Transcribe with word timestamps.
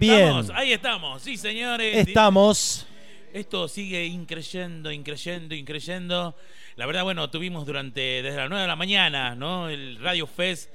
Estamos, 0.00 0.46
Bien. 0.46 0.56
ahí 0.58 0.72
estamos, 0.72 1.22
sí 1.22 1.36
señores. 1.36 2.06
Estamos. 2.06 2.86
Esto 3.32 3.66
sigue 3.66 4.06
increyendo, 4.06 4.92
increyendo, 4.92 5.54
increyendo. 5.54 6.36
La 6.76 6.86
verdad, 6.86 7.02
bueno, 7.02 7.28
tuvimos 7.30 7.66
durante, 7.66 8.00
desde 8.22 8.36
las 8.36 8.48
9 8.48 8.62
de 8.62 8.68
la 8.68 8.76
mañana, 8.76 9.34
¿no? 9.34 9.68
El 9.68 9.98
Radio 10.00 10.26
Fest 10.26 10.70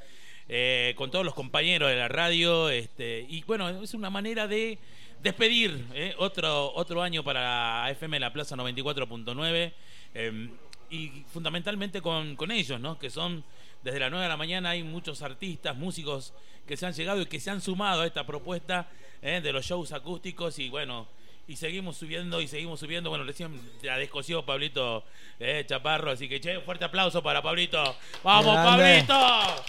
eh, 0.50 0.94
con 0.98 1.10
todos 1.10 1.24
los 1.24 1.34
compañeros 1.34 1.90
de 1.90 1.96
la 1.96 2.10
radio. 2.10 2.70
Este, 2.70 3.26
y 3.30 3.44
bueno, 3.44 3.70
es 3.70 3.94
una 3.94 4.10
manera 4.10 4.48
de 4.48 4.78
despedir 5.22 5.86
¿eh? 5.94 6.14
otro, 6.18 6.74
otro 6.76 7.02
año 7.02 7.24
para 7.24 7.90
FM 7.92 8.20
La 8.20 8.34
Plaza 8.34 8.56
94.9. 8.58 9.74
eh, 10.16 10.50
y 10.90 11.24
fundamentalmente 11.34 12.02
con, 12.02 12.36
con 12.36 12.52
ellos, 12.52 12.80
¿no? 12.80 13.00
Que 13.00 13.10
son, 13.10 13.44
desde 13.84 14.00
las 14.00 14.12
9 14.12 14.24
de 14.24 14.30
la 14.30 14.38
mañana 14.38 14.72
hay 14.72 14.84
muchos 14.84 15.24
artistas, 15.24 15.76
músicos 15.76 16.34
que 16.68 16.78
se 16.78 16.86
han 16.86 16.94
llegado 16.94 17.22
y 17.22 17.26
que 17.26 17.40
se 17.40 17.50
han 17.50 17.62
sumado 17.62 18.02
a 18.02 18.08
esta 18.08 18.26
propuesta 18.26 18.88
¿eh? 19.22 19.42
de 19.42 19.52
los 19.52 19.66
shows 19.66 19.92
acústicos 19.92 20.60
y 20.60 20.70
bueno, 20.70 21.08
y 21.48 21.56
seguimos 21.56 21.98
subiendo 21.98 22.40
y 22.42 22.48
seguimos 22.48 22.80
subiendo. 22.80 23.10
Bueno, 23.10 23.26
recién 23.26 23.60
la 23.82 23.98
descosió 23.98 24.46
Pablito 24.46 25.04
eh, 25.40 25.64
Chaparro, 25.68 26.12
así 26.12 26.30
que 26.30 26.40
che, 26.40 26.60
fuerte 26.62 26.86
aplauso 26.86 27.22
para 27.22 27.42
Pablito. 27.42 27.96
¡Vamos, 28.24 28.54
Grande. 28.54 29.04
Pablito! 29.06 29.64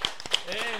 Eh, 0.50 0.78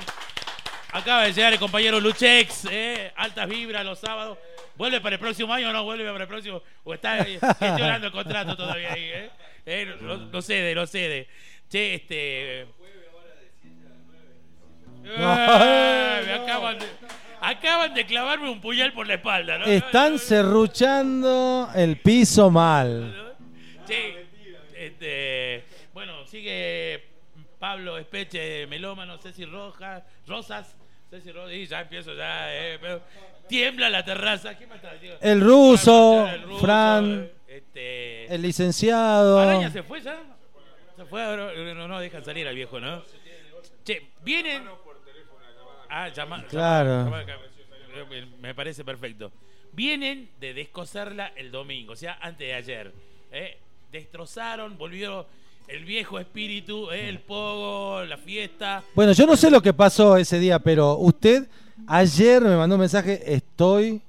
acaba 0.92 1.24
de 1.24 1.32
llegar 1.32 1.52
el 1.52 1.58
compañero 1.58 1.98
Luchex, 1.98 2.66
eh, 2.70 3.12
altas 3.16 3.48
vibras 3.48 3.84
los 3.84 3.98
sábados. 3.98 4.38
¿Vuelve 4.76 5.00
para 5.00 5.14
el 5.14 5.20
próximo 5.20 5.52
año 5.52 5.70
o 5.70 5.72
no 5.72 5.84
vuelve 5.84 6.10
para 6.10 6.24
el 6.24 6.28
próximo? 6.28 6.62
¿O 6.84 6.94
está 6.94 7.24
gestionando 7.24 8.08
el 8.08 8.12
contrato 8.12 8.56
todavía 8.56 8.92
ahí? 8.92 9.30
No, 10.00 10.16
no 10.16 10.42
cede, 10.42 10.74
no 10.74 10.86
cede. 10.86 11.28
Che, 11.68 11.94
este. 11.94 12.66
Me 15.04 16.32
acaban 16.32 16.78
de, 16.78 16.86
acaban 17.40 17.94
de 17.94 18.06
clavarme 18.06 18.48
un 18.48 18.60
puñal 18.60 18.92
por 18.92 19.06
la 19.06 19.14
espalda, 19.14 19.58
¿no? 19.58 19.66
Están 19.66 20.18
serruchando 20.18 21.68
el 21.74 21.98
piso 21.98 22.50
mal. 22.50 23.36
Che, 23.86 24.26
este, 24.74 25.64
bueno, 25.92 26.26
sigue 26.26 27.04
Pablo 27.58 27.98
Espeche, 27.98 28.66
Melómano, 28.66 29.18
Ceci 29.18 29.44
Rojas, 29.44 30.02
Rosas. 30.26 30.74
Ceci 31.10 31.30
Rosas, 31.32 31.52
y 31.52 31.66
ya 31.66 31.82
empiezo 31.82 32.14
ya, 32.14 32.54
eh, 32.54 32.78
pero 32.80 33.02
tiembla 33.46 33.90
la 33.90 34.02
terraza. 34.04 34.56
¿Qué 34.56 34.66
más 34.66 34.76
está 34.76 34.94
diciendo? 34.94 35.18
El 35.20 35.40
ruso, 35.42 36.26
El 36.26 36.42
ruso, 36.42 36.60
Fran, 36.60 37.30
Este, 37.46 38.34
el 38.34 38.40
licenciado. 38.40 39.38
¿Araña 39.38 39.70
se 39.70 39.82
fue 39.82 40.00
ya? 40.00 40.18
Se 40.96 41.04
fue, 41.04 41.22
ahora 41.22 41.52
no, 41.74 41.88
no 41.88 42.00
dejan 42.00 42.24
salir 42.24 42.48
al 42.48 42.54
viejo, 42.54 42.80
¿no? 42.80 43.02
Che, 43.84 44.12
vienen. 44.22 44.66
Ah, 45.96 46.08
llama. 46.08 46.44
Claro. 46.48 47.04
llama- 47.04 47.22
llama- 47.22 48.26
me- 48.40 48.54
parece 48.54 48.84
perfecto. 48.84 49.30
Vienen 49.72 50.28
de 50.40 50.52
descoserla 50.54 51.32
el 51.36 51.50
domingo, 51.52 51.92
o 51.92 51.96
sea, 51.96 52.18
antes 52.20 52.46
de 52.48 52.54
ayer. 52.54 52.92
¿eh? 53.30 53.58
Destrozaron, 53.92 54.76
volvió 54.76 55.26
el 55.68 55.84
viejo 55.84 56.18
espíritu, 56.18 56.90
¿eh? 56.90 57.08
el 57.08 57.20
pogo, 57.20 58.04
la 58.04 58.16
fiesta. 58.18 58.82
Bueno, 58.94 59.12
yo 59.12 59.24
no 59.26 59.36
sé 59.36 59.50
lo 59.50 59.62
que 59.62 59.72
pasó 59.72 60.16
ese 60.16 60.38
día, 60.40 60.58
pero 60.58 60.94
usted 60.96 61.48
ayer 61.86 62.42
me 62.42 62.56
mandó 62.56 62.74
un 62.76 62.80
mensaje, 62.80 63.22
estoy 63.32 64.00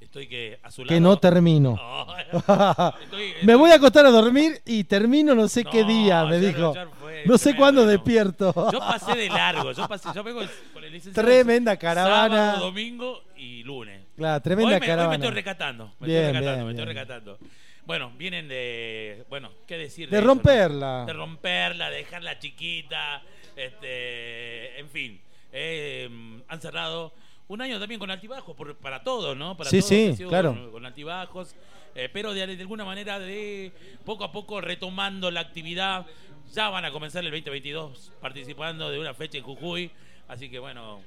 Estoy 0.00 0.26
que 0.26 0.58
a 0.62 0.70
su 0.70 0.82
lado. 0.84 0.88
que 0.94 1.00
no 1.00 1.18
termino. 1.18 1.76
No, 1.76 2.16
estoy- 3.02 3.34
me 3.42 3.54
voy 3.54 3.70
a 3.70 3.74
acostar 3.74 4.06
a 4.06 4.10
dormir 4.10 4.60
y 4.64 4.84
termino 4.84 5.34
no 5.34 5.46
sé 5.48 5.64
qué 5.64 5.84
día, 5.84 6.24
me 6.24 6.36
ayer- 6.36 6.54
dijo. 6.54 6.70
ayer 6.70 6.88
No 7.26 7.38
sé 7.38 7.54
cuándo 7.56 7.82
no. 7.84 7.88
despierto. 7.90 8.52
Yo 8.72 8.78
pasé 8.78 9.14
de 9.16 9.28
largo, 9.28 9.72
yo 9.72 9.88
pasé, 9.88 10.08
yo 10.14 10.22
vengo 10.22 10.40
con 10.72 10.84
el 10.84 10.92
licenciado 10.92 11.26
Tremenda 11.28 11.76
caravana. 11.76 12.36
Sábado, 12.52 12.66
domingo 12.66 13.22
y 13.36 13.62
lunes. 13.62 14.02
Claro, 14.16 14.42
tremenda 14.42 14.74
hoy 14.74 14.80
me, 14.80 14.84
hoy 14.84 14.86
caravana. 14.88 15.08
me 15.10 15.14
estoy 15.24 15.30
recatando, 15.34 15.94
me 16.00 16.06
Bien, 16.06 16.18
estoy 16.24 16.32
recatando, 16.40 16.54
bien, 16.56 16.66
me 16.66 16.70
estoy 16.72 16.84
bien. 16.86 16.96
recatando. 16.96 17.38
Bueno, 17.86 18.12
vienen 18.18 18.48
de, 18.48 19.24
bueno, 19.30 19.50
¿qué 19.66 19.78
decir? 19.78 20.10
De 20.10 20.16
eso, 20.18 20.26
no? 20.26 20.32
romperla. 20.34 21.04
De 21.06 21.12
romperla, 21.14 21.88
de 21.90 21.96
dejarla 21.98 22.38
chiquita, 22.38 23.22
este, 23.56 24.78
en 24.78 24.88
fin. 24.90 25.20
eh, 25.52 26.08
han 26.48 26.60
cerrado 26.60 27.12
un 27.48 27.62
año 27.62 27.78
también 27.80 27.98
con 27.98 28.10
altibajos 28.10 28.54
por- 28.54 28.76
para 28.76 29.02
todos, 29.02 29.34
¿no? 29.36 29.56
Para 29.56 29.70
Sí, 29.70 29.78
todos, 29.78 29.88
sí, 30.18 30.24
claro. 30.28 30.52
Con, 30.52 30.70
con 30.72 30.84
altibajos, 30.86 31.54
eh, 31.98 32.08
pero 32.12 32.32
de, 32.32 32.42
alguna 32.44 32.84
manera 32.84 33.18
de 33.18 33.72
poco 34.04 34.22
a 34.22 34.30
poco 34.30 34.60
retomando 34.60 35.32
la 35.32 35.40
actividad. 35.40 36.06
Ya 36.54 36.70
van 36.70 36.84
a 36.84 36.92
comenzar 36.92 37.24
el 37.24 37.30
2022 37.30 38.12
participando 38.20 38.88
de 38.88 39.00
una 39.00 39.12
fecha 39.14 39.36
en 39.36 39.44
Jujuy, 39.44 39.90
así 40.28 40.48
que 40.48 40.60
bueno, 40.60 41.00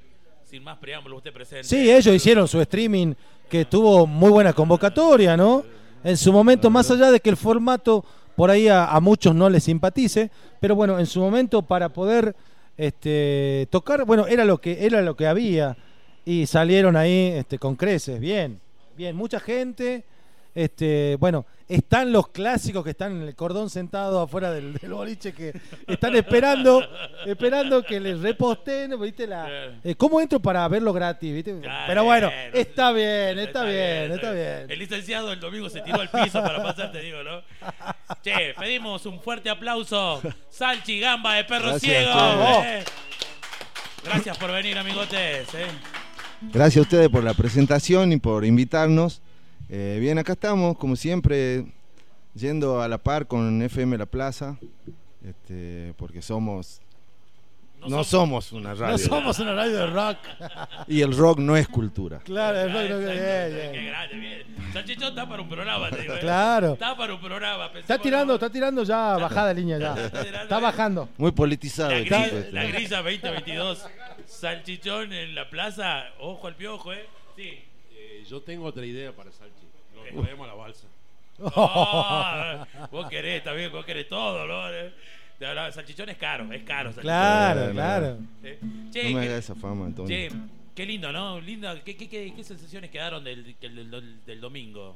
sin 0.43 0.63
más 0.63 0.77
preámbulos, 0.79 1.19
usted 1.19 1.31
presente. 1.31 1.63
Sí, 1.63 1.89
ellos 1.89 2.13
hicieron 2.13 2.45
su 2.47 2.59
streaming 2.59 3.13
que 3.49 3.63
tuvo 3.63 4.05
muy 4.05 4.29
buena 4.29 4.51
convocatoria, 4.51 5.37
¿no? 5.37 5.63
En 6.03 6.17
su 6.17 6.33
momento, 6.33 6.69
más 6.69 6.91
allá 6.91 7.09
de 7.09 7.21
que 7.21 7.29
el 7.29 7.37
formato 7.37 8.03
por 8.35 8.51
ahí 8.51 8.67
a, 8.67 8.85
a 8.85 8.99
muchos 8.99 9.33
no 9.33 9.49
les 9.49 9.63
simpatice, 9.63 10.29
pero 10.59 10.75
bueno, 10.75 10.99
en 10.99 11.05
su 11.05 11.21
momento 11.21 11.61
para 11.61 11.87
poder 11.87 12.35
este, 12.75 13.67
tocar, 13.69 14.03
bueno, 14.03 14.27
era 14.27 14.43
lo 14.43 14.59
que 14.59 14.85
era 14.85 15.01
lo 15.01 15.15
que 15.15 15.25
había 15.25 15.77
y 16.25 16.47
salieron 16.47 16.97
ahí 16.97 17.31
este, 17.35 17.57
con 17.57 17.77
creces, 17.77 18.19
bien, 18.19 18.59
bien, 18.97 19.15
mucha 19.15 19.39
gente, 19.39 20.03
este, 20.53 21.15
bueno, 21.19 21.45
están 21.67 22.11
los 22.11 22.27
clásicos 22.29 22.83
que 22.83 22.89
están 22.89 23.13
en 23.21 23.27
el 23.27 23.35
cordón 23.35 23.69
sentados 23.69 24.27
afuera 24.27 24.51
del, 24.51 24.73
del 24.81 24.91
boliche 24.93 25.33
que 25.33 25.53
están 25.87 26.15
esperando, 26.15 26.85
esperando 27.25 27.83
que 27.83 27.99
les 27.99 28.19
reposten, 28.19 28.99
¿viste? 28.99 29.27
La, 29.27 29.47
eh, 29.83 29.95
¿Cómo 29.95 30.19
entro 30.19 30.39
para 30.41 30.67
verlo 30.67 30.91
gratis? 30.91 31.43
Pero 31.87 32.03
bueno, 32.03 32.29
está 32.53 32.91
bien, 32.91 33.39
está 33.39 33.63
bien, 33.63 34.11
está 34.11 34.31
bien. 34.31 34.65
El 34.69 34.79
licenciado 34.79 35.31
el 35.31 35.39
domingo 35.39 35.69
se 35.69 35.81
tiró 35.81 36.01
al 36.01 36.09
piso 36.09 36.41
para 36.43 36.61
pasar, 36.61 36.91
te 36.91 36.99
digo, 37.01 37.23
¿no? 37.23 37.41
Che, 38.21 38.53
pedimos 38.59 39.05
un 39.05 39.19
fuerte 39.21 39.49
aplauso. 39.49 40.21
Salchi 40.49 40.99
Gamba 40.99 41.35
de 41.35 41.43
Perro 41.45 41.69
Gracias, 41.69 41.81
Ciego. 42.03 42.63
eh. 42.65 42.83
Gracias 44.03 44.37
por 44.37 44.51
venir, 44.51 44.77
amigotes. 44.77 45.47
eh. 45.53 45.67
Gracias 46.51 46.77
a 46.77 46.81
ustedes 46.81 47.09
por 47.09 47.23
la 47.23 47.33
presentación 47.35 48.11
y 48.11 48.17
por 48.17 48.43
invitarnos. 48.45 49.21
Eh, 49.73 49.97
bien, 50.01 50.19
acá 50.19 50.33
estamos, 50.33 50.77
como 50.77 50.95
siempre, 50.97 51.65
yendo 52.35 52.81
a 52.81 52.87
la 52.89 52.97
par 52.97 53.25
con 53.25 53.61
FM 53.61 53.97
La 53.97 54.05
Plaza, 54.05 54.57
este, 55.25 55.93
porque 55.97 56.21
somos... 56.21 56.81
No, 57.87 58.03
somos 58.03 58.51
una 58.51 58.75
radio. 58.75 58.91
No 58.91 58.97
somos 58.99 59.39
una 59.39 59.53
radio 59.55 59.75
de 59.79 59.87
rock. 59.87 60.17
Y 60.87 61.01
el 61.01 61.17
rock 61.17 61.39
no 61.39 61.57
es 61.57 61.67
cultura. 61.67 62.19
claro, 62.19 62.59
el 62.59 62.71
rock 62.71 62.89
no- 62.91 62.99
bien, 62.99 63.09
Qué 63.17 63.69
bien. 63.71 63.85
grande, 63.87 64.15
bien. 64.17 64.71
Salchichón 64.71 65.07
está 65.09 65.27
para 65.27 65.41
un 65.41 65.49
programa, 65.49 65.89
te 65.89 66.01
digo. 66.01 66.13
eh. 66.13 66.19
Claro. 66.19 66.73
Está 66.73 66.95
para 66.95 67.15
un 67.15 67.19
programa. 67.21 67.71
Está 67.73 67.97
tirando, 67.97 68.35
está 68.35 68.51
tirando 68.51 68.83
ya 68.83 69.17
bajada 69.17 69.47
de 69.47 69.53
línea 69.55 69.79
ya. 69.79 69.95
Está 70.43 70.59
bajando. 70.59 71.09
Muy 71.17 71.31
politizado. 71.31 71.89
La, 71.89 71.97
el 71.97 72.05
grilla, 72.05 72.25
este, 72.27 72.51
la 72.51 72.63
grilla 72.65 72.97
2022. 73.01 73.85
Salchichón 74.27 75.11
en 75.13 75.33
la 75.33 75.49
plaza. 75.49 76.03
Ojo 76.19 76.45
al 76.47 76.55
piojo, 76.55 76.93
¿eh? 76.93 77.07
Sí. 77.35 77.57
Eh, 78.21 78.25
yo 78.29 78.41
tengo 78.41 78.65
otra 78.65 78.85
idea 78.85 79.11
para 79.11 79.31
Salchi. 79.31 79.65
Lo 80.15 80.21
traemos 80.23 80.45
a 80.45 80.47
la 80.47 80.55
balsa. 80.55 80.87
Oh, 81.43 82.65
vos 82.91 83.09
querés 83.09 83.43
también, 83.43 83.71
vos 83.71 83.83
querés 83.83 84.07
todo, 84.07 84.45
¿no? 84.45 84.69
Eh, 84.69 84.93
de 85.39 85.45
verdad, 85.47 85.73
Salchichón 85.73 86.09
es 86.09 86.17
caro, 86.17 86.51
es 86.53 86.61
caro. 86.63 86.89
salchichón. 86.89 87.03
Claro, 87.03 87.67
no. 87.67 87.71
claro. 87.73 88.17
Eh, 88.43 88.59
No 88.61 89.17
me 89.17 89.21
hagas 89.25 89.39
esa 89.45 89.55
fama, 89.55 89.85
Antonio. 89.87 90.07
che, 90.07 90.29
qué 90.75 90.85
lindo, 90.85 91.11
¿no? 91.11 91.39
Lindo. 91.41 91.67
¿Qué, 91.83 91.95
qué, 91.97 92.07
qué, 92.07 92.31
qué 92.35 92.43
sensaciones 92.43 92.91
quedaron 92.91 93.23
del, 93.23 93.55
del, 93.59 93.89
del- 93.89 94.23
del 94.25 94.41
domingo? 94.41 94.95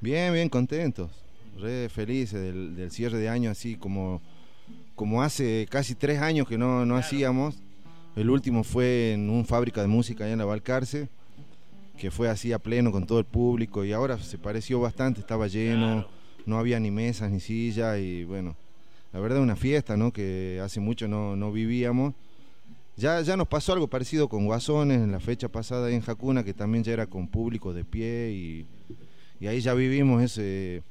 Bien, 0.00 0.34
bien 0.34 0.50
contentos. 0.50 1.10
Re 1.58 1.88
felices 1.88 2.42
del, 2.42 2.76
del 2.76 2.90
cierre 2.90 3.16
de 3.16 3.30
año, 3.30 3.50
así 3.50 3.76
como, 3.76 4.20
como 4.94 5.22
hace 5.22 5.66
casi 5.70 5.94
tres 5.94 6.20
años 6.20 6.46
que 6.46 6.58
no, 6.58 6.84
no 6.84 6.96
hacíamos. 6.96 7.54
El 8.16 8.28
último 8.28 8.64
fue 8.64 9.12
en 9.14 9.30
un 9.30 9.46
fábrica 9.46 9.80
de 9.80 9.86
música 9.88 10.24
allá 10.24 10.34
en 10.34 10.38
la 10.40 10.44
Balcarce, 10.44 11.08
que 11.98 12.10
fue 12.10 12.28
así 12.28 12.52
a 12.52 12.58
pleno 12.58 12.92
con 12.92 13.06
todo 13.06 13.18
el 13.18 13.24
público 13.24 13.84
y 13.84 13.92
ahora 13.92 14.18
se 14.18 14.38
pareció 14.38 14.80
bastante, 14.80 15.20
estaba 15.20 15.46
lleno, 15.46 15.86
Claro. 16.04 16.08
no 16.46 16.58
había 16.58 16.78
ni 16.80 16.90
mesas 16.90 17.30
ni 17.30 17.40
sillas 17.40 17.98
y 17.98 18.24
bueno, 18.24 18.54
la 19.12 19.20
verdad 19.20 19.40
una 19.40 19.56
fiesta, 19.56 19.96
¿no? 19.96 20.12
Que 20.12 20.60
hace 20.62 20.78
mucho 20.80 21.08
no, 21.08 21.36
no 21.36 21.52
vivíamos. 21.52 22.14
Ya, 22.98 23.20
ya 23.20 23.36
nos 23.36 23.46
pasó 23.48 23.72
algo 23.74 23.88
parecido 23.88 24.28
con 24.28 24.46
Guasones 24.46 25.02
en 25.02 25.12
la 25.12 25.20
fecha 25.20 25.48
pasada 25.48 25.86
ahí 25.88 25.94
en 25.94 26.00
Jacuna, 26.00 26.44
que 26.44 26.54
también 26.54 26.82
ya 26.84 26.92
era 26.92 27.06
con 27.06 27.28
público 27.28 27.74
de 27.74 27.84
pie 27.84 28.30
y, 28.32 28.66
y 29.38 29.46
ahí 29.46 29.60
ya 29.60 29.74
vivimos 29.74 30.22
ese 30.22 30.82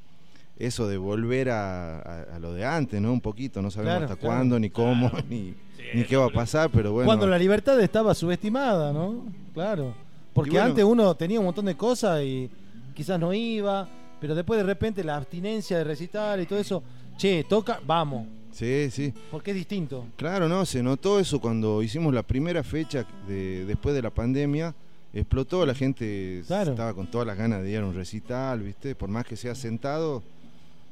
eso 0.57 0.88
de 0.88 0.95
volver 0.97 1.50
a, 1.50 1.97
a- 2.00 2.35
a 2.35 2.39
lo 2.39 2.53
de 2.53 2.63
antes, 2.63 3.01
¿no? 3.01 3.12
Un 3.12 3.19
poquito, 3.21 3.62
no 3.62 3.69
sabemos 3.71 3.97
Claro, 3.97 4.06
hasta 4.06 4.15
claro. 4.18 4.35
cuándo, 4.38 4.59
ni 4.59 4.69
cómo, 4.69 5.09
Claro. 5.09 5.25
ni, 5.30 5.53
Sí, 5.77 5.83
ni 5.95 6.03
qué 6.06 6.15
va 6.15 6.25
a 6.27 6.30
pasar, 6.30 6.69
pero 6.71 6.94
bueno. 6.94 7.06
Cuando 7.07 7.27
la 7.27 7.38
libertad 7.38 7.80
estaba 7.81 8.15
subestimada, 8.15 8.94
¿no? 8.94 9.25
Claro. 9.53 9.94
Porque 10.35 10.51
bueno- 10.51 10.65
antes 10.67 10.83
uno 10.85 11.15
tenía 11.15 11.39
un 11.39 11.45
montón 11.47 11.65
de 11.65 11.75
cosas 11.75 12.21
y 12.21 12.47
quizás 12.93 13.19
no 13.19 13.33
iba, 13.33 13.89
pero 14.21 14.35
después 14.35 14.57
de 14.59 14.63
repente 14.65 15.03
la 15.03 15.15
abstinencia 15.15 15.77
de 15.79 15.83
recitar 15.85 16.39
y 16.39 16.45
todo 16.45 16.59
eso, 16.59 16.83
che, 17.17 17.43
toca, 17.45 17.79
vamos, 17.87 18.27
Sí, 18.51 18.89
sí. 18.91 19.11
porque 19.31 19.51
es 19.51 19.57
distinto. 19.57 20.05
Claro, 20.17 20.47
no, 20.47 20.65
se 20.65 20.83
notó 20.83 21.19
eso 21.19 21.39
cuando 21.41 21.81
hicimos 21.81 22.13
la 22.13 22.21
primera 22.23 22.63
fecha 22.63 23.05
de, 23.27 23.65
después 23.65 23.95
de 23.95 24.01
la 24.03 24.09
pandemia. 24.11 24.75
explotó, 25.13 25.65
la 25.65 25.73
gente 25.73 26.43
Claro. 26.45 26.71
estaba 26.71 26.93
con 26.93 27.07
todas 27.07 27.25
las 27.25 27.37
ganas 27.37 27.63
de 27.63 27.71
ir 27.71 27.77
a 27.77 27.85
un 27.85 27.95
recital, 27.95 28.59
¿viste? 28.61 28.95
Por 28.95 29.07
más 29.07 29.25
que 29.25 29.37
sea 29.37 29.55
sentado, 29.55 30.21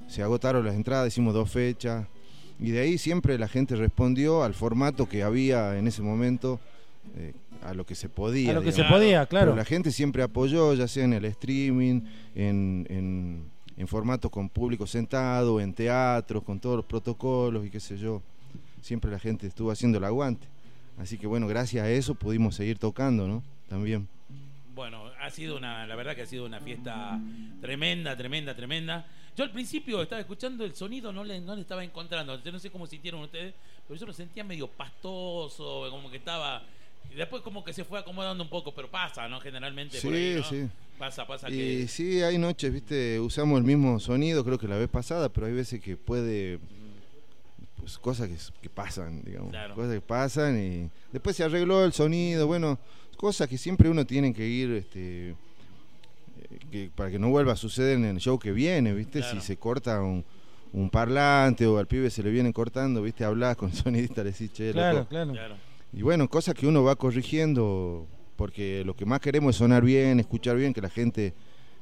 se 0.07 0.23
agotaron 0.23 0.65
las 0.65 0.75
entradas, 0.75 1.09
hicimos 1.09 1.33
dos 1.33 1.51
fechas. 1.51 2.07
Y 2.57 2.71
de 2.71 2.79
ahí 2.79 2.97
siempre 2.97 3.37
la 3.37 3.49
gente 3.49 3.75
respondió 3.75 4.43
al 4.43 4.53
formato 4.53 5.09
que 5.09 5.23
había 5.23 5.77
en 5.77 5.87
ese 5.87 6.01
momento, 6.01 6.61
eh, 7.17 7.33
a 7.65 7.73
lo 7.73 7.85
que 7.85 7.95
se 7.95 8.09
podía. 8.09 8.51
A 8.51 8.53
lo 8.53 8.61
que 8.61 8.71
se 8.71 8.83
podía, 8.83 9.19
Pero 9.21 9.29
claro. 9.29 9.55
la 9.55 9.65
gente 9.65 9.91
siempre 9.91 10.23
apoyó, 10.23 10.73
ya 10.73 10.87
sea 10.87 11.03
en 11.05 11.13
el 11.13 11.25
streaming, 11.25 12.01
en, 12.35 12.85
en, 12.89 13.51
en 13.77 13.87
formato 13.87 14.29
con 14.29 14.49
público 14.49 14.85
sentado, 14.87 15.59
en 15.59 15.73
teatros, 15.73 16.43
con 16.43 16.59
todos 16.59 16.77
los 16.77 16.85
protocolos 16.85 17.65
y 17.65 17.69
qué 17.69 17.79
sé 17.79 17.97
yo. 17.97 18.21
Siempre 18.81 19.09
la 19.11 19.19
gente 19.19 19.47
estuvo 19.47 19.71
haciendo 19.71 19.97
el 19.97 20.03
aguante. 20.03 20.47
Así 20.97 21.17
que 21.17 21.25
bueno, 21.25 21.47
gracias 21.47 21.83
a 21.85 21.89
eso 21.89 22.15
pudimos 22.15 22.55
seguir 22.55 22.77
tocando, 22.77 23.27
¿no? 23.27 23.43
También. 23.67 24.07
Bueno, 24.75 25.03
ha 25.19 25.29
sido 25.29 25.57
una, 25.57 25.85
la 25.87 25.95
verdad 25.95 26.15
que 26.15 26.23
ha 26.23 26.25
sido 26.25 26.45
una 26.45 26.59
fiesta 26.59 27.19
tremenda, 27.61 28.15
tremenda, 28.17 28.55
tremenda. 28.55 29.05
Yo 29.35 29.43
al 29.43 29.51
principio 29.51 30.01
estaba 30.01 30.21
escuchando 30.21 30.63
el 30.65 30.75
sonido, 30.75 31.11
no 31.11 31.23
le, 31.23 31.39
no 31.41 31.55
le 31.55 31.61
estaba 31.61 31.83
encontrando. 31.83 32.41
Yo 32.43 32.51
no 32.51 32.59
sé 32.59 32.69
cómo 32.69 32.85
sintieron 32.85 33.21
ustedes, 33.21 33.53
pero 33.87 33.99
yo 33.99 34.05
lo 34.05 34.13
sentía 34.13 34.43
medio 34.43 34.67
pastoso, 34.67 35.87
como 35.89 36.09
que 36.11 36.17
estaba. 36.17 36.61
Y 37.13 37.17
después 37.17 37.43
como 37.43 37.63
que 37.63 37.73
se 37.73 37.83
fue 37.83 37.99
acomodando 37.99 38.43
un 38.43 38.49
poco, 38.49 38.73
pero 38.73 38.89
pasa, 38.89 39.27
¿no? 39.29 39.39
Generalmente 39.39 39.99
por 40.01 40.13
ahí, 40.13 40.33
Sí, 40.33 40.39
¿no? 40.39 40.43
sí. 40.67 40.71
Pasa, 40.97 41.27
pasa 41.27 41.49
Y 41.49 41.81
que. 41.81 41.87
sí, 41.87 42.21
hay 42.23 42.37
noches, 42.37 42.71
viste, 42.73 43.19
usamos 43.19 43.57
el 43.59 43.63
mismo 43.63 43.99
sonido, 43.99 44.43
creo 44.43 44.57
que 44.57 44.67
la 44.67 44.77
vez 44.77 44.89
pasada, 44.89 45.29
pero 45.29 45.47
hay 45.47 45.53
veces 45.53 45.79
que 45.81 45.95
puede, 45.97 46.59
pues 47.77 47.97
cosas 47.97 48.29
que, 48.29 48.37
que 48.61 48.69
pasan, 48.69 49.21
digamos, 49.23 49.51
Claro. 49.51 49.75
cosas 49.75 49.93
que 49.95 50.01
pasan 50.01 50.57
y 50.59 50.89
después 51.11 51.35
se 51.35 51.43
arregló 51.43 51.83
el 51.85 51.93
sonido, 51.93 52.47
bueno, 52.47 52.79
cosas 53.17 53.47
que 53.47 53.57
siempre 53.57 53.89
uno 53.89 54.05
tiene 54.05 54.33
que 54.33 54.47
ir, 54.47 54.71
este, 54.71 55.29
eh, 55.31 55.35
que, 56.71 56.91
para 56.95 57.11
que 57.11 57.19
no 57.19 57.29
vuelva 57.29 57.53
a 57.53 57.57
suceder 57.57 57.97
en 57.97 58.05
el 58.05 58.17
show 58.19 58.39
que 58.39 58.51
viene, 58.51 58.93
viste, 58.93 59.19
Claro. 59.19 59.39
si 59.39 59.45
se 59.45 59.57
corta 59.57 60.01
un, 60.01 60.23
un 60.71 60.89
parlante 60.89 61.67
o 61.67 61.77
al 61.77 61.87
pibe 61.87 62.09
se 62.09 62.23
le 62.23 62.31
vienen 62.31 62.53
cortando, 62.53 63.01
viste, 63.01 63.23
hablas 63.25 63.55
con 63.57 63.69
el 63.69 63.75
sonidista, 63.83 64.23
le 64.23 64.31
decís, 64.31 64.51
che, 64.53 64.71
Claro, 64.71 64.99
loco". 64.99 65.09
claro. 65.09 65.31
Claro. 65.33 65.55
Y 65.93 66.01
bueno, 66.01 66.27
cosas 66.27 66.55
que 66.55 66.65
uno 66.67 66.83
va 66.83 66.95
corrigiendo, 66.95 68.07
porque 68.35 68.83
lo 68.85 68.95
que 68.95 69.05
más 69.05 69.19
queremos 69.19 69.51
es 69.55 69.59
sonar 69.59 69.83
bien, 69.83 70.19
escuchar 70.19 70.57
bien, 70.57 70.73
que 70.73 70.81
la 70.81 70.89
gente 70.89 71.33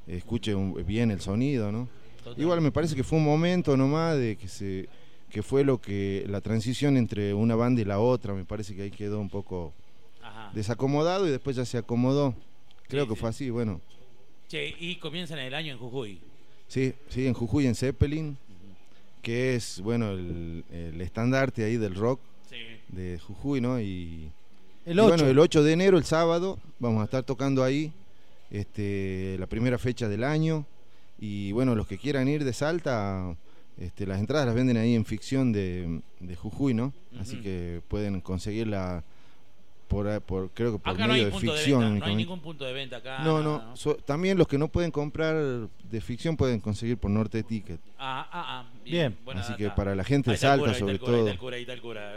escuche 0.07 0.53
un- 0.53 0.85
bien 0.85 1.11
el 1.11 1.21
sonido, 1.21 1.71
¿no? 1.71 1.87
Total. 2.23 2.41
Igual 2.41 2.61
me 2.61 2.71
parece 2.71 2.95
que 2.95 3.03
fue 3.03 3.17
un 3.17 3.23
momento 3.25 3.75
nomás 3.77 4.17
de 4.17 4.35
que 4.35 4.47
se 4.47 4.87
que 5.29 5.41
fue 5.43 5.63
lo 5.63 5.79
que 5.79 6.25
la 6.27 6.41
transición 6.41 6.97
entre 6.97 7.33
una 7.33 7.55
banda 7.55 7.79
y 7.81 7.85
la 7.85 7.99
otra, 8.01 8.33
me 8.33 8.43
parece 8.43 8.75
que 8.75 8.81
ahí 8.81 8.91
quedó 8.91 9.17
un 9.21 9.29
poco 9.29 9.71
Ajá. 10.21 10.51
desacomodado 10.53 11.25
y 11.25 11.31
después 11.31 11.55
ya 11.55 11.63
se 11.63 11.77
acomodó. 11.77 12.35
Creo 12.89 13.03
Sí, 13.05 13.09
que 13.11 13.15
sí. 13.15 13.19
fue 13.21 13.29
así, 13.29 13.49
bueno. 13.49 13.79
Che, 14.49 14.75
y 14.77 14.97
comienzan 14.97 15.39
el 15.39 15.53
año 15.53 15.71
en 15.71 15.79
Jujuy. 15.79 16.19
Sí, 16.67 16.93
sí, 17.07 17.27
en 17.27 17.33
Jujuy, 17.33 17.65
en 17.65 17.75
Zeppelin, 17.75 18.37
que 19.21 19.55
es, 19.55 19.79
bueno, 19.79 20.11
el, 20.11 20.65
el 20.69 20.99
estandarte 20.99 21.63
ahí 21.63 21.77
del 21.77 21.95
rock 21.95 22.19
Sí. 22.51 22.57
de 22.89 23.17
Jujuy, 23.19 23.61
¿no? 23.61 23.79
Y, 23.79 24.29
El 24.85 24.97
Y 24.97 24.99
8. 24.99 25.07
bueno, 25.07 25.25
el 25.27 25.39
8 25.39 25.63
de 25.63 25.73
enero, 25.73 25.97
el 25.97 26.03
sábado, 26.03 26.59
vamos 26.79 27.01
a 27.01 27.05
estar 27.05 27.23
tocando 27.23 27.63
ahí, 27.63 27.91
este, 28.51 29.37
la 29.39 29.47
primera 29.47 29.77
fecha 29.77 30.07
del 30.09 30.23
año. 30.23 30.65
Y 31.19 31.51
bueno, 31.53 31.75
los 31.75 31.87
que 31.87 31.97
quieran 31.97 32.27
ir 32.27 32.43
de 32.43 32.51
Salta, 32.53 33.35
este, 33.79 34.05
las 34.05 34.19
entradas 34.19 34.45
las 34.47 34.55
venden 34.55 34.77
ahí 34.77 34.95
en 34.95 35.05
ficción 35.05 35.51
de, 35.51 36.01
de 36.19 36.35
Jujuy, 36.35 36.73
¿no? 36.73 36.93
Así 37.19 37.37
que 37.37 37.81
pueden 37.87 38.21
conseguirla 38.21 39.03
por, 39.91 40.21
por 40.21 40.49
creo 40.51 40.71
que 40.71 40.79
por 40.79 40.93
Acá 40.93 41.05
no 41.05 41.13
hay 41.13 41.25
medio 41.25 41.33
de 41.37 41.39
ficción. 41.39 41.81
venta, 41.81 41.99
no 42.05 42.11
hay 42.11 42.15
ningún 42.15 42.39
punto 42.39 42.63
de 42.63 42.71
venta 42.71 42.95
acá. 42.97 43.19
no, 43.25 43.43
no, 43.43 43.75
so- 43.75 43.95
también 43.97 44.37
los 44.37 44.47
que 44.47 44.57
no 44.57 44.69
pueden 44.69 44.89
comprar 44.89 45.35
de 45.35 46.01
ficción 46.01 46.37
pueden 46.37 46.61
conseguir 46.61 46.97
por 46.97 47.11
Norte 47.11 47.43
Ticket. 47.43 47.81
Ah, 47.99 48.25
ah, 48.31 48.45
ah. 48.61 48.71
Bien. 48.85 49.17
buena 49.25 49.41
Así 49.41 49.51
data. 49.51 49.63
que 49.63 49.69
para 49.71 49.93
la 49.93 50.05
gente 50.05 50.31
de 50.31 50.37
Salta, 50.37 50.65
cura, 50.67 50.73
sobre 50.79 50.97
todo. 50.97 51.17
está 51.19 51.31
el 51.31 51.37
cura, 51.37 51.55
ahí 51.57 51.61
está 51.63 51.73
el 51.73 51.81
cura. 51.81 52.09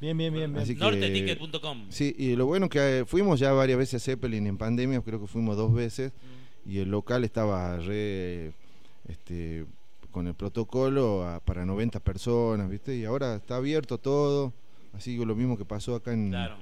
Bien, 0.00 0.18
bien, 0.18 0.34
bien. 0.34 0.52
bien. 0.52 0.62
Así 0.62 0.74
que- 0.74 0.80
Norteticket.com. 0.80 1.86
Sí, 1.90 2.14
y 2.18 2.34
lo 2.34 2.46
bueno 2.46 2.68
que 2.68 2.98
eh, 2.98 3.04
fuimos 3.04 3.38
ya 3.38 3.52
varias 3.52 3.78
veces 3.78 4.02
a 4.02 4.04
Zeppelin 4.04 4.46
en 4.48 4.58
pandemia, 4.58 5.00
creo 5.02 5.20
que 5.20 5.28
fuimos 5.28 5.56
dos 5.56 5.72
veces, 5.72 6.12
y 6.66 6.78
el 6.78 6.90
local 6.90 7.22
estaba 7.22 7.76
re, 7.78 8.52
este, 9.08 9.64
con 10.10 10.26
el 10.26 10.34
protocolo 10.34 11.24
a- 11.26 11.38
para 11.38 11.64
90 11.64 12.00
personas, 12.00 12.68
¿viste? 12.68 12.96
Y 12.96 13.04
ahora 13.04 13.36
está 13.36 13.56
abierto 13.56 13.98
todo, 13.98 14.52
así 14.94 15.16
que 15.16 15.24
lo 15.24 15.36
mismo 15.36 15.56
que 15.56 15.64
pasó 15.64 15.94
acá 15.94 16.12
en, 16.12 16.30
Claro. 16.30 16.56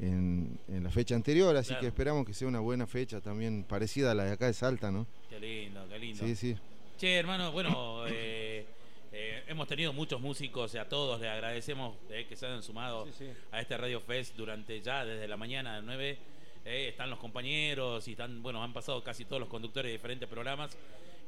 En, 0.00 0.58
en 0.68 0.84
la 0.84 0.90
fecha 0.90 1.14
anterior, 1.14 1.56
así 1.56 1.68
Claro. 1.68 1.80
que 1.80 1.86
esperamos 1.88 2.26
que 2.26 2.34
sea 2.34 2.46
una 2.48 2.60
buena 2.60 2.86
fecha 2.86 3.20
también, 3.20 3.64
parecida 3.64 4.12
a 4.12 4.14
la 4.14 4.24
de 4.24 4.32
acá 4.32 4.46
de 4.46 4.52
Salta, 4.54 4.90
¿no? 4.90 5.06
Qué 5.28 5.40
lindo, 5.40 5.86
qué 5.88 5.98
lindo. 5.98 6.24
Sí, 6.24 6.36
sí. 6.36 6.56
Che, 6.98 7.16
hermano, 7.16 7.52
bueno, 7.52 8.06
eh, 8.08 8.66
eh, 9.12 9.42
hemos 9.48 9.66
tenido 9.68 9.92
muchos 9.92 10.20
músicos, 10.20 10.74
a 10.74 10.88
todos 10.88 11.20
les 11.20 11.30
agradecemos 11.30 11.96
eh, 12.10 12.26
que 12.28 12.36
se 12.36 12.46
hayan 12.46 12.62
sumado 12.62 13.06
Sí, 13.06 13.12
sí. 13.18 13.26
a 13.52 13.60
este 13.60 13.76
Radio 13.76 14.00
Fest 14.00 14.36
durante 14.36 14.80
ya 14.80 15.04
desde 15.04 15.26
la 15.28 15.36
mañana 15.36 15.76
de 15.76 15.82
9. 15.82 16.18
eh, 16.64 16.88
están 16.88 17.08
los 17.08 17.18
compañeros 17.18 18.06
y 18.08 18.12
están, 18.12 18.42
bueno, 18.42 18.62
han 18.62 18.72
pasado 18.72 19.02
casi 19.02 19.24
todos 19.24 19.40
los 19.40 19.48
conductores 19.48 19.88
de 19.88 19.92
diferentes 19.92 20.28
programas 20.28 20.76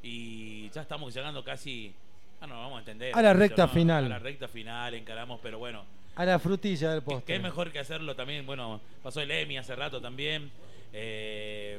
y 0.02 0.68
ya 0.70 0.82
estamos 0.82 1.14
llegando 1.14 1.42
casi, 1.44 1.94
ah, 2.40 2.46
no, 2.46 2.54
vamos 2.58 2.76
a 2.76 2.80
entender. 2.80 3.14
A 3.16 3.22
la 3.22 3.32
¿no? 3.32 3.38
recta 3.40 3.68
final. 3.68 4.04
A 4.06 4.08
la 4.08 4.18
recta 4.18 4.48
final, 4.48 4.94
encaramos, 4.94 5.40
pero 5.42 5.58
bueno, 5.58 5.84
A 6.16 6.24
la 6.24 6.38
frutilla 6.38 6.90
del 6.90 7.00
¿Qué, 7.00 7.04
postre. 7.04 7.34
qué 7.34 7.40
mejor 7.40 7.72
que 7.72 7.78
hacerlo 7.78 8.14
también? 8.14 8.44
Bueno, 8.44 8.80
pasó 9.02 9.20
el 9.20 9.30
Emi 9.30 9.56
hace 9.58 9.74
rato 9.74 10.00
también. 10.00 10.50
Eh, 10.92 11.78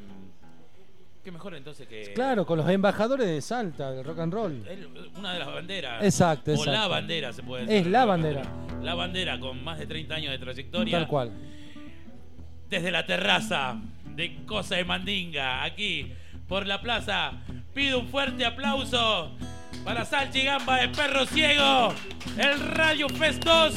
¿Qué 1.24 1.32
mejor 1.32 1.54
entonces 1.54 1.88
que.? 1.88 2.14
Claro, 2.16 2.46
con 2.48 2.58
los 2.58 2.68
embajadores 2.68 3.28
de 3.28 3.42
Salta, 3.42 3.92
del 3.92 4.04
rock 4.04 4.20
and 4.20 4.34
roll. 4.34 4.66
el- 4.68 4.88
una 5.16 5.34
de 5.34 5.40
las 5.40 5.48
banderas. 5.54 6.04
Exacto, 6.04 6.52
O 6.52 6.54
exacto. 6.56 6.72
la 6.72 6.88
bandera, 6.88 7.32
se 7.34 7.44
puede 7.44 7.64
Es 7.64 7.70
decir. 7.70 7.88
la 7.88 8.06
bandera. 8.06 8.42
La 8.82 8.96
bandera 8.96 9.40
con 9.40 9.64
más 9.64 9.78
de 9.78 9.86
30 9.86 10.16
años 10.16 10.32
de 10.32 10.40
trayectoria. 10.40 10.98
Tal 10.98 11.08
cual. 11.08 11.32
Desde 12.70 12.90
la 12.90 13.06
terraza 13.06 13.80
de 14.16 14.44
Cosa 14.46 14.78
de 14.78 14.86
Mandinga, 14.86 15.64
aquí 15.64 16.12
por 16.48 16.66
la 16.66 16.82
plaza. 16.82 17.34
Pido 17.74 18.00
un 18.00 18.08
fuerte 18.08 18.44
aplauso 18.46 19.32
para 19.84 20.06
Salchi 20.06 20.44
Gamba 20.44 20.78
de 20.78 20.90
Perro 20.90 21.26
Ciego. 21.26 21.94
El 22.38 22.60
Radio 22.76 23.10
Fest 23.10 23.44
2 23.44 23.74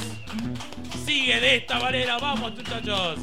sigue 1.04 1.40
de 1.40 1.56
esta 1.56 1.78
manera. 1.78 2.18
Vamos, 2.18 2.52
muchachos. 2.52 3.18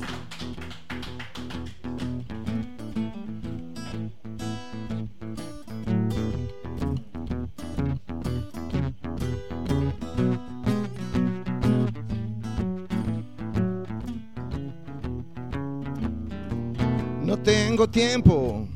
No 17.24 17.38
tengo 17.38 17.90
tiempo 17.90 18.68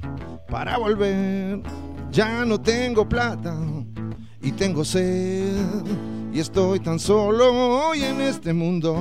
para 0.48 0.78
volver, 0.78 1.62
ya 2.12 2.46
no 2.46 2.60
tengo 2.60 3.08
plata 3.08 3.54
y 4.46 4.52
tengo 4.52 4.86
sed 4.86 5.58
y 6.32 6.40
estoy 6.40 6.80
tan 6.80 7.00
solo 7.00 7.88
hoy 7.88 8.04
en 8.04 8.22
este 8.22 8.54
mundo, 8.54 8.96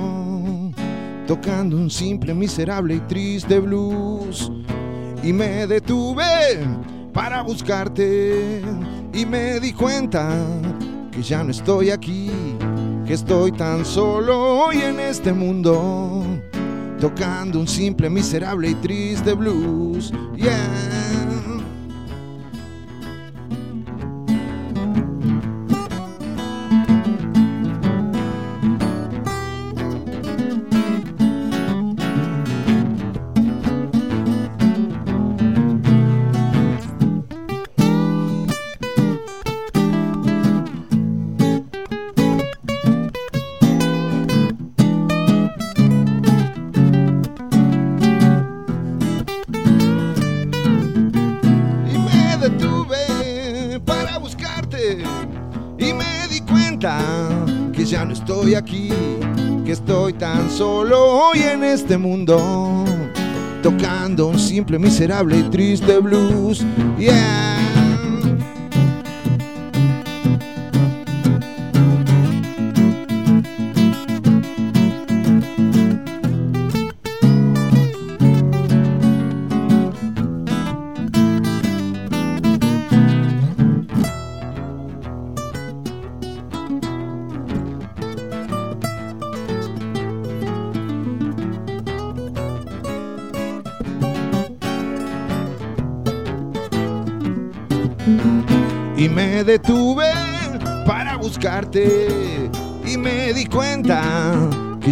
tocando 1.27 1.77
un 1.77 1.91
simple, 1.91 2.33
miserable 2.33 2.95
y 2.95 2.99
triste 3.01 3.59
blues 3.59 4.51
y 5.21 5.31
me 5.31 5.67
detuve 5.67 6.23
para 7.13 7.43
buscarte 7.43 8.59
y 9.13 9.25
me 9.27 9.59
di 9.59 9.71
cuenta 9.71 10.35
que 11.11 11.21
ya 11.21 11.43
no 11.43 11.51
estoy 11.51 11.91
aquí, 11.91 12.31
que 13.05 13.13
estoy 13.13 13.51
tan 13.51 13.85
solo 13.85 14.65
hoy 14.65 14.81
en 14.81 14.99
este 14.99 15.31
mundo 15.31 16.23
tocando 16.99 17.59
un 17.59 17.67
simple, 17.67 18.09
miserable 18.09 18.71
y 18.71 18.75
triste 18.75 19.33
blues. 19.33 20.11
Yeah. 20.35 21.24
Este 61.85 61.99
mundo, 61.99 62.83
tocando 63.61 64.25
un 64.25 64.39
simple, 64.39 64.79
miserable 64.79 65.37
y 65.37 65.43
triste 65.43 65.99
blues. 65.99 66.65
Yeah. 66.97 67.54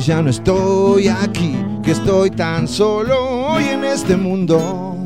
Ya 0.06 0.22
no 0.22 0.30
estoy 0.30 1.08
aquí, 1.08 1.56
que 1.82 1.92
estoy 1.92 2.30
tan 2.30 2.68
solo 2.68 3.16
hoy 3.52 3.64
en 3.66 3.86
este 3.86 4.18
mundo, 4.18 4.98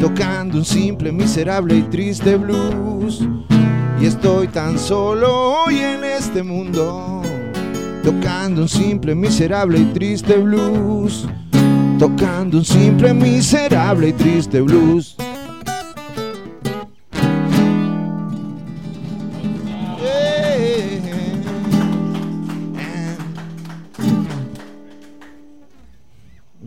tocando 0.00 0.58
un 0.58 0.64
simple, 0.64 1.10
miserable 1.10 1.76
y 1.76 1.82
triste 1.82 2.36
blues. 2.36 3.26
Y 4.00 4.06
estoy 4.06 4.48
tan 4.48 4.78
solo 4.78 5.64
hoy 5.64 5.78
en 5.78 6.04
este 6.04 6.42
mundo, 6.42 7.22
tocando 8.04 8.62
un 8.62 8.68
simple, 8.68 9.14
miserable 9.16 9.78
y 9.78 9.84
triste 9.86 10.36
blues, 10.36 11.26
tocando 11.98 12.58
un 12.58 12.64
simple, 12.64 13.14
miserable 13.14 14.08
y 14.08 14.12
triste 14.12 14.60
blues. 14.60 15.16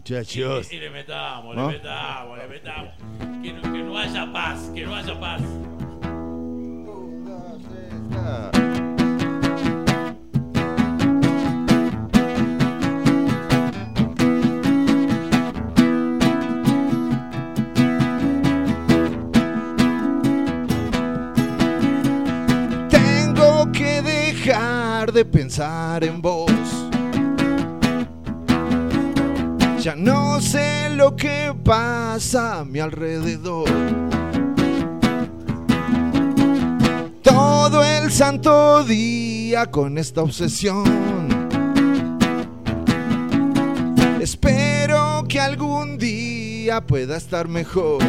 Muchachos. 0.10 0.72
Y 0.72 0.78
le 0.78 0.90
metamos, 0.90 1.54
¿No? 1.54 1.70
le 1.70 1.80
metamos, 1.80 2.38
le 2.38 2.48
metamos. 2.48 2.94
Que 3.44 3.52
no, 3.52 3.62
que 3.62 3.84
no 3.84 3.98
haya 3.98 4.32
paz, 4.32 4.72
que 4.74 4.86
no 4.86 4.96
haya 4.96 5.20
paz. 5.20 5.42
Tengo 22.90 23.70
que 23.74 24.02
dejar 24.02 25.12
de 25.12 25.26
pensar 25.26 26.06
en 26.06 26.22
vos. 26.22 26.57
Ya 29.88 29.96
no 29.96 30.42
sé 30.42 30.90
lo 30.90 31.16
que 31.16 31.56
pasa 31.64 32.60
a 32.60 32.66
mi 32.66 32.80
alrededor. 32.80 33.70
Todo 37.24 37.82
el 37.86 38.12
santo 38.12 38.84
día 38.84 39.68
con 39.68 39.98
esta 39.98 40.24
obsesión. 40.24 40.84
Espero 44.20 45.24
que 45.30 45.40
algún 45.40 45.98
día 45.98 46.86
pueda 46.86 47.16
estar 47.16 47.48
mejor. 47.48 48.04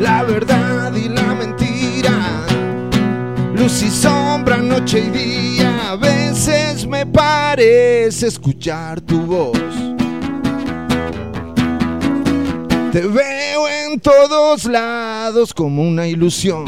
la 0.00 0.22
verdad 0.22 0.69
luz 3.70 3.82
y 3.82 3.90
sombra, 3.90 4.56
noche 4.56 4.98
y 4.98 5.10
día. 5.10 5.90
A 5.92 5.96
veces 5.96 6.86
me 6.86 7.06
parece 7.06 8.26
escuchar 8.26 9.00
tu 9.00 9.20
voz. 9.20 9.58
Te 12.92 13.00
veo 13.02 13.68
en 13.68 14.00
todos 14.00 14.64
lados 14.64 15.54
como 15.54 15.82
una 15.82 16.06
ilusión. 16.06 16.64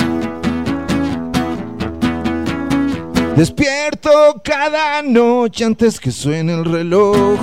Despierto 3.37 4.40
cada 4.44 5.02
noche 5.02 5.64
antes 5.64 5.99
que 5.99 6.12
suene 6.12 6.52
el 6.52 6.64
reloj. 6.64 7.40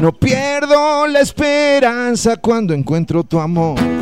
No 0.00 0.12
pierdo 0.12 1.06
la 1.06 1.20
esperanza 1.20 2.36
cuando 2.36 2.72
encuentro 2.72 3.24
tu 3.24 3.40
amor. 3.40 3.95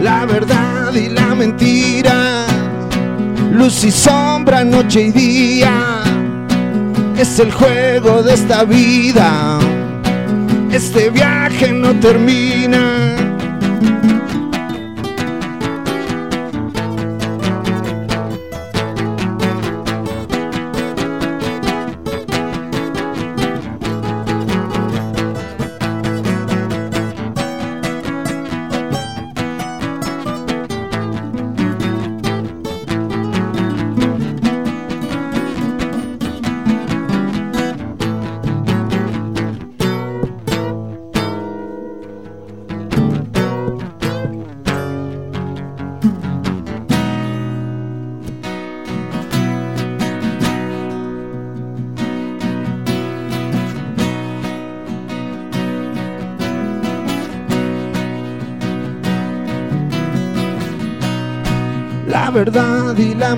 La 0.00 0.24
verdad 0.26 0.94
y 0.94 1.08
la 1.08 1.34
mentira, 1.34 2.46
luz 3.52 3.82
y 3.84 3.90
sombra, 3.90 4.62
noche 4.64 5.08
y 5.08 5.10
día, 5.10 6.02
es 7.16 7.38
el 7.40 7.50
juego 7.52 8.22
de 8.22 8.34
esta 8.34 8.64
vida. 8.64 9.58
Este 10.70 11.10
viaje 11.10 11.72
no 11.72 11.92
termina. 11.98 13.37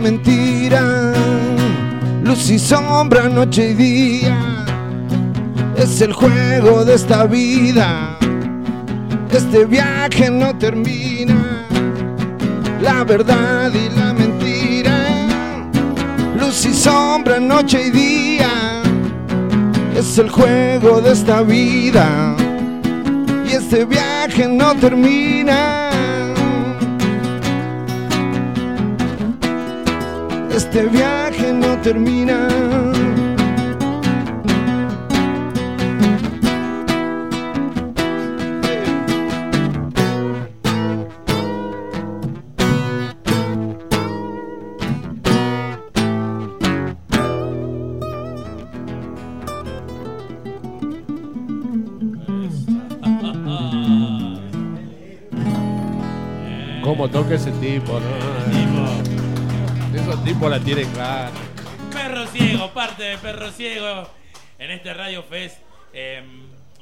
Mentira, 0.00 1.12
luz 2.24 2.50
y 2.50 2.58
sombra, 2.58 3.28
noche 3.28 3.70
y 3.70 3.74
día, 3.74 4.64
es 5.76 6.00
el 6.00 6.12
juego 6.12 6.84
de 6.84 6.94
esta 6.94 7.24
vida, 7.24 8.18
este 9.30 9.66
viaje 9.66 10.30
no 10.30 10.56
termina, 10.56 11.66
la 12.80 13.04
verdad 13.04 13.70
y 13.72 13.94
la 13.98 14.12
mentira, 14.12 14.96
luz 16.38 16.64
y 16.64 16.72
sombra, 16.72 17.38
noche 17.38 17.88
y 17.88 17.90
día, 17.90 18.82
es 19.94 20.18
el 20.18 20.30
juego 20.30 21.00
de 21.00 21.12
esta 21.12 21.42
vida, 21.42 22.34
y 23.46 23.52
este 23.52 23.84
viaje 23.84 24.48
no 24.48 24.74
termina. 24.76 25.79
Este 30.72 30.86
viaje 30.86 31.52
no 31.52 31.76
termina. 31.78 32.46
¿Cómo 56.84 57.08
toca 57.08 57.34
ese 57.34 57.50
tipo, 57.52 57.98
no? 57.98 59.09
Esos 59.94 60.24
tipos 60.24 60.50
la 60.50 60.60
tienen 60.60 60.90
clara. 60.92 61.30
Perro 61.92 62.26
ciego, 62.28 62.70
parte 62.72 63.02
de 63.02 63.18
Perro 63.18 63.50
ciego 63.50 64.08
en 64.58 64.70
este 64.70 64.94
Radio 64.94 65.22
Fest. 65.22 65.58
Eh, 65.92 66.22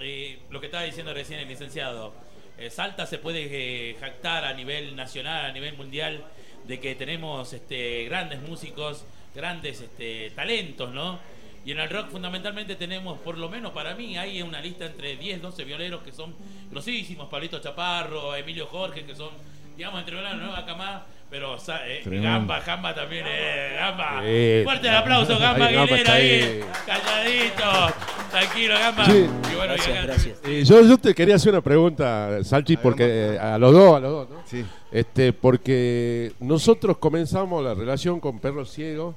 eh, 0.00 0.38
lo 0.50 0.60
que 0.60 0.66
estaba 0.66 0.84
diciendo 0.84 1.12
recién 1.12 1.40
el 1.40 1.48
licenciado, 1.48 2.12
eh, 2.58 2.70
Salta 2.70 3.06
se 3.06 3.18
puede 3.18 3.48
eh, 3.50 3.96
jactar 3.98 4.44
a 4.44 4.52
nivel 4.52 4.94
nacional, 4.94 5.46
a 5.46 5.52
nivel 5.52 5.76
mundial, 5.76 6.24
de 6.66 6.80
que 6.80 6.94
tenemos 6.94 7.52
este, 7.52 8.04
grandes 8.04 8.42
músicos, 8.42 9.04
grandes 9.34 9.80
este, 9.80 10.30
talentos, 10.30 10.92
¿no? 10.92 11.18
Y 11.64 11.72
en 11.72 11.80
el 11.80 11.88
rock 11.88 12.10
fundamentalmente 12.10 12.76
tenemos, 12.76 13.18
por 13.20 13.38
lo 13.38 13.48
menos 13.48 13.72
para 13.72 13.94
mí, 13.94 14.16
hay 14.18 14.42
una 14.42 14.60
lista 14.60 14.86
entre 14.86 15.16
10, 15.16 15.42
12 15.42 15.64
violeros 15.64 16.02
que 16.02 16.12
son 16.12 16.34
grosísimos, 16.70 17.28
Pablito 17.28 17.58
Chaparro, 17.60 18.34
Emilio 18.36 18.66
Jorge, 18.66 19.04
que 19.04 19.14
son, 19.14 19.30
digamos, 19.76 20.00
entre 20.00 20.20
la 20.20 20.34
nueva 20.34 20.64
camada, 20.64 21.06
pero 21.30 21.56
eh. 21.56 22.02
Gamba, 22.04 22.60
Gamba 22.60 22.94
también, 22.94 23.24
eh, 23.28 23.76
Gamba. 23.78 24.22
Sí. 24.22 24.64
Fuerte 24.64 24.88
el 24.88 24.94
aplauso, 24.94 25.38
Gamba 25.38 25.66
Ahí, 25.66 25.74
Gamba 25.74 25.94
Aguilera 25.94 25.98
está 25.98 26.12
ahí, 26.14 26.60
calladito, 26.86 27.94
tranquilo, 28.30 28.74
Gamba. 28.78 29.04
Sí. 29.06 29.12
Y 29.12 29.56
bueno, 29.56 29.74
y 29.74 29.76
Gracias, 29.76 29.88
acá- 29.96 30.06
gracias. 30.06 30.40
Eh, 30.44 30.64
yo, 30.64 30.82
yo 30.82 30.98
te 30.98 31.14
quería 31.14 31.34
hacer 31.36 31.52
una 31.52 31.60
pregunta, 31.62 32.42
Salchi, 32.44 32.76
porque 32.76 33.34
eh, 33.34 33.38
a 33.38 33.58
los 33.58 33.72
dos, 33.72 33.96
a 33.96 34.00
los 34.00 34.10
dos, 34.10 34.30
¿no? 34.30 34.36
Sí. 34.46 34.64
Este, 34.90 35.32
porque 35.32 36.32
nosotros 36.40 36.96
comenzamos 36.98 37.62
la 37.62 37.74
relación 37.74 38.20
con 38.20 38.38
Perro 38.38 38.64
Ciego, 38.64 39.14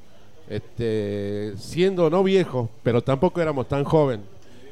este, 0.50 1.54
siendo 1.58 2.10
no 2.10 2.24
viejos, 2.24 2.70
pero 2.84 3.02
tampoco 3.02 3.42
éramos 3.42 3.68
tan 3.70 3.84
joven. 3.86 4.22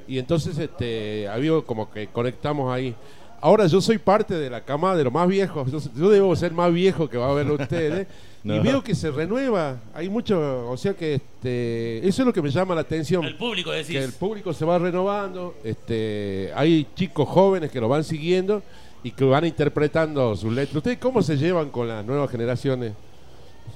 Y 0.09 0.17
entonces 0.19 0.57
este, 0.57 1.27
había 1.29 1.51
como 1.65 1.89
que 1.91 2.07
conectamos 2.07 2.73
ahí. 2.73 2.95
Ahora 3.41 3.67
yo 3.67 3.79
soy 3.81 3.97
parte 3.97 4.35
de 4.35 4.49
la 4.49 4.61
cama 4.63 4.95
de 4.95 5.03
los 5.03 5.13
más 5.13 5.27
viejos. 5.27 5.71
Yo, 5.71 5.79
yo 5.95 6.09
debo 6.09 6.35
ser 6.35 6.51
más 6.51 6.73
viejo 6.73 7.09
que 7.09 7.17
va 7.17 7.29
a 7.29 7.33
ver 7.33 7.49
ustedes. 7.51 8.07
Y 8.41 8.47
No. 8.47 8.63
veo 8.63 8.81
que 8.81 8.95
se 8.95 9.11
renueva. 9.11 9.81
Hay 9.93 10.07
mucho, 10.07 10.69
o 10.69 10.77
sea 10.77 10.93
que 10.93 11.15
este, 11.15 11.97
eso 12.07 12.21
es 12.21 12.25
lo 12.25 12.31
que 12.31 12.41
me 12.41 12.49
llama 12.49 12.73
la 12.73 12.79
atención 12.79 13.25
El 13.25 13.35
público 13.35 13.69
decís. 13.69 13.89
que 13.97 14.01
el 14.01 14.13
público 14.13 14.53
se 14.53 14.63
va 14.63 14.79
renovando, 14.79 15.55
este, 15.61 16.49
hay 16.55 16.87
chicos 16.95 17.27
jóvenes 17.27 17.69
que 17.69 17.81
lo 17.81 17.89
van 17.89 18.05
siguiendo 18.05 18.63
y 19.03 19.11
que 19.11 19.25
van 19.25 19.43
interpretando 19.45 20.37
sus 20.37 20.53
letras. 20.53 20.73
¿Ustedes 20.77 20.99
cómo 20.99 21.21
se 21.21 21.35
llevan 21.35 21.69
con 21.69 21.89
las 21.89 22.05
nuevas 22.05 22.31
generaciones? 22.31 22.93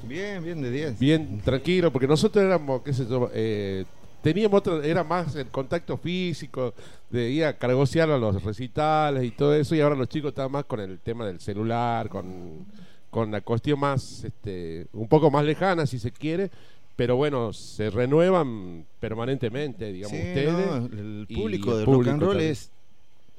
Bien, 0.03 0.41
bien 0.41 0.61
de 0.61 0.71
10. 0.71 0.97
Bien, 0.97 1.41
tranquilo, 1.43 1.91
porque 1.91 2.07
nosotros 2.07 2.41
éramos, 2.45 2.83
qué 2.83 2.93
sé 2.93 3.05
yo, 3.05 3.29
eh, 3.33 3.83
teníamos 4.23 4.57
otro, 4.57 4.81
era 4.81 5.03
más 5.03 5.35
el 5.35 5.47
contacto 5.47 5.97
físico, 5.97 6.73
de 7.11 7.29
ir 7.29 7.45
a 7.45 7.53
cargosear 7.57 8.09
a 8.09 8.17
los 8.17 8.41
recitales 8.43 9.23
y 9.23 9.31
todo 9.31 9.53
eso, 9.53 9.75
y 9.75 9.81
ahora 9.81 9.95
los 9.95 10.09
chicos 10.09 10.29
están 10.29 10.51
más 10.51 10.63
con 10.65 10.79
el 10.79 10.97
tema 10.99 11.27
del 11.27 11.39
celular, 11.39 12.09
con, 12.09 12.65
con 13.11 13.29
la 13.31 13.41
cuestión 13.41 13.79
más, 13.79 14.23
este, 14.23 14.87
un 14.93 15.07
poco 15.07 15.29
más 15.29 15.45
lejana 15.45 15.85
si 15.85 15.99
se 15.99 16.11
quiere, 16.11 16.49
pero 16.95 17.15
bueno, 17.17 17.53
se 17.53 17.89
renuevan 17.89 18.85
permanentemente, 18.99 19.91
digamos, 19.91 20.17
Sí, 20.17 20.23
ustedes. 20.25 20.53
no, 20.53 20.75
el 20.85 21.27
público 21.33 21.71
el 21.73 21.79
de 21.79 21.85
rock 21.85 22.07
and 22.07 22.21
roll 22.21 22.31
también. 22.31 22.51
es 22.51 22.71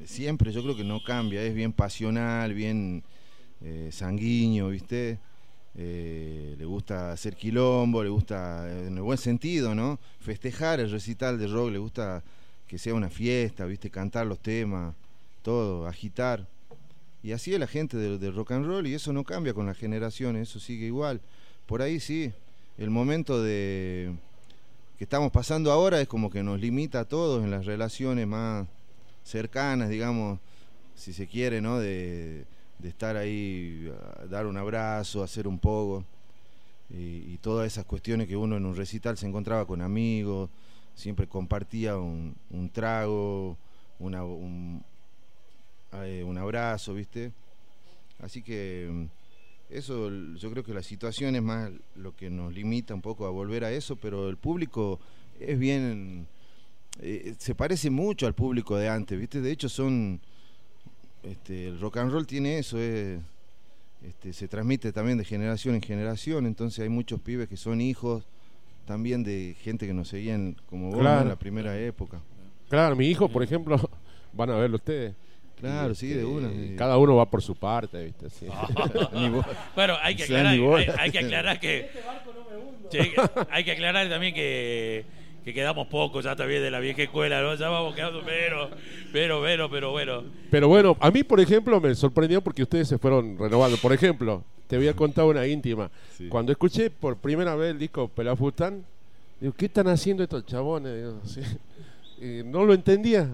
siempre, 0.04 0.52
yo 0.52 0.62
creo 0.62 0.76
que 0.76 0.84
no 0.84 1.02
cambia, 1.02 1.42
es 1.42 1.54
bien 1.54 1.72
pasional, 1.72 2.52
bien 2.52 3.02
eh, 3.62 3.88
sanguíneo, 3.90 4.68
¿viste? 4.68 5.18
Eh, 5.76 6.54
le 6.56 6.64
gusta 6.64 7.10
hacer 7.12 7.34
quilombo, 7.34 8.02
le 8.04 8.08
gusta, 8.08 8.68
eh, 8.68 8.86
en 8.86 8.96
el 8.96 9.02
buen 9.02 9.18
sentido, 9.18 9.74
¿no? 9.74 9.98
Festejar 10.20 10.80
el 10.80 10.90
recital 10.90 11.38
de 11.38 11.48
rock, 11.48 11.72
le 11.72 11.78
gusta 11.78 12.22
que 12.68 12.78
sea 12.78 12.94
una 12.94 13.10
fiesta, 13.10 13.64
¿viste? 13.66 13.90
Cantar 13.90 14.26
los 14.26 14.38
temas, 14.38 14.94
todo, 15.42 15.86
agitar. 15.86 16.46
Y 17.22 17.32
así 17.32 17.54
es 17.54 17.60
la 17.60 17.66
gente 17.66 17.96
del 17.96 18.20
del 18.20 18.34
rock 18.34 18.52
and 18.52 18.66
roll 18.66 18.86
y 18.86 18.94
eso 18.94 19.12
no 19.12 19.24
cambia 19.24 19.54
con 19.54 19.66
las 19.66 19.76
generaciones, 19.76 20.48
eso 20.48 20.60
sigue 20.60 20.86
igual. 20.86 21.20
Por 21.66 21.82
ahí 21.82 21.98
sí, 21.98 22.32
el 22.78 22.90
momento 22.90 23.42
de 23.42 24.12
que 24.98 25.04
estamos 25.04 25.32
pasando 25.32 25.72
ahora 25.72 26.00
es 26.00 26.08
como 26.08 26.30
que 26.30 26.42
nos 26.42 26.60
limita 26.60 27.00
a 27.00 27.04
todos 27.04 27.42
en 27.42 27.50
las 27.50 27.66
relaciones 27.66 28.26
más 28.26 28.66
cercanas, 29.24 29.88
digamos, 29.88 30.38
si 30.94 31.12
se 31.12 31.26
quiere, 31.26 31.60
¿no? 31.60 31.78
De, 31.78 32.44
de 32.78 32.88
estar 32.88 33.16
ahí, 33.16 33.90
dar 34.28 34.46
un 34.46 34.56
abrazo, 34.56 35.22
hacer 35.22 35.46
un 35.48 35.58
poco. 35.58 36.04
Y, 36.90 37.38
todas 37.38 37.66
esas 37.66 37.84
cuestiones 37.84 38.28
que 38.28 38.37
uno 38.37 38.56
en 38.56 38.64
un 38.64 38.76
recital 38.76 39.18
se 39.18 39.26
encontraba 39.26 39.66
con 39.66 39.82
amigos, 39.82 40.48
siempre 40.94 41.26
compartía 41.26 41.98
un, 41.98 42.34
un 42.50 42.70
trago, 42.70 43.58
una, 43.98 44.24
un, 44.24 44.82
eh, 45.92 46.24
un 46.24 46.38
abrazo, 46.38 46.94
¿viste? 46.94 47.32
Así 48.20 48.42
que 48.42 48.88
mm, 48.90 49.04
eso, 49.70 50.10
yo 50.37 50.50
creo 50.50 50.64
que 50.64 50.74
la 50.74 50.82
situación 50.82 51.37
es 51.37 51.42
más 51.42 51.70
lo 51.96 52.14
que 52.14 52.30
nos 52.30 52.52
limita 52.52 52.94
un 52.94 53.02
poco 53.02 53.26
a 53.26 53.30
volver 53.30 53.64
a 53.64 53.72
eso, 53.72 53.96
pero 53.96 54.28
el 54.28 54.37
público 54.37 55.00
es 55.38 55.58
bien, 55.58 56.26
eh, 57.00 57.34
se 57.38 57.54
parece 57.54 57.90
mucho 57.90 58.26
al 58.26 58.34
público 58.34 58.76
de 58.76 58.88
antes, 58.88 59.18
¿viste? 59.18 59.40
De 59.40 59.50
hecho 59.50 59.68
son, 59.68 60.20
este, 61.24 61.68
el 61.68 61.80
rock 61.80 61.98
and 61.98 62.12
roll 62.12 62.26
tiene 62.26 62.58
eso, 62.58 62.78
es, 62.78 63.20
este, 64.02 64.32
se 64.32 64.48
transmite 64.48 64.92
también 64.92 65.18
de 65.18 65.24
generación 65.24 65.74
en 65.74 65.82
generación, 65.82 66.46
entonces 66.46 66.80
hay 66.80 66.88
muchos 66.88 67.20
pibes 67.20 67.48
que 67.48 67.56
son 67.56 67.80
hijos 67.80 68.24
también 68.87 69.22
de 69.24 69.56
gente 69.60 69.87
que 69.87 69.94
nos 69.94 70.08
seguían 70.08 70.56
como 70.68 70.90
vos 70.90 70.98
en 70.98 71.28
la 71.28 71.37
primera 71.37 71.78
época. 71.78 72.20
Claro, 72.68 72.96
mi 72.96 73.06
hijo, 73.08 73.28
por 73.28 73.42
ejemplo, 73.42 73.78
van 74.32 74.50
a 74.50 74.56
verlo 74.56 74.76
ustedes. 74.76 75.14
Claro, 75.60 75.94
sí, 75.94 76.08
de 76.08 76.24
una. 76.24 76.50
Cada 76.76 76.98
uno 76.98 77.16
va 77.16 77.30
por 77.30 77.40
su 77.40 77.54
parte, 77.54 78.04
¿viste? 78.04 78.28
Sí. 78.28 78.46
Vos. 79.30 79.46
Bueno, 79.74 79.94
hay 80.02 80.16
que 80.16 80.24
aclarar, 80.24 80.52
hay, 80.52 80.87
hay 80.98 81.10
que 81.10 81.18
aclarar 81.18 81.60
que. 81.60 81.90
Sí, 82.90 82.98
hay 83.50 83.64
que 83.64 83.72
aclarar 83.72 84.08
también 84.08 84.34
que, 84.34 85.04
que 85.44 85.52
quedamos 85.52 85.87
pocos 85.88 86.24
ya 86.24 86.35
también 86.35 86.62
de 86.62 86.70
la 86.70 86.80
vieja 86.80 87.02
escuela, 87.02 87.42
¿no? 87.42 87.54
Ya 87.54 87.68
vamos 87.68 87.94
quedando, 87.94 88.22
pero, 88.24 88.70
pero, 89.12 89.42
pero, 89.42 89.70
pero 89.70 89.90
bueno. 89.90 90.24
Pero 90.50 90.68
bueno, 90.68 90.96
a 91.00 91.11
mí, 91.11 91.22
por 91.22 91.38
ejemplo, 91.40 91.80
me 91.80 91.94
sorprendió 91.94 92.40
porque 92.40 92.62
ustedes 92.62 92.88
se 92.88 92.98
fueron 92.98 93.37
renovando. 93.38 93.76
Por 93.76 93.92
ejemplo, 93.92 94.42
te 94.66 94.76
voy 94.78 94.88
a 94.88 94.94
contar 94.96 95.26
una 95.26 95.46
íntima. 95.46 95.90
Sí. 96.16 96.28
Cuando 96.28 96.50
escuché 96.52 96.88
por 96.90 97.16
primera 97.18 97.54
vez 97.57 97.72
el 97.72 97.78
disco 97.78 98.09
Pelafustán, 98.09 98.85
digo, 99.40 99.52
¿qué 99.57 99.66
están 99.66 99.88
haciendo 99.88 100.22
estos 100.22 100.46
chabones? 100.46 100.96
Digo, 100.96 101.20
sí. 101.24 101.40
Y 102.20 102.42
no 102.44 102.64
lo 102.64 102.72
entendía. 102.72 103.28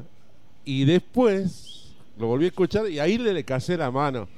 Y 0.65 0.85
después 0.85 1.95
lo 2.19 2.27
volví 2.27 2.47
a 2.47 2.49
escuchar 2.49 2.91
y 2.91 2.99
ahí 2.99 3.19
le, 3.19 3.33
le 3.33 3.45
casé 3.45 3.77
la 3.77 3.91
mano. 3.91 4.29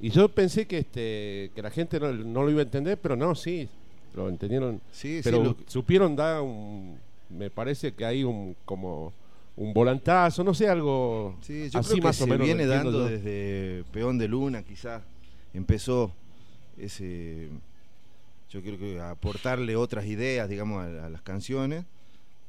Y 0.00 0.10
yo 0.10 0.28
pensé 0.28 0.66
que 0.66 0.78
este 0.78 1.50
que 1.54 1.60
la 1.62 1.70
gente 1.70 1.98
no, 2.00 2.12
no 2.12 2.42
lo 2.42 2.50
iba 2.50 2.60
a 2.60 2.62
entender, 2.64 2.98
pero 2.98 3.16
no, 3.16 3.34
sí, 3.34 3.68
lo 4.14 4.28
entendieron. 4.28 4.80
Sí, 4.92 5.16
sí, 5.18 5.20
pero 5.24 5.42
lo- 5.42 5.56
supieron 5.66 6.14
dar 6.16 6.40
un... 6.40 6.96
Me 7.30 7.50
parece 7.50 7.92
que 7.94 8.04
hay 8.04 8.24
un 8.24 8.56
como 8.64 9.12
un 9.56 9.72
volantazo, 9.74 10.44
no 10.44 10.54
sé, 10.54 10.68
algo 10.68 11.36
Sí, 11.40 11.68
yo 11.70 11.80
así 11.80 11.90
creo 11.90 12.00
que 12.00 12.02
más 12.02 12.16
se 12.16 12.24
o 12.24 12.26
menos. 12.26 12.46
viene 12.46 12.66
dando 12.66 13.02
yo. 13.02 13.04
desde 13.04 13.84
Peón 13.92 14.18
de 14.18 14.28
Luna, 14.28 14.62
quizás 14.62 15.02
empezó 15.52 16.12
ese, 16.76 17.50
yo 18.50 18.62
creo 18.62 18.78
que 18.78 19.00
aportarle 19.00 19.76
otras 19.76 20.06
ideas, 20.06 20.48
digamos, 20.48 20.84
a, 20.84 21.06
a 21.06 21.10
las 21.10 21.22
canciones. 21.22 21.84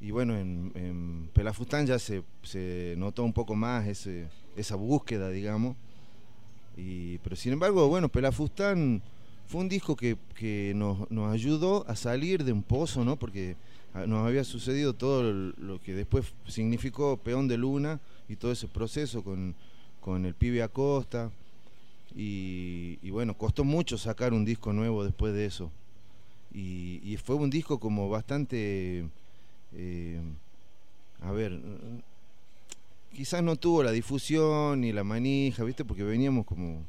Y 0.01 0.11
bueno, 0.11 0.37
en, 0.37 0.71
en 0.75 1.29
Pelafustán 1.33 1.85
ya 1.85 1.99
se, 1.99 2.23
se 2.43 2.93
notó 2.97 3.23
un 3.23 3.33
poco 3.33 3.55
más 3.55 3.85
ese, 3.87 4.27
esa 4.55 4.75
búsqueda, 4.75 5.29
digamos. 5.29 5.75
Y, 6.77 7.17
pero 7.17 7.35
sin 7.35 7.53
embargo, 7.53 7.87
bueno, 7.89 8.07
Pelafustán 8.07 9.01
fue 9.47 9.59
un 9.61 9.67
disco 9.67 9.95
que, 9.95 10.15
que 10.35 10.71
nos, 10.75 11.09
nos 11.11 11.33
ayudó 11.33 11.85
a 11.89 11.95
salir 11.95 12.43
de 12.45 12.53
un 12.53 12.63
pozo, 12.63 13.03
¿no? 13.03 13.17
Porque 13.17 13.57
nos 14.07 14.25
había 14.27 14.43
sucedido 14.43 14.93
todo 14.93 15.23
lo- 15.23 15.79
que 15.81 15.93
después 15.93 16.25
significó 16.47 17.17
Peón 17.17 17.47
de 17.47 17.57
Luna 17.57 17.99
y 18.27 18.35
todo 18.35 18.51
ese 18.51 18.67
proceso 18.67 19.23
con, 19.23 19.55
con 20.01 20.25
el 20.25 20.33
pibe 20.35 20.61
Acosta. 20.63 21.31
Y, 22.15 22.97
y 23.03 23.09
bueno, 23.11 23.35
costó 23.37 23.63
mucho 23.63 23.97
sacar 23.97 24.33
un 24.33 24.43
disco 24.45 24.73
nuevo 24.73 25.03
después 25.03 25.33
de 25.33 25.45
eso. 25.45 25.71
Y, 26.53 26.99
y 27.03 27.17
fue 27.17 27.35
un 27.35 27.49
disco 27.51 27.79
como 27.79 28.09
bastante, 28.09 29.05
eh, 29.75 30.19
a 31.21 31.31
ver, 31.31 31.59
quizás 33.15 33.43
no 33.43 33.55
tuvo 33.55 33.83
la 33.83 33.91
difusión 33.91 34.81
ni 34.81 34.91
la 34.91 35.03
manija, 35.03 35.63
¿viste? 35.63 35.85
Porque 35.85 36.03
veníamos 36.03 36.45
como 36.45 36.83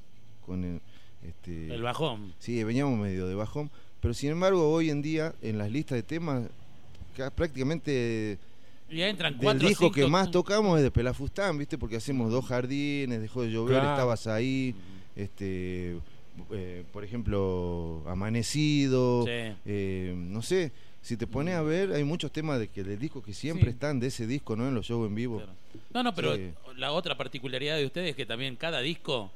con 0.46 0.64
el... 0.64 0.80
Este, 1.22 1.74
El 1.74 1.82
bajón. 1.82 2.32
Sí, 2.38 2.64
veníamos 2.64 2.98
medio 2.98 3.26
de 3.26 3.34
bajón. 3.34 3.70
Pero 4.00 4.14
sin 4.14 4.30
embargo, 4.30 4.70
hoy 4.72 4.88
en 4.88 5.02
día, 5.02 5.34
en 5.42 5.58
las 5.58 5.70
listas 5.70 5.96
de 5.96 6.02
temas, 6.02 6.48
prácticamente 7.28 8.38
Ya 8.90 9.08
entran 9.08 9.34
del 9.34 9.42
cuatro 9.42 9.68
disco 9.68 9.84
cinco- 9.84 9.94
que 9.94 10.06
más 10.06 10.30
tocamos 10.30 10.78
es 10.78 10.82
de 10.84 10.90
Pelafustán, 10.90 11.58
¿viste? 11.58 11.76
Porque 11.76 11.96
hacemos 11.96 12.30
dos 12.30 12.46
jardines, 12.46 13.20
dejó 13.20 13.42
de 13.42 13.50
llover, 13.50 13.74
Claro. 13.80 13.90
estabas 13.90 14.26
ahí. 14.26 14.74
Este, 15.16 15.98
eh, 16.52 16.84
por 16.92 17.04
ejemplo, 17.04 18.02
Amanecido. 18.06 19.24
Sí. 19.26 19.30
eh, 19.66 20.14
no 20.16 20.40
sé, 20.42 20.72
si 21.02 21.16
te 21.16 21.26
pones 21.26 21.54
a 21.54 21.62
ver, 21.62 21.92
hay 21.92 22.04
muchos 22.04 22.30
temas 22.32 22.58
de 22.58 22.68
que 22.68 22.82
del 22.84 22.98
disco 22.98 23.22
que 23.22 23.34
siempre 23.34 23.66
Sí. 23.66 23.70
están 23.70 24.00
de 24.00 24.06
ese 24.08 24.26
disco, 24.26 24.56
¿no? 24.56 24.66
En 24.68 24.74
los 24.74 24.86
shows 24.86 25.06
en 25.08 25.14
vivo. 25.14 25.36
Claro. 25.38 25.52
No, 25.94 26.02
no, 26.02 26.14
pero 26.14 26.34
Sí. 26.36 26.50
la 26.76 26.92
otra 26.92 27.16
particularidad 27.16 27.76
de 27.76 27.86
ustedes 27.86 28.10
es 28.10 28.16
que 28.16 28.26
también 28.26 28.56
cada 28.56 28.80
disco 28.80 29.30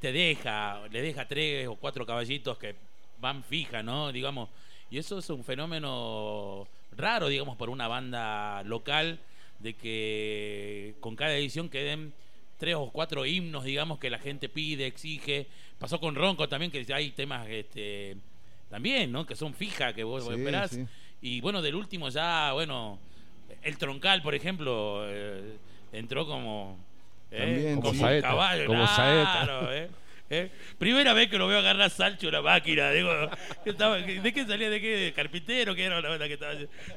te 0.00 0.12
deja, 0.12 0.86
le 0.88 1.02
deja 1.02 1.26
tres 1.26 1.66
o 1.68 1.74
cuatro 1.76 2.04
caballitos 2.04 2.58
que 2.58 2.74
van 3.20 3.42
fija, 3.44 3.82
¿no? 3.82 4.12
Digamos, 4.12 4.48
y 4.90 4.98
eso 4.98 5.18
es 5.18 5.28
un 5.30 5.42
fenómeno 5.44 6.66
raro, 6.96 7.28
digamos, 7.28 7.56
por 7.56 7.70
una 7.70 7.88
banda 7.88 8.62
local 8.64 9.18
de 9.58 9.74
que 9.74 10.94
con 11.00 11.16
cada 11.16 11.34
edición 11.36 11.68
queden 11.68 12.12
tres 12.58 12.74
o 12.76 12.90
cuatro 12.90 13.26
himnos, 13.26 13.64
digamos, 13.64 13.98
que 13.98 14.10
la 14.10 14.18
gente 14.18 14.48
pide, 14.48 14.86
exige. 14.86 15.46
Pasó 15.78 16.00
con 16.00 16.14
Ronco 16.14 16.48
también, 16.48 16.70
que 16.72 16.86
hay 16.94 17.10
temas 17.10 17.46
este, 17.48 18.16
también, 18.70 19.12
¿no? 19.12 19.26
Que 19.26 19.36
son 19.36 19.54
fijas, 19.54 19.92
que 19.94 20.04
vos, 20.04 20.24
Sí, 20.24 20.32
esperás. 20.32 20.70
sí. 20.70 20.86
Y 21.20 21.40
bueno, 21.40 21.60
del 21.62 21.74
último 21.74 22.08
ya, 22.08 22.52
bueno, 22.52 22.98
el 23.62 23.76
troncal, 23.78 24.22
por 24.22 24.34
ejemplo, 24.34 25.02
eh, 25.08 25.56
entró 25.92 26.26
como... 26.26 26.78
eh, 27.30 27.38
También, 27.40 27.80
como 27.80 27.92
sí. 27.92 27.98
un 27.98 28.04
Saeta, 28.04 28.28
caballo, 28.28 28.66
como 28.66 28.86
saeta. 28.86 29.42
claro, 29.44 29.72
eh. 29.74 29.88
Eh, 30.28 30.50
Primera 30.78 31.12
vez 31.12 31.28
que 31.30 31.38
lo 31.38 31.46
veo 31.46 31.58
agarrar 31.60 31.88
Salcho 31.88 32.26
una 32.28 32.42
máquina, 32.42 32.90
digo, 32.90 33.10
¿qué 33.62 33.70
estaba- 33.70 33.96
¿de 33.98 34.32
qué 34.32 34.44
salía? 34.44 34.68
¿De 34.68 34.80
qué? 34.80 34.96
¿De 34.96 35.12
carpintero? 35.12 35.74
¿Qué 35.74 35.84
era 35.84 36.00
la 36.00 36.10
onda 36.10 36.26
que 36.26 36.34
estaba? 36.34 36.54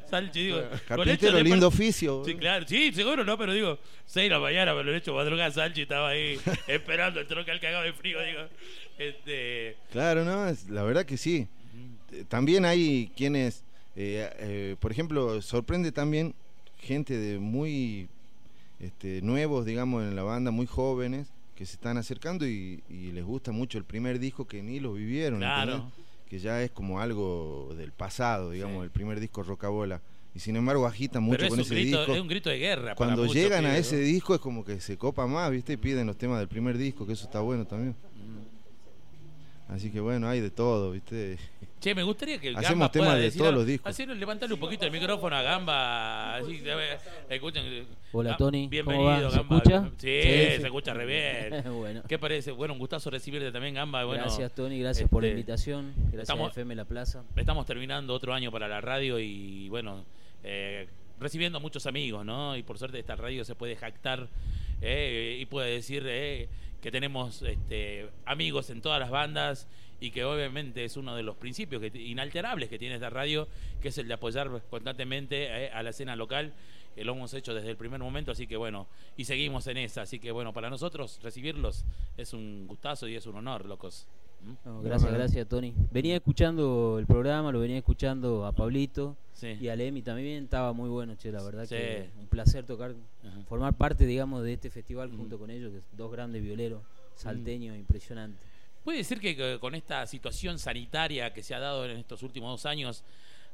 Salcho, 0.09 0.39
digo. 0.39 0.61
Carpintero, 0.87 1.37
hecho 1.37 1.43
lindo 1.43 1.67
oficio. 1.67 2.23
Sí, 2.25 2.35
claro, 2.35 2.65
sí, 2.67 2.91
seguro, 2.91 3.23
¿no? 3.23 3.37
Pero 3.37 3.53
digo, 3.53 3.77
6 4.07 4.25
de 4.25 4.29
la 4.35 4.39
mañana, 4.39 4.73
me 4.73 4.83
lo 4.83 4.91
he 4.93 4.97
hecho 4.97 5.13
madrugada 5.13 5.51
Salcho 5.51 5.79
y 5.79 5.83
estaba 5.83 6.09
ahí 6.09 6.39
esperando 6.67 7.19
el 7.19 7.27
troncal 7.27 7.59
cagado 7.59 7.83
de 7.83 7.93
frío, 7.93 8.19
digo. 8.23 8.41
Este, 8.97 9.77
Claro, 9.91 10.25
¿no? 10.25 10.47
Es- 10.47 10.69
La 10.69 10.83
verdad 10.83 11.05
que 11.05 11.17
sí. 11.17 11.47
Eh, 12.11 12.23
También 12.27 12.65
hay 12.65 13.11
quienes, 13.15 13.63
eh, 13.95 14.27
eh, 14.39 14.75
por 14.79 14.91
ejemplo, 14.91 15.39
sorprende 15.43 15.91
también 15.91 16.33
gente 16.81 17.15
de 17.17 17.37
muy 17.37 18.07
este, 18.79 19.21
nuevos, 19.21 19.65
digamos, 19.65 20.03
en 20.03 20.15
la 20.15 20.23
banda, 20.23 20.49
muy 20.51 20.65
jóvenes, 20.65 21.27
que 21.60 21.65
se 21.65 21.74
están 21.74 21.98
acercando 21.98 22.48
y, 22.48 22.82
y 22.89 23.12
les 23.12 23.26
gusta 23.26 23.52
mucho 23.52 23.78
el 23.78 23.84
primer 23.84 24.17
disco 24.17 24.48
que 24.48 24.63
ni 24.63 24.80
lo 24.80 24.93
vivieron, 24.93 25.39
Claro. 25.39 25.74
¿entendés? 25.74 25.93
que 26.30 26.39
ya 26.39 26.63
es 26.63 26.72
como 26.72 27.02
algo 27.02 27.74
del 27.76 27.91
pasado, 27.91 28.52
digamos, 28.52 28.78
Sí. 28.78 28.84
el 28.86 28.91
primer 28.91 29.19
disco 29.19 29.43
Rocabola. 29.43 30.00
Y 30.34 30.39
sin 30.39 30.56
embargo 30.56 30.86
agitan 30.86 31.22
mucho 31.24 31.36
pero 31.38 31.45
es 31.48 31.50
con 31.50 31.60
un, 31.60 31.65
ese 31.65 31.76
grito, 31.76 31.98
disco. 31.98 32.13
es 32.15 32.22
un 32.22 32.28
grito 32.30 32.50
de 32.50 32.60
guerra. 32.60 32.84
para 32.84 32.95
Cuando 32.95 33.24
muchos 33.24 33.36
llegan 33.36 33.65
a 33.65 33.76
ese 33.78 33.98
¿no? 33.98 34.02
disco 34.04 34.36
es 34.36 34.39
como 34.39 34.63
que 34.63 34.80
se 34.80 34.95
copa 34.98 35.28
más, 35.28 35.52
¿viste? 35.52 35.74
Y 35.74 35.78
piden 35.78 36.08
los 36.08 36.17
temas 36.17 36.39
del 36.39 36.48
primer 36.48 36.78
disco, 36.78 37.06
que 37.06 37.12
eso 37.13 37.26
está 37.26 37.41
bueno 37.41 37.65
también. 37.65 37.93
Así 39.67 39.91
que 39.91 40.00
bueno, 40.00 40.30
hay 40.30 40.39
de 40.39 40.50
todo, 40.52 40.91
¿viste? 40.91 41.38
Che, 41.79 41.95
me 41.95 42.03
gustaría 42.03 42.37
que 42.39 42.49
Hacemos 42.49 42.63
Gamba 42.69 42.91
temas 42.91 43.15
de 43.15 43.21
decir 43.21 43.39
todos 43.41 43.53
los 43.53 43.65
discos. 43.65 43.89
Hacer, 43.89 44.09
levantarle 44.09 44.53
un 44.53 44.59
poquito 44.59 44.85
el 44.85 44.91
micrófono 44.91 45.33
a 45.35 45.41
Gamba. 45.41 46.35
Así, 46.35 46.61
a 46.69 46.75
ver, 46.75 46.99
escuchen. 47.29 47.85
Hola, 48.11 48.33
Ah, 48.33 48.37
Tony, 48.37 48.63
¿cómo 48.63 48.69
Bienvenido, 48.69 49.05
va? 49.05 49.29
¿Se 49.31 49.37
Gamba. 49.37 49.57
escucha? 49.57 49.83
Sí, 49.97 50.21
Sí, 50.21 50.29
se 50.59 50.65
escucha 50.65 50.93
re 50.93 51.05
bien. 51.05 51.63
bueno. 51.73 52.01
¿Qué 52.07 52.19
parece? 52.19 52.51
Bueno, 52.51 52.73
un 52.73 52.79
gustazo 52.79 53.09
recibirte 53.09 53.51
también, 53.53 53.75
Gamba. 53.75 54.03
Bueno, 54.03 54.23
gracias, 54.23 54.53
Tony. 54.53 54.79
Gracias 54.79 55.07
por 55.09 55.21
la 55.23 55.27
este, 55.29 55.39
invitación. 55.39 55.93
Gracias 55.95 56.21
estamos- 56.23 56.47
a 56.49 56.51
FM 56.51 56.75
La 56.75 56.83
Plaza. 56.85 57.23
Estamos 57.37 57.65
terminando 57.65 58.13
otro 58.13 58.33
año 58.33 58.51
para 58.51 58.67
la 58.67 58.81
radio 58.81 59.17
y 59.17 59.69
bueno, 59.69 60.03
eh, 60.43 60.87
recibiendo 61.17 61.61
muchos 61.61 61.85
amigos, 61.85 62.25
¿no? 62.25 62.57
Y 62.57 62.63
por 62.63 62.77
suerte 62.77 62.99
esta 62.99 63.15
radio 63.15 63.45
se 63.45 63.55
puede 63.55 63.77
jactar 63.77 64.27
eh, 64.81 65.37
y 65.39 65.45
puede 65.45 65.71
decir 65.71 66.03
eh, 66.07 66.49
que 66.81 66.91
tenemos 66.91 67.41
este, 67.41 68.09
amigos 68.25 68.69
en 68.69 68.81
todas 68.81 68.99
las 68.99 69.09
bandas 69.09 69.67
y 69.99 70.12
que 70.12 70.23
obviamente 70.23 70.83
es 70.85 70.97
uno 70.97 71.15
de 71.15 71.23
los 71.23 71.35
principios 71.35 71.81
que, 71.81 71.91
inalterables 72.01 72.69
que 72.69 72.79
tiene 72.79 72.95
esta 72.95 73.09
radio, 73.09 73.47
que 73.81 73.89
es 73.89 73.97
el 73.97 74.07
de 74.07 74.13
apoyar 74.13 74.49
constantemente 74.69 75.65
eh, 75.65 75.69
a 75.71 75.83
la 75.83 75.89
escena 75.91 76.15
local. 76.15 76.53
Eh, 76.95 77.03
lo 77.03 77.13
hemos 77.13 77.33
hecho 77.33 77.53
desde 77.53 77.69
el 77.69 77.77
primer 77.77 77.99
momento, 77.99 78.31
así 78.31 78.47
que 78.47 78.57
bueno, 78.57 78.88
y 79.17 79.25
seguimos 79.25 79.67
en 79.67 79.77
esa. 79.77 80.01
Así 80.03 80.19
que 80.19 80.31
bueno, 80.31 80.53
para 80.53 80.69
nosotros 80.69 81.19
recibirlos 81.21 81.85
es 82.17 82.33
un 82.33 82.65
gustazo 82.67 83.07
y 83.07 83.15
es 83.15 83.25
un 83.25 83.35
honor, 83.35 83.65
locos. 83.65 84.07
¿Mm? 84.41 84.53
No, 84.69 84.81
gracias, 84.81 85.12
gracias, 85.13 85.47
Tony. 85.47 85.73
Venía 85.91 86.15
escuchando 86.15 86.97
el 86.97 87.05
programa, 87.05 87.51
lo 87.51 87.59
venía 87.59 87.77
escuchando 87.77 88.45
a 88.45 88.53
Pablito 88.53 89.17
Sí. 89.33 89.57
y 89.59 89.67
a 89.67 89.75
Lemi 89.75 90.01
también. 90.01 90.45
Estaba 90.45 90.71
muy 90.73 90.89
bueno, 90.89 91.15
che, 91.15 91.31
la 91.31 91.43
verdad 91.43 91.65
Sí. 91.65 91.75
que 91.75 92.09
un 92.19 92.27
placer 92.27 92.65
tocar, 92.65 92.95
Ajá. 93.23 93.41
formar 93.49 93.73
parte, 93.73 94.05
digamos, 94.05 94.43
de 94.43 94.53
este 94.53 94.69
festival 94.69 95.09
Mm. 95.09 95.17
junto 95.17 95.38
con 95.38 95.49
ellos, 95.51 95.71
que 95.71 95.77
es 95.79 95.83
dos 95.97 96.09
grandes 96.12 96.41
violeros, 96.41 96.81
salteños, 97.15 97.75
impresionantes. 97.77 98.41
¿Puede 98.83 98.99
decir 98.99 99.19
que, 99.19 99.57
con 99.59 99.75
esta 99.75 100.05
situación 100.07 100.57
sanitaria 100.59 101.33
que 101.33 101.43
se 101.43 101.53
ha 101.53 101.59
dado 101.59 101.85
en 101.85 101.97
estos 101.97 102.23
últimos 102.23 102.51
dos 102.51 102.65
años 102.65 103.03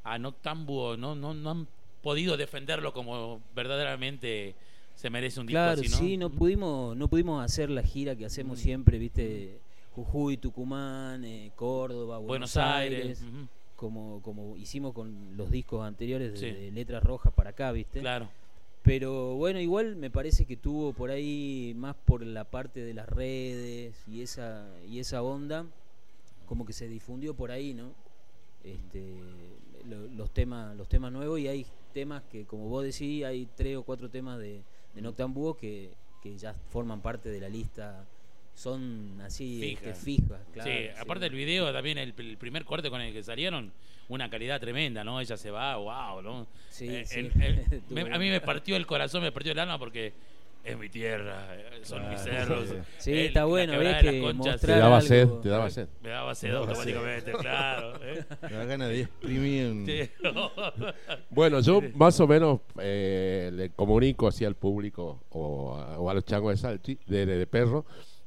a 0.04 0.18
Noctambuo 0.20 0.98
no, 0.98 1.16
no, 1.16 1.34
no 1.34 1.50
han 1.52 1.68
podido 2.04 2.38
defenderlo 2.38 2.94
como 2.94 3.42
verdaderamente 3.56 4.54
se 4.94 5.10
merece 5.10 5.40
un 5.40 5.48
disco 5.48 5.58
Claro, 5.58 5.82
así, 5.82 5.90
¿no? 5.90 5.98
sí, 5.98 6.18
no 6.18 6.30
pudimos, 6.30 6.96
no 6.96 7.08
pudimos 7.08 7.44
hacer 7.44 7.70
la 7.70 7.82
gira 7.84 8.16
que 8.16 8.26
hacemos 8.26 8.60
siempre, 8.60 8.98
viste, 9.00 9.60
Jujuy, 9.94 10.38
Tucumán, 10.38 11.26
eh, 11.26 11.52
Córdoba, 11.56 12.18
Buenos, 12.20 12.54
Buenos 12.54 12.58
Aires, 12.58 13.24
como, 13.76 14.22
como 14.22 14.56
hicimos 14.58 14.94
con 14.94 15.36
los 15.36 15.52
discos 15.52 15.86
anteriores 15.86 16.34
de, 16.34 16.38
Sí. 16.38 16.46
de 16.46 16.72
Letras 16.72 17.04
Rojas 17.04 17.34
para 17.34 17.50
acá, 17.50 17.72
viste. 17.72 18.00
claro. 18.00 18.30
Pero 18.86 19.34
bueno, 19.36 19.60
igual 19.60 19.96
me 19.96 20.12
parece 20.12 20.46
que 20.46 20.56
tuvo 20.58 20.94
por 20.94 21.10
ahí 21.10 21.74
más 21.76 21.96
por 22.06 22.24
la 22.24 22.44
parte 22.44 22.82
de 22.82 22.94
las 22.94 23.10
redes 23.10 23.96
y 24.08 24.22
esa 24.22 24.68
y 24.88 25.00
esa 25.00 25.24
onda 25.24 25.66
como 26.46 26.66
que 26.68 26.74
se 26.74 26.88
difundió 26.88 27.34
por 27.34 27.50
ahí, 27.50 27.74
¿no? 27.74 27.92
Este, 28.64 29.04
lo- 29.90 30.08
los 30.08 30.30
temas 30.32 30.76
los 30.78 30.88
temas 30.88 31.12
nuevos 31.12 31.40
y 31.40 31.48
hay 31.48 31.66
temas 31.94 32.22
que 32.32 32.46
como 32.46 32.70
vos 32.70 32.84
decís 32.84 33.24
hay 33.26 33.48
tres 33.56 33.76
o 33.78 33.84
cuatro 33.84 34.10
temas 34.10 34.38
de, 34.40 34.62
de 34.94 35.02
Noctambuo 35.02 35.58
que, 35.58 35.90
que 36.22 36.38
ya 36.38 36.54
forman 36.70 37.02
parte 37.02 37.30
de 37.30 37.40
la 37.42 37.50
lista 37.50 38.06
son 38.56 39.20
así 39.22 39.60
Fija. 39.62 39.92
este, 39.92 40.04
fijas, 40.06 40.40
claro. 40.54 40.72
sí, 40.72 40.88
aparte 41.00 41.26
del 41.26 41.36
video, 41.36 41.72
también 41.74 41.98
el, 42.00 42.14
el 42.18 42.38
primer 42.38 42.66
corte 42.66 42.90
con 42.90 43.02
el 43.02 43.14
que 43.14 43.22
salieron, 43.22 43.72
una 44.08 44.30
calidad 44.30 44.60
tremenda, 44.62 45.04
¿no? 45.04 45.20
Ella 45.20 45.36
se 45.38 45.52
va, 45.52 45.76
wow, 45.78 46.22
¿no? 46.22 46.48
Sí, 46.70 46.88
Eh, 46.88 47.06
sí. 47.06 47.20
en- 47.20 47.42
Estuvo 47.72 47.82
me- 47.96 48.14
a 48.16 48.18
mí 48.18 48.30
me 48.30 48.40
partió 48.42 48.76
el 48.78 48.86
corazón, 48.88 49.22
me 49.24 49.32
partió 49.32 49.52
el 49.52 49.60
alma 49.60 49.78
porque 49.78 50.14
es 50.64 50.78
mi 50.80 50.90
tierra, 50.90 51.48
son 51.84 52.10
mis 52.10 52.20
cerros. 52.22 52.70
sí. 52.70 52.76
Sí, 52.98 53.12
está 53.14 53.46
bueno, 53.46 53.74
las 53.82 54.02
que 54.02 54.20
conchas, 54.22 54.62
Te 54.62 54.68
daba 54.72 54.98
algo. 54.98 55.08
sed, 55.08 55.28
te 55.44 55.50
daba 55.50 55.70
sed. 55.70 55.88
Me 56.02 56.10
daba 56.10 56.34
sed 56.34 56.56
automáticamente, 56.56 57.32
claro. 57.34 58.00
¿eh? 58.04 58.26
Me 58.42 58.50
da 58.52 58.66
ganas 58.66 58.90
de 58.90 59.02
exprimir. 59.02 60.12
Bueno, 61.30 61.60
yo 61.60 61.82
más 61.96 62.20
o 62.20 62.28
menos 62.28 62.62
eh, 62.80 63.52
le 63.54 63.70
comunico 63.72 64.28
así 64.28 64.46
al 64.46 64.56
público 64.56 65.24
o 65.30 65.76
a, 65.76 66.00
o 66.00 66.10
a 66.10 66.14
los 66.14 66.26
changos 66.26 66.52
de 66.52 66.58
Salchi, 66.58 66.98
de, 67.06 67.26
de- 67.26 67.38
de 67.38 67.48
perro, 67.48 67.86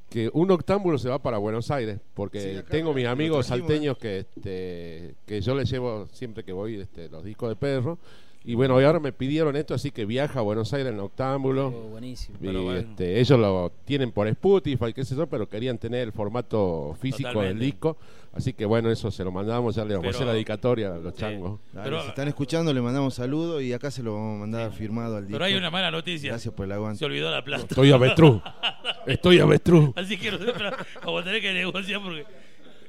que 0.09 0.31
un 0.33 0.51
octámbulo 0.51 0.99
se 0.99 1.09
va 1.09 1.19
para 1.21 1.39
Buenos 1.39 1.71
Aires, 1.71 2.01
porque 2.15 2.41
Sí, 2.41 2.57
acá 2.57 2.71
tengo 2.71 2.95
mis 2.95 3.07
amigos 3.07 3.47
trajimos, 3.47 3.69
salteños 3.69 3.99
que, 3.99 4.19
este, 4.21 5.15
que 5.27 5.41
yo 5.41 5.55
les 5.55 5.71
llevo 5.71 6.07
siempre 6.13 6.45
que 6.45 6.53
voy 6.53 6.81
este, 6.81 7.09
los 7.09 7.25
discos 7.25 7.51
de 7.51 7.57
perro. 7.57 7.99
Y 8.45 8.55
bueno, 8.55 8.81
y 8.81 8.85
ahora 8.85 8.99
me 9.01 9.13
pidieron 9.13 9.57
esto, 9.57 9.75
así 9.75 9.91
que 9.91 10.07
viaja 10.07 10.39
a 10.39 10.43
Buenos 10.43 10.73
Aires 10.73 10.93
en 10.93 11.01
octámbulo. 11.01 11.67
Oh, 11.69 11.89
buenísimo. 11.91 12.39
Y 12.41 12.47
Pero 12.47 12.63
bueno. 12.63 12.79
este, 12.79 13.21
ellos 13.21 13.39
lo 13.39 13.73
tienen 13.85 14.11
por 14.11 14.27
Spotify, 14.29 14.93
qué 14.95 15.05
sé 15.05 15.15
yo, 15.17 15.27
pero 15.27 15.49
querían 15.49 15.77
tener 15.77 16.01
el 16.03 16.13
formato 16.13 16.97
físico 17.01 17.29
del 17.29 17.35
Totalmente. 17.35 17.65
disco. 17.65 17.97
Así 18.33 18.53
que 18.53 18.65
bueno, 18.65 18.91
eso 18.91 19.11
se 19.11 19.25
lo 19.25 19.33
mandamos, 19.33 19.75
ya 19.75 19.85
le 19.85 19.95
vamos 19.97 20.07
a 20.07 20.11
hacer 20.17 20.27
la 20.27 20.33
dedicatoria 20.33 20.95
a 20.95 20.99
los 20.99 21.15
Sí. 21.15 21.21
changos. 21.21 21.59
Dale, 21.73 21.91
Pero- 21.91 22.03
si 22.03 22.09
están 22.09 22.29
escuchando, 22.29 22.73
le 22.73 22.81
mandamos 22.81 23.15
saludos 23.15 23.63
y 23.63 23.73
acá 23.73 23.91
se 23.91 24.03
lo 24.03 24.15
vamos 24.15 24.37
a 24.37 24.41
mandar 24.41 24.73
firmado 24.73 25.17
al 25.17 25.25
disco. 25.25 25.35
Pero 25.35 25.45
hay 25.45 25.55
una 25.55 25.71
mala 25.71 25.91
noticia. 25.91 26.31
Gracias 26.31 26.55
por 26.55 26.65
el 26.67 26.73
aguante. 26.73 27.01
Se 27.01 27.05
olvidó 27.05 27.31
la 27.31 27.43
plata. 27.45 27.65
Estoy 27.69 27.91
avestruz. 27.91 28.41
Estoy 29.07 29.41
avestruz. 29.41 29.91
Así 29.97 30.17
que 30.17 30.31
nosotros 30.31 30.73
vamos 31.05 31.21
a 31.23 31.25
tener 31.25 31.43
que 31.43 31.53
negociar 31.53 32.01
porque 32.03 32.25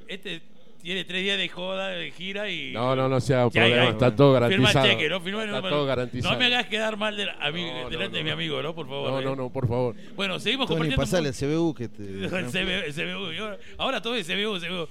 este 0.07 0.41
tiene 0.89 1.05
tres 1.05 1.21
días 1.21 1.37
de 1.37 1.47
joda, 1.49 1.89
de 1.89 2.09
gira 2.09 2.49
y. 2.49 2.71
No, 2.71 2.95
no, 2.95 3.07
no 3.07 3.21
sea 3.21 3.45
un 3.45 3.51
problema, 3.51 3.89
está 3.89 4.15
todo 4.15 4.33
Firma 4.33 4.47
el 4.47 4.53
garantizado. 4.73 4.87
cheque, 4.87 5.07
¿no? 5.09 5.21
Firma 5.21 5.43
el 5.43 5.49
está 5.53 5.69
todo 5.69 5.85
garantizado. 5.85 6.33
No 6.33 6.39
me 6.39 6.45
hagas 6.47 6.65
quedar 6.65 6.97
mal 6.97 7.15
de 7.15 7.25
la- 7.27 7.37
a 7.39 7.51
mí- 7.51 7.63
No, 7.63 7.83
no, 7.83 7.89
delante 7.91 8.17
de 8.17 8.23
mi 8.23 8.31
amigo, 8.31 8.59
¿no? 8.63 8.73
Por 8.73 8.87
favor. 8.87 9.11
No, 9.11 9.19
¿eh? 9.19 9.23
no, 9.23 9.35
no, 9.35 9.51
por 9.51 9.67
favor. 9.67 9.95
Bueno, 10.15 10.39
seguimos 10.39 10.65
Tony, 10.65 10.77
compartiendo. 10.89 11.03
pasale 11.03 11.29
el 11.29 11.35
CBU 11.35 11.75
que 11.75 11.89
te... 11.89 12.01
El 12.03 12.27
CBU, 12.47 12.85
el 12.87 12.91
CBU. 12.93 13.31
Y 13.33 13.37
ahora- 13.37 13.57
Ahora 13.77 14.01
todo 14.01 14.15
es 14.15 14.25
CBU, 14.25 14.57
CBU. 14.59 14.87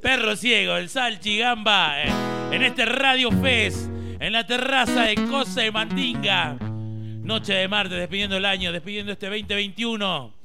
Perro 0.00 0.34
ciego, 0.34 0.78
el 0.78 0.88
Salchi 0.88 1.36
Gamba, 1.38 2.04
eh, 2.04 2.08
en 2.52 2.62
este 2.62 2.86
Radio 2.86 3.30
Fest, 3.32 3.90
en 4.18 4.32
la 4.32 4.46
terraza 4.46 5.02
de 5.02 5.14
Cosa 5.28 5.60
de 5.60 5.72
Mandinga. 5.72 6.54
Noche 6.54 7.52
de 7.52 7.68
martes, 7.68 7.98
despidiendo 7.98 8.38
el 8.38 8.46
año, 8.46 8.72
despidiendo 8.72 9.12
este 9.12 9.26
2021. 9.26 10.40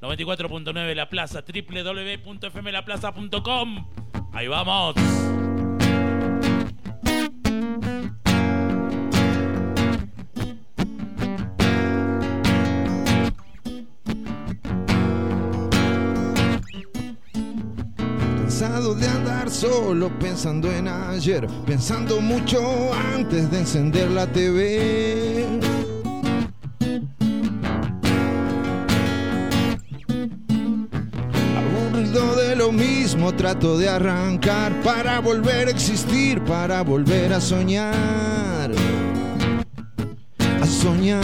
94.9 0.00 0.94
La 0.94 1.08
Plaza, 1.08 1.42
www.fmlaplaza.com. 1.42 3.86
Ahí 4.36 4.48
vamos. 4.48 4.94
Cansado 18.36 18.94
de 18.94 19.08
andar 19.08 19.48
solo 19.48 20.10
pensando 20.18 20.70
en 20.70 20.86
ayer, 20.88 21.46
pensando 21.64 22.20
mucho 22.20 22.92
antes 22.92 23.50
de 23.50 23.60
encender 23.60 24.10
la 24.10 24.26
TV. 24.26 25.75
Mismo, 32.76 33.34
trato 33.34 33.78
de 33.78 33.88
arrancar 33.88 34.72
para 34.82 35.20
volver 35.20 35.68
a 35.68 35.70
existir, 35.70 36.40
para 36.42 36.82
volver 36.82 37.32
a 37.32 37.40
soñar. 37.40 38.70
A 40.60 40.66
soñar. 40.66 41.22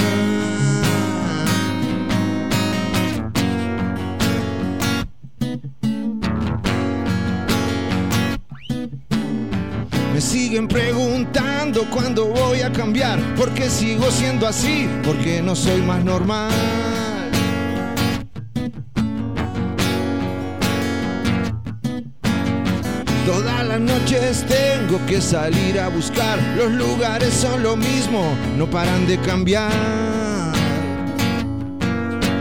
Me 10.13 10.21
siguen 10.21 10.69
preguntando 10.69 11.85
cuándo 11.91 12.27
voy 12.27 12.63
a 12.63 12.73
cambiar, 12.73 13.19
porque 13.37 13.69
sigo 13.69 14.11
siendo 14.11 14.47
así, 14.47 14.89
porque 15.05 15.43
no 15.43 15.55
soy 15.55 15.83
más 15.83 16.03
normal. 16.05 17.12
Todas 23.33 23.67
las 23.67 23.81
noches 23.81 24.45
tengo 24.47 25.01
que 25.07 25.19
salir 25.19 25.81
a 25.81 25.89
buscar, 25.89 26.39
los 26.55 26.71
lugares 26.71 27.33
son 27.33 27.63
lo 27.63 27.79
mismo, 27.79 28.37
no 28.59 28.67
paran 28.67 29.07
de 29.07 29.19
cambiar, 29.21 29.73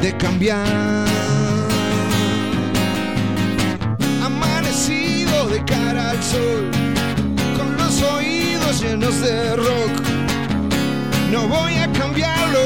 de 0.01 0.17
cambiar. 0.17 1.07
Amanecido 4.21 5.47
de 5.47 5.63
cara 5.63 6.09
al 6.09 6.21
sol, 6.21 6.69
con 7.55 7.77
los 7.77 8.01
oídos 8.01 8.81
llenos 8.81 9.21
de 9.21 9.55
rock, 9.55 9.93
no 11.31 11.47
voy 11.47 11.75
a 11.75 11.89
cambiarlo, 11.93 12.59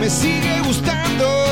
me 0.00 0.10
sigue 0.10 0.60
gustando. 0.66 1.45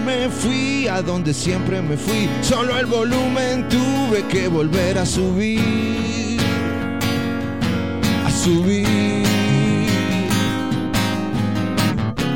Me 0.00 0.28
fui 0.28 0.88
a 0.88 1.02
donde 1.02 1.34
siempre 1.34 1.82
me 1.82 1.96
fui. 1.96 2.28
Solo 2.40 2.78
el 2.78 2.86
volumen 2.86 3.68
tuve 3.68 4.22
que 4.28 4.48
volver 4.48 4.98
a 4.98 5.06
subir. 5.06 6.40
A 8.26 8.30
subir. 8.30 9.26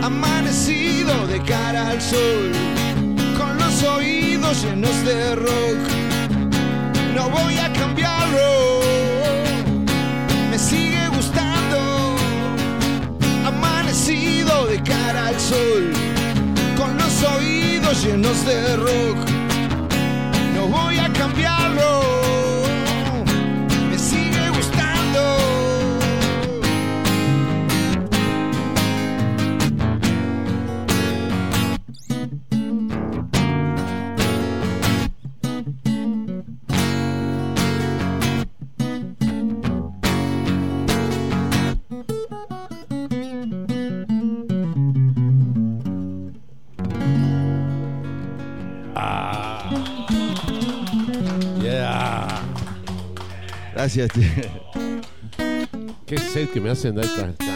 Amanecido 0.03 1.27
de 1.27 1.41
cara 1.43 1.89
al 1.89 2.01
sol. 2.01 2.53
Con 3.39 3.57
los 3.59 3.83
oídos 3.83 4.63
llenos 4.63 5.05
de 5.05 5.35
rock. 5.37 5.83
No 7.15 7.31
voy 7.31 7.57
a 7.59 7.73
cambiarlo. 7.73 8.81
Me 10.51 10.59
sigue 10.59 11.09
gustando. 11.09 12.17
Amanecido 13.47 14.67
de 14.67 14.83
cara 14.83 15.29
al 15.29 15.41
sol 15.41 16.06
oídos 17.23 18.05
llenos 18.05 18.45
de 18.45 18.77
rock. 18.77 19.26
Gracias. 53.87 54.11
Qué 56.07 56.19
sed 56.19 56.49
que 56.49 56.61
me 56.61 56.71
hacen 56.71 56.97
dar 56.97 57.05
estas 57.05 57.56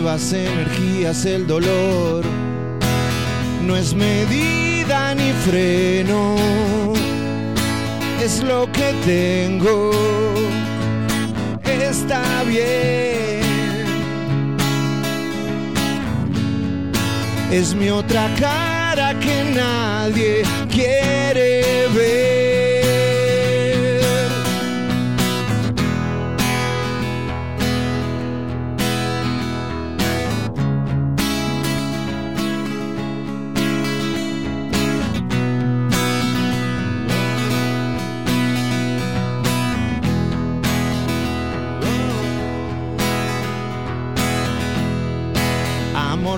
nuevas 0.00 0.32
energías, 0.32 1.24
el 1.24 1.44
dolor. 1.48 2.24
No 3.66 3.74
es 3.74 3.94
medida 3.94 5.12
ni 5.16 5.32
freno, 5.44 6.36
es 8.22 8.40
lo 8.44 8.70
que 8.70 8.94
tengo. 9.04 9.90
Está 11.64 12.44
bien. 12.44 13.40
Es 17.50 17.74
mi 17.74 17.90
otra 17.90 18.32
cara 18.38 19.18
que 19.18 19.52
nadie 19.52 20.42
quiere 20.70 21.88
ver. 21.88 22.37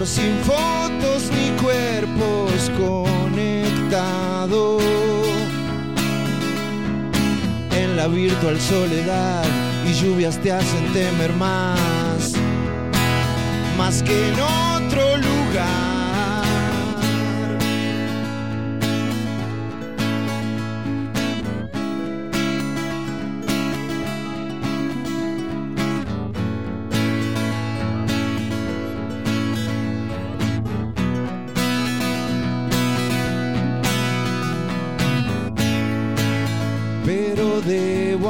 Sin 0.04 0.38
fotos 0.38 1.30
ni 1.30 1.50
cuerpos 1.60 2.70
conectados. 2.78 3.92
En 7.70 7.96
la 7.96 8.08
virtual 8.08 8.58
soledad 8.58 9.44
y 9.86 9.92
lluvias 9.92 10.38
te 10.38 10.52
hacen 10.52 10.92
temer 10.94 11.34
más, 11.34 12.32
más 13.76 14.02
que 14.02 14.28
en 14.28 14.40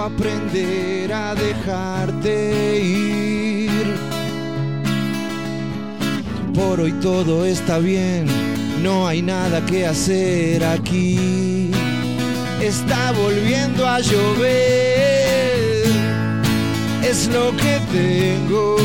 aprender 0.00 1.12
a 1.12 1.34
dejarte 1.34 2.80
ir. 2.82 3.70
Por 6.54 6.80
hoy 6.80 6.92
todo 7.00 7.44
está 7.44 7.78
bien, 7.78 8.26
no 8.82 9.06
hay 9.06 9.22
nada 9.22 9.64
que 9.66 9.86
hacer 9.86 10.64
aquí. 10.64 11.70
Está 12.60 13.12
volviendo 13.12 13.86
a 13.86 14.00
llover, 14.00 15.84
es 17.02 17.28
lo 17.28 17.56
que 17.56 17.80
tengo. 17.92 18.76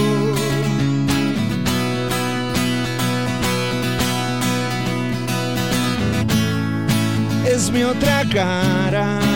Es 7.46 7.72
mi 7.72 7.84
otra 7.84 8.24
cara. 8.34 9.35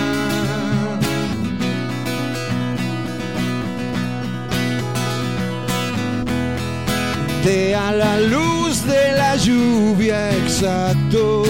De 7.50 7.76
a 7.76 7.92
la 7.92 8.20
luz 8.20 8.86
de 8.86 9.04
la 9.22 9.36
lluvia 9.36 10.20
exacto. 10.42 11.44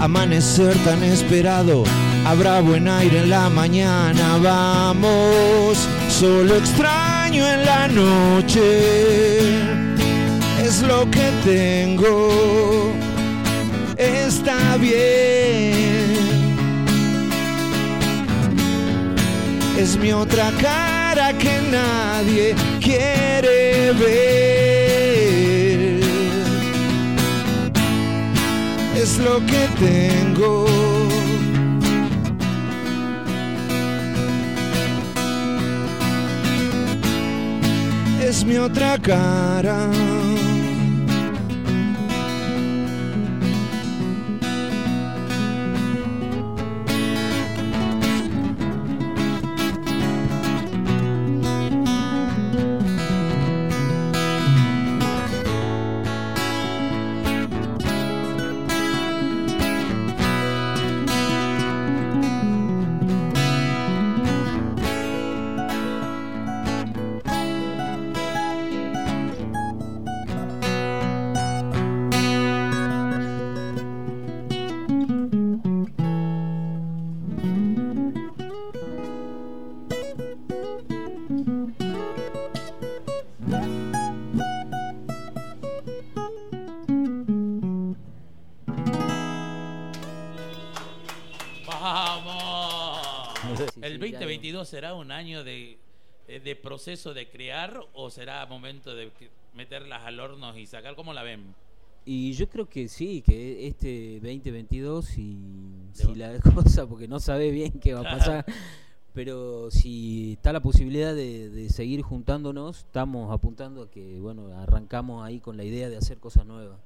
amanecer 0.00 0.74
tan 0.84 1.02
esperado, 1.02 1.84
habrá 2.24 2.60
buen 2.60 2.86
aire 2.88 3.18
en 3.22 3.30
la 3.30 3.48
mañana, 3.48 4.38
vamos, 4.42 5.76
solo 6.20 6.54
extraño 6.56 7.42
en 7.54 7.60
la 7.64 7.88
noche, 7.88 8.64
es 10.66 10.82
lo 10.82 11.00
que 11.10 11.26
tengo, 11.44 12.92
está 13.96 14.76
bien. 14.76 15.38
Es 19.82 19.96
mi 19.96 20.12
otra 20.12 20.50
cara 20.60 20.97
que 21.38 21.60
nadie 21.70 22.54
quiere 22.80 23.92
ver. 23.92 24.38
Es 28.94 29.18
lo 29.18 29.40
que 29.46 29.68
tengo. 29.78 30.66
Es 38.20 38.44
mi 38.44 38.56
otra 38.58 38.98
cara. 38.98 39.88
2022 94.58 94.68
será 94.68 94.94
un 94.94 95.10
año 95.12 95.44
de, 95.44 95.78
eh, 96.28 96.40
de 96.40 96.56
proceso 96.56 97.14
de 97.14 97.28
crear 97.28 97.80
o 97.94 98.10
será 98.10 98.44
momento 98.46 98.94
de 98.94 99.10
meterlas 99.54 100.02
al 100.04 100.20
horno 100.20 100.56
y 100.56 100.66
sacar? 100.66 100.94
¿Cómo 100.94 101.12
la 101.12 101.22
ven? 101.22 101.54
Y 102.04 102.32
yo 102.32 102.48
creo 102.48 102.66
que 102.68 102.88
sí, 102.88 103.22
que 103.22 103.66
este 103.66 104.14
2022, 104.20 105.04
si, 105.04 105.36
la 106.14 106.38
cosa, 106.54 106.86
porque 106.86 107.06
no 107.08 107.20
sabe 107.20 107.50
bien 107.50 107.72
qué 107.80 107.92
va 107.94 108.00
a 108.00 108.02
pasar, 108.18 108.46
pero 109.14 109.70
si 109.70 110.32
está 110.34 110.52
la 110.52 110.60
posibilidad 110.60 111.14
de, 111.14 111.50
de 111.50 111.68
seguir 111.68 112.02
juntándonos, 112.02 112.78
estamos 112.78 113.30
apuntando 113.32 113.82
a 113.82 113.90
que, 113.90 114.18
bueno, 114.20 114.56
arrancamos 114.58 115.24
ahí 115.24 115.40
con 115.40 115.56
la 115.56 115.64
idea 115.64 115.88
de 115.88 115.96
hacer 115.96 116.18
cosas 116.18 116.46
nuevas. 116.46 116.78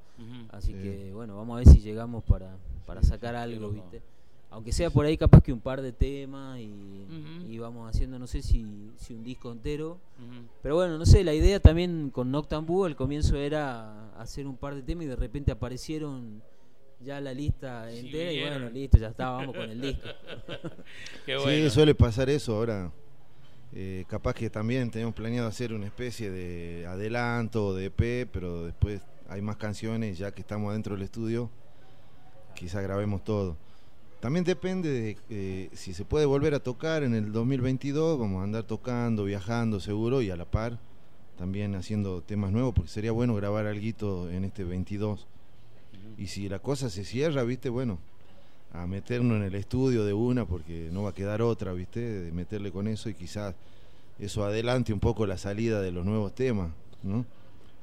Así 0.50 0.72
Sí. 0.72 0.78
que, 0.78 1.12
bueno, 1.12 1.37
vamos 1.37 1.54
a 1.54 1.58
ver 1.58 1.68
si 1.68 1.80
llegamos 1.80 2.22
para, 2.24 2.56
para 2.87 3.02
sacar 3.02 3.35
algo. 3.35 3.70
¿viste? 3.70 4.02
Aunque 4.52 4.70
sea 4.70 4.90
por 4.90 5.06
ahí 5.06 5.16
capaz 5.16 5.42
que 5.42 5.50
un 5.50 5.60
par 5.60 5.80
de 5.80 5.92
temas 5.92 6.60
y, 6.60 7.58
vamos 7.58 7.88
haciendo, 7.88 8.18
no 8.18 8.26
sé 8.26 8.42
si, 8.42 8.90
si 8.98 9.14
un 9.14 9.24
disco 9.24 9.50
entero. 9.50 9.98
Pero 10.62 10.74
bueno, 10.74 10.98
no 10.98 11.06
sé, 11.06 11.24
la 11.24 11.32
idea 11.32 11.58
también 11.58 12.10
con 12.10 12.30
Noctambú 12.30 12.84
al 12.84 12.94
comienzo 12.94 13.36
era 13.36 14.10
hacer 14.20 14.46
un 14.46 14.56
par 14.56 14.74
de 14.74 14.82
temas 14.82 15.04
y 15.04 15.08
de 15.08 15.16
repente 15.16 15.52
aparecieron 15.52 16.42
ya 17.00 17.20
la 17.20 17.32
lista 17.32 17.90
Sí, 17.90 17.98
entera 17.98 18.32
y 18.32 18.40
bueno, 18.40 18.70
listo, 18.70 18.98
ya 18.98 19.08
está, 19.08 19.30
vamos 19.30 19.56
con 19.56 19.70
el 19.70 19.80
disco. 19.80 20.08
Qué 21.26 21.36
bueno. 21.36 21.68
Sí, 21.68 21.70
suele 21.70 21.94
pasar 21.94 22.28
eso 22.28 22.54
ahora. 22.54 22.92
eh, 23.72 24.04
capaz 24.06 24.34
que 24.34 24.50
también 24.50 24.90
tenemos 24.90 25.14
planeado 25.14 25.48
hacer 25.48 25.72
una 25.72 25.86
especie 25.86 26.30
de 26.30 26.86
adelanto 26.86 27.68
o 27.68 27.74
de 27.74 27.86
EP, 27.86 28.28
pero 28.30 28.64
después 28.64 29.00
hay 29.28 29.40
más 29.40 29.56
canciones, 29.56 30.18
ya 30.18 30.30
que 30.32 30.42
estamos 30.42 30.70
adentro 30.70 30.94
del 30.94 31.04
estudio, 31.04 31.48
quizá 32.54 32.82
grabemos 32.82 33.24
todo. 33.24 33.56
También 34.22 34.44
depende 34.44 34.88
de 34.88 35.16
eh, 35.30 35.68
si 35.72 35.94
se 35.94 36.04
puede 36.04 36.26
volver 36.26 36.54
a 36.54 36.61
tocar 36.61 37.02
en 37.02 37.12
el 37.12 37.32
2022, 37.32 38.20
vamos 38.20 38.40
a 38.40 38.44
andar 38.44 38.62
tocando, 38.62 39.24
viajando 39.24 39.80
seguro 39.80 40.22
y 40.22 40.30
a 40.30 40.37
la 40.37 40.44
par 40.44 40.78
también 41.37 41.74
haciendo 41.74 42.22
temas 42.22 42.52
nuevos, 42.52 42.72
porque 42.72 42.88
sería 42.88 43.11
bueno 43.11 43.35
grabar 43.35 43.66
algo 43.66 44.28
en 44.28 44.44
este 44.44 44.62
22. 44.62 45.26
Y 46.16 46.28
si 46.28 46.48
la 46.48 46.61
cosa 46.61 46.88
se 46.88 47.04
cierra, 47.04 47.42
viste, 47.42 47.68
bueno, 47.68 47.98
a 48.72 48.87
meternos 48.87 49.38
en 49.38 49.42
el 49.42 49.56
estudio 49.56 50.04
de 50.04 50.12
una 50.12 50.44
porque 50.44 50.88
no 50.92 51.02
va 51.02 51.11
a 51.11 51.14
quedar 51.14 51.42
otra, 51.42 51.72
¿viste? 51.72 51.98
De 51.98 52.30
meterle 52.30 52.70
con 52.70 52.87
eso 52.87 53.08
y 53.08 53.14
quizás 53.14 53.56
eso 54.20 54.44
adelante 54.44 54.92
un 54.92 55.00
poco 55.00 55.26
la 55.26 55.37
salida 55.37 55.80
de 55.80 55.90
los 55.90 56.06
nuevos 56.06 56.32
temas, 56.32 56.70
¿no? 57.02 57.26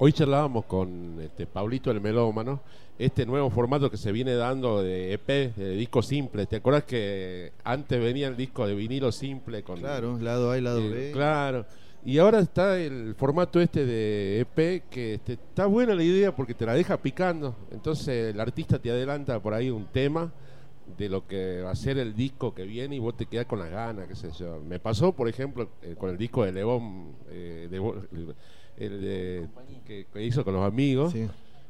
Hoy 0.02 0.14
charlábamos 0.14 0.64
con 0.64 1.20
este 1.20 1.46
Pablito 1.46 1.92
el 1.92 2.00
Melómano, 2.00 2.62
este 2.98 3.26
nuevo 3.26 3.50
formato 3.50 3.92
que 3.92 3.98
se 3.98 4.14
viene 4.14 4.34
dando 4.34 4.82
de 4.82 5.12
EP, 5.12 5.54
de 5.54 5.72
disco 5.76 6.02
simple. 6.02 6.46
¿Te 6.46 6.56
acuerdas 6.56 6.86
que 6.86 7.52
antes 7.66 8.00
venía 8.00 8.30
el 8.30 8.38
disco 8.38 8.66
de 8.66 8.76
vinilo 8.76 9.12
simple 9.12 9.62
con 9.62 9.80
Claro, 9.80 10.18
lado 10.18 10.52
A 10.52 10.58
y 10.58 10.62
lado 10.62 10.80
eh, 10.80 10.90
B. 10.90 11.12
claro. 11.12 11.66
Y 12.06 12.18
ahora 12.18 12.40
está 12.40 12.80
el 12.80 13.14
formato 13.14 13.60
este 13.60 13.86
de 13.86 14.40
EP 14.40 14.90
que 14.90 15.16
este, 15.16 15.34
está 15.34 15.66
buena 15.66 15.94
la 15.94 16.04
idea 16.04 16.34
porque 16.34 16.54
te 16.54 16.66
la 16.66 16.76
deja 16.76 16.96
picando. 16.96 17.58
Entonces 17.70 18.34
el 18.34 18.40
artista 18.40 18.80
te 18.80 18.90
adelanta 18.90 19.42
por 19.42 19.54
ahí 19.54 19.70
un 19.70 19.88
tema 19.88 20.32
de 20.98 21.10
lo 21.10 21.28
que 21.28 21.62
va 21.62 21.72
a 21.72 21.76
ser 21.76 21.98
el 21.98 22.16
disco 22.16 22.56
que 22.56 22.64
viene 22.64 22.96
y 22.96 23.00
vos 23.00 23.18
te 23.18 23.26
quedás 23.26 23.48
con 23.48 23.60
las 23.60 23.70
ganas, 23.70 24.08
qué 24.08 24.16
sé 24.16 24.30
yo. 24.32 24.62
Me 24.66 24.80
pasó, 24.80 25.12
por 25.12 25.28
ejemplo, 25.28 25.70
eh, 25.82 25.96
con 25.98 26.10
el 26.10 26.18
disco 26.18 26.46
de 26.46 26.54
León, 26.54 27.16
eh, 27.30 27.68
de 27.70 27.80
el 28.80 29.02
de- 29.02 29.48
que, 29.86 30.06
que 30.12 30.24
hizo 30.24 30.44
con 30.44 30.54
los 30.54 30.64
amigos. 30.66 31.14
Sí. 31.14 31.28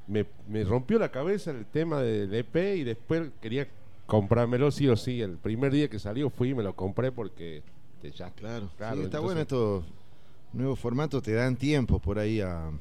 Me, 0.07 0.25
me 0.47 0.63
rompió 0.63 0.97
la 0.99 1.09
cabeza 1.11 1.51
el 1.51 1.65
tema 1.65 2.01
del 2.01 2.33
EP 2.33 2.55
y 2.77 2.83
después 2.83 3.29
quería 3.41 3.67
comprármelo 4.05 4.71
sí 4.71 4.87
o 4.87 4.95
sí. 4.97 5.21
El 5.21 5.37
primer 5.37 5.71
día 5.71 5.87
que 5.89 5.99
salió 5.99 6.29
fui 6.29 6.49
y 6.49 6.53
me 6.55 6.63
lo 6.63 6.75
compré 6.75 7.11
porque 7.11 7.61
este, 7.95 8.11
ya 8.11 8.31
Claro, 8.31 8.69
Claro, 8.77 8.95
sí, 8.97 9.03
está 9.03 9.17
entonces- 9.17 9.21
bueno 9.23 9.41
estos 9.41 9.85
nuevos 10.53 10.79
formatos, 10.79 11.21
te 11.21 11.33
dan 11.33 11.55
tiempo 11.55 11.99
por 11.99 12.17
ahí 12.17 12.41
a 12.41 12.71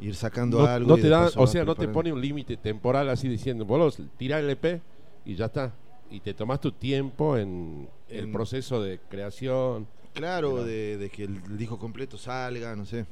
ir 0.00 0.14
sacando 0.14 0.58
no, 0.60 0.66
algo. 0.66 0.88
no 0.96 0.96
te 1.02 1.08
da, 1.08 1.24
después 1.24 1.50
se 1.50 1.58
o 1.58 1.62
sea, 1.62 1.64
no 1.64 1.74
te 1.74 1.88
pone 1.88 2.12
un 2.12 2.20
límite 2.20 2.56
temporal 2.58 3.08
así 3.08 3.28
diciendo, 3.28 3.64
vos 3.64 3.98
tirás 4.18 4.40
el 4.42 4.50
EP 4.50 4.80
y 5.24 5.34
ya 5.34 5.46
está. 5.46 5.72
Y 6.10 6.20
te 6.20 6.34
tomás 6.34 6.60
tu 6.60 6.70
tiempo 6.72 7.38
en, 7.38 7.88
el 8.10 8.30
proceso 8.30 8.82
de 8.82 9.00
creación. 9.08 9.86
Claro, 10.12 10.50
Claro. 10.52 10.64
de, 10.64 10.98
de 10.98 11.08
que 11.10 11.24
el 11.24 11.56
disco 11.56 11.78
completo 11.78 12.18
salga, 12.18 12.76
no 12.76 12.84
sé, 12.84 13.06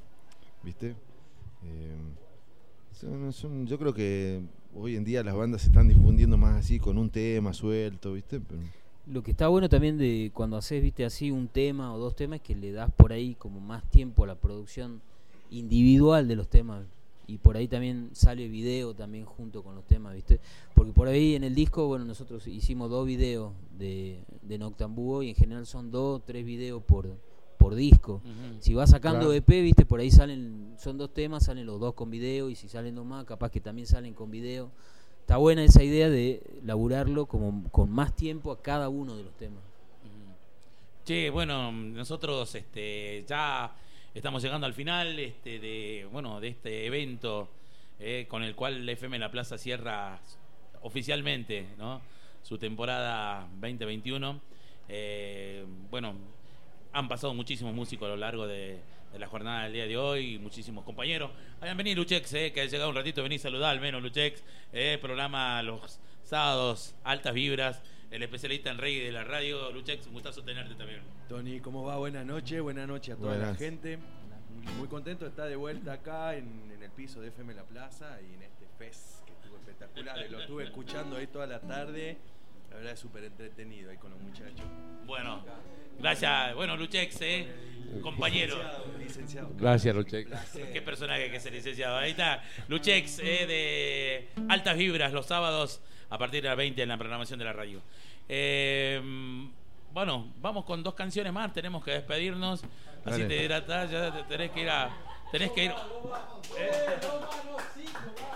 ¿viste? 0.64 0.94
Eh, 1.64 1.96
son- 3.32 3.66
yo 3.66 3.78
creo 3.78 3.92
que 3.94 4.40
hoy 4.74 4.96
en 4.96 5.04
día 5.04 5.22
las 5.22 5.34
bandas 5.34 5.62
se 5.62 5.68
están 5.68 5.88
difundiendo 5.88 6.36
más 6.36 6.56
así, 6.56 6.78
con 6.78 6.98
un 6.98 7.10
tema 7.10 7.52
suelto, 7.52 8.12
¿viste? 8.14 8.40
Pero, 8.40 8.60
Lo 9.06 9.22
que 9.22 9.32
está 9.32 9.48
bueno 9.48 9.68
también 9.68 9.98
de 9.98 10.30
cuando 10.32 10.56
haces, 10.56 10.80
viste, 10.82 11.04
así 11.04 11.30
un 11.32 11.48
tema 11.48 11.92
o 11.92 11.98
dos 11.98 12.14
temas, 12.14 12.36
es 12.36 12.42
que 12.46 12.54
le 12.54 12.70
das 12.70 12.90
por 12.92 13.12
ahí 13.12 13.34
como 13.34 13.58
más 13.60 13.82
tiempo 13.90 14.22
a 14.24 14.28
la 14.28 14.36
producción 14.36 15.00
individual 15.50 16.28
de 16.28 16.36
los 16.36 16.48
temas. 16.48 16.84
Y 17.26 17.38
por 17.38 17.56
ahí 17.56 17.66
también 17.68 18.10
sale 18.12 18.48
video 18.48 18.94
también 18.94 19.24
junto 19.24 19.62
con 19.62 19.74
los 19.74 19.84
temas, 19.86 20.14
¿viste? 20.14 20.38
Porque 20.74 20.92
por 20.92 21.08
ahí 21.08 21.34
en 21.34 21.44
el 21.44 21.54
disco, 21.54 21.86
bueno, 21.86 22.04
nosotros 22.04 22.46
hicimos 22.46 22.90
dos 22.90 23.06
videos 23.06 23.52
de, 23.78 24.18
de 24.42 24.58
Noctambuo 24.58 25.22
y 25.22 25.30
en 25.30 25.34
general 25.36 25.66
son 25.66 25.90
dos, 25.90 26.22
tres 26.24 26.44
videos 26.44 26.82
por, 26.82 27.08
por 27.62 27.74
disco. 27.76 28.20
Si 28.58 28.74
vas 28.74 28.90
sacando 28.90 29.20
Claro. 29.20 29.32
EP, 29.34 29.48
viste, 29.62 29.86
por 29.86 30.00
ahí 30.00 30.10
salen, 30.10 30.74
son 30.78 30.98
dos 30.98 31.14
temas, 31.14 31.44
salen 31.44 31.64
los 31.64 31.78
dos 31.78 31.94
con 31.94 32.10
video 32.10 32.50
y 32.50 32.56
si 32.56 32.68
salen 32.68 32.96
dos 32.96 33.06
más, 33.06 33.24
capaz 33.24 33.50
que 33.50 33.60
también 33.60 33.86
salen 33.86 34.14
con 34.14 34.30
video. 34.30 34.70
Está 35.20 35.36
buena 35.36 35.62
esa 35.62 35.84
idea 35.84 36.10
de 36.10 36.42
laburarlo 36.64 37.26
como 37.26 37.70
con 37.70 37.88
más 37.90 38.16
tiempo 38.16 38.50
a 38.50 38.60
cada 38.60 38.88
uno 38.88 39.16
de 39.16 39.22
los 39.22 39.32
temas. 39.36 39.62
Che, 41.04 41.30
bueno, 41.30 41.70
nosotros 41.70 42.52
este, 42.54 43.24
ya 43.28 43.72
estamos 44.12 44.42
llegando 44.42 44.66
al 44.66 44.74
final 44.74 45.18
este, 45.18 45.60
de, 45.60 46.08
bueno, 46.10 46.40
de 46.40 46.48
este 46.48 46.86
evento 46.86 47.48
eh, 48.00 48.26
con 48.28 48.42
el 48.42 48.56
cual 48.56 48.84
la 48.84 48.92
FM 48.92 49.18
La 49.20 49.30
Plaza 49.30 49.56
cierra 49.56 50.20
oficialmente 50.82 51.66
¿no? 51.78 52.00
su 52.42 52.58
temporada 52.58 53.46
2021. 53.60 54.40
Eh, 54.88 55.64
bueno, 55.90 56.14
han 56.92 57.08
pasado 57.08 57.34
muchísimos 57.34 57.74
músicos 57.74 58.06
a 58.06 58.10
lo 58.10 58.16
largo 58.16 58.46
de, 58.46 58.80
de 59.12 59.18
la 59.18 59.26
jornada 59.26 59.64
del 59.64 59.72
día 59.72 59.86
de 59.86 59.96
hoy, 59.96 60.38
muchísimos 60.38 60.84
compañeros. 60.84 61.30
Vayan, 61.60 61.76
vení 61.76 61.94
Luchex, 61.94 62.32
eh, 62.34 62.52
que 62.52 62.62
ha 62.62 62.64
llegado 62.64 62.90
un 62.90 62.96
ratito, 62.96 63.22
vení 63.22 63.36
a 63.36 63.38
saludar 63.38 63.70
al 63.70 63.80
menos 63.80 64.02
Luchex, 64.02 64.42
eh, 64.72 64.98
programa 65.00 65.62
los 65.62 66.00
sábados, 66.24 66.94
altas 67.04 67.34
vibras, 67.34 67.82
el 68.10 68.22
especialista 68.22 68.70
en 68.70 68.78
reggae 68.78 69.04
de 69.04 69.12
la 69.12 69.24
radio, 69.24 69.70
Luchex, 69.70 70.06
un 70.06 70.14
gustazo 70.14 70.42
tenerte 70.42 70.74
también. 70.74 71.00
Tony, 71.28 71.60
¿cómo 71.60 71.84
va? 71.84 71.96
Buenas 71.96 72.26
noches, 72.26 72.60
buenas 72.60 72.88
noches 72.88 73.14
a 73.14 73.18
toda 73.18 73.36
la 73.36 73.54
gente. 73.54 73.98
Muy 74.78 74.86
contento 74.86 75.24
de 75.24 75.30
estar 75.30 75.48
de 75.48 75.56
vuelta 75.56 75.94
acá 75.94 76.36
en, 76.36 76.70
en 76.72 76.82
el 76.82 76.90
piso 76.90 77.20
de 77.20 77.28
FM 77.28 77.54
La 77.54 77.64
Plaza 77.64 78.18
y 78.20 78.34
en 78.34 78.42
este 78.42 78.66
fest 78.78 79.24
que 79.24 79.32
estuvo 79.32 79.56
espectacular. 79.56 80.30
Lo 80.30 80.40
estuve 80.40 80.64
escuchando 80.64 81.16
ahí 81.16 81.26
toda 81.26 81.46
la 81.46 81.60
tarde. 81.60 82.18
La 82.72 82.78
verdad 82.78 82.92
es 82.94 83.00
súper 83.00 83.24
entretenido 83.24 83.90
ahí 83.90 83.98
con 83.98 84.10
los 84.10 84.20
muchachos. 84.20 84.64
Bueno, 85.04 85.44
gracias. 85.98 86.54
Bueno, 86.54 86.76
Luchex, 86.76 87.20
eh, 87.20 87.46
compañero. 88.02 88.56
Licenciado, 88.56 88.98
licenciado. 88.98 89.50
Gracias, 89.58 89.94
Roche. 89.94 90.26
Qué 90.72 90.80
personaje 90.82 91.30
que 91.30 91.36
es 91.36 91.46
el 91.46 91.52
licenciado. 91.54 91.96
Ahí 91.98 92.12
está, 92.12 92.42
Luchex, 92.68 93.18
eh, 93.18 93.46
de 93.46 94.28
Altas 94.48 94.76
Vibras, 94.78 95.12
los 95.12 95.26
sábados 95.26 95.82
a 96.08 96.16
partir 96.18 96.42
de 96.42 96.48
las 96.48 96.56
20 96.56 96.82
en 96.82 96.88
la 96.88 96.96
programación 96.96 97.38
de 97.38 97.44
la 97.44 97.52
radio. 97.52 97.82
Eh, 98.28 99.00
bueno, 99.92 100.32
vamos 100.38 100.64
con 100.64 100.82
dos 100.82 100.94
canciones 100.94 101.32
más, 101.32 101.52
tenemos 101.52 101.84
que 101.84 101.90
despedirnos. 101.92 102.62
Así 103.04 103.22
Dale. 103.22 103.26
te 103.26 103.44
hidratas, 103.44 103.90
ya 103.90 104.12
te- 104.12 104.22
tenés 104.24 104.50
que 104.52 104.60
ir 104.62 104.70
a. 104.70 104.90
Tenés 105.30 105.50
que 105.52 105.64
ir. 105.66 105.72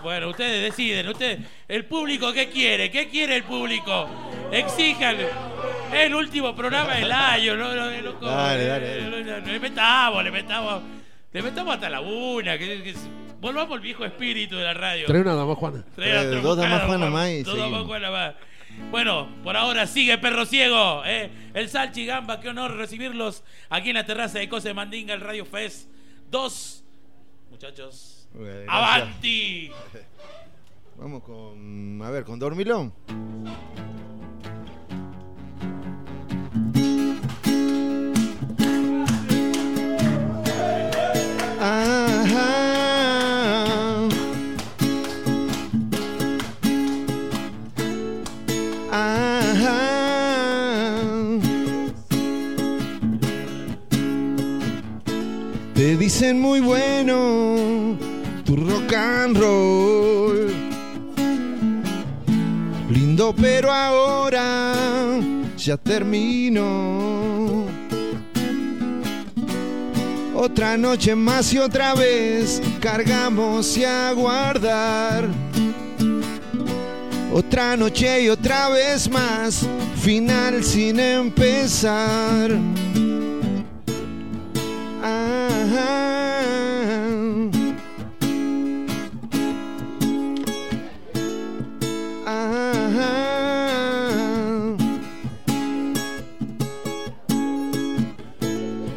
Bueno, 0.02 0.28
ustedes 0.28 0.62
deciden, 0.62 1.08
ustedes, 1.08 1.40
el 1.68 1.84
público, 1.86 2.32
¿qué 2.32 2.48
quiere? 2.48 2.90
¿Qué 2.90 3.08
quiere 3.08 3.36
el 3.36 3.42
público? 3.44 4.08
Exijan. 4.52 5.16
El 5.92 6.14
último 6.14 6.54
programa 6.54 6.94
del 6.94 7.10
año, 7.10 7.56
no, 7.56 7.74
no, 7.74 7.90
loco. 8.02 8.26
Dale, 8.26 8.64
dale, 8.66 8.98
Eh, 8.98 9.42
Le 9.44 9.60
metamos, 9.60 10.22
le 10.24 10.30
metamos. 10.30 10.82
Le 11.32 11.42
metamos 11.42 11.74
hasta 11.74 11.90
la 11.90 12.00
una. 12.00 12.56
Que, 12.58 12.82
que- 12.82 12.94
volvamos 13.40 13.74
al 13.74 13.80
viejo 13.80 14.04
espíritu 14.04 14.56
de 14.56 14.64
la 14.64 14.74
radio. 14.74 15.06
Trae 15.06 15.20
una 15.22 15.34
dama, 15.34 15.54
Juana. 15.54 15.84
Trae 15.94 16.10
Trae 16.10 16.26
otro 16.28 16.40
dos 16.42 16.56
damas 16.58 16.82
Juana 16.84 16.98
Juan. 16.98 17.12
más 17.12 17.28
y 17.30 17.42
Dos 17.42 17.58
damas 17.58 17.84
Juana 17.84 18.10
más. 18.10 18.34
Bueno, 18.90 19.28
por 19.42 19.56
ahora 19.56 19.86
sigue 19.86 20.18
Perro 20.18 20.44
Ciego, 20.44 21.02
¿eh? 21.06 21.30
el 21.54 21.68
Salchi 21.70 22.04
Gamba, 22.04 22.40
qué 22.40 22.50
honor 22.50 22.76
recibirlos 22.76 23.42
aquí 23.70 23.88
en 23.88 23.94
la 23.94 24.04
terraza 24.04 24.38
de 24.38 24.48
Cose 24.50 24.74
Mandinga, 24.74 25.14
el 25.14 25.20
Radio 25.22 25.46
Fest 25.46 25.88
2. 26.30 26.84
Muchachos, 27.50 28.15
gracias. 28.36 28.68
¡Avanti! 28.68 29.70
Vamos 30.98 31.22
con. 31.24 32.00
A 32.02 32.10
ver, 32.10 32.24
con 32.24 32.38
Dormilón. 32.38 32.92
Ajá. 41.60 42.38
Ajá. 48.90 49.76
Te 55.74 55.96
dicen 55.98 56.40
muy 56.40 56.60
bueno 56.60 57.98
tu 58.46 58.54
rock 58.54 58.94
and 58.94 59.36
roll. 59.36 60.54
Lindo, 62.88 63.34
pero 63.34 63.72
ahora 63.72 64.74
ya 65.56 65.76
terminó. 65.76 67.66
Otra 70.34 70.76
noche 70.76 71.16
más 71.16 71.52
y 71.52 71.58
otra 71.58 71.94
vez 71.94 72.62
cargamos 72.80 73.76
y 73.76 73.84
a 73.84 74.12
guardar. 74.12 75.26
Otra 77.32 77.76
noche 77.76 78.22
y 78.22 78.28
otra 78.28 78.68
vez 78.68 79.10
más, 79.10 79.66
final 80.00 80.62
sin 80.62 81.00
empezar. 81.00 82.52
Ajá. 85.02 86.65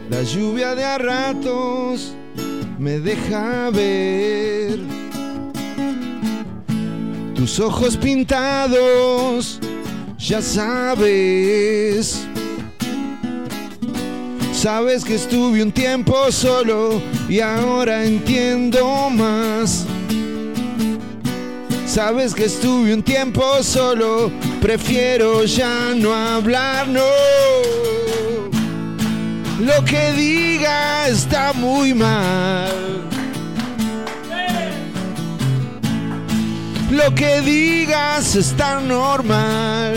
La 0.09 0.23
lluvia 0.23 0.75
de 0.75 0.83
a 0.83 0.97
ratos 0.97 2.13
me 2.77 2.99
deja 2.99 3.69
ver 3.69 4.79
tus 7.35 7.59
ojos 7.59 7.95
pintados, 7.95 9.59
ya 10.17 10.41
sabes. 10.41 12.25
Sabes 14.51 15.05
que 15.05 15.15
estuve 15.15 15.63
un 15.63 15.71
tiempo 15.71 16.29
solo 16.31 17.01
y 17.29 17.39
ahora 17.39 18.03
entiendo 18.03 19.09
más. 19.09 19.85
Sabes 21.89 22.35
que 22.35 22.45
estuve 22.45 22.93
un 22.93 23.01
tiempo 23.01 23.63
solo, 23.63 24.31
prefiero 24.61 25.43
ya 25.45 25.95
no 25.95 26.13
hablar, 26.13 26.87
no. 26.87 27.01
Lo 29.59 29.83
que 29.85 30.13
diga 30.13 31.07
está 31.07 31.51
muy 31.51 31.95
mal. 31.95 32.69
Lo 36.91 37.15
que 37.15 37.41
digas 37.41 38.35
está 38.35 38.79
normal. 38.79 39.95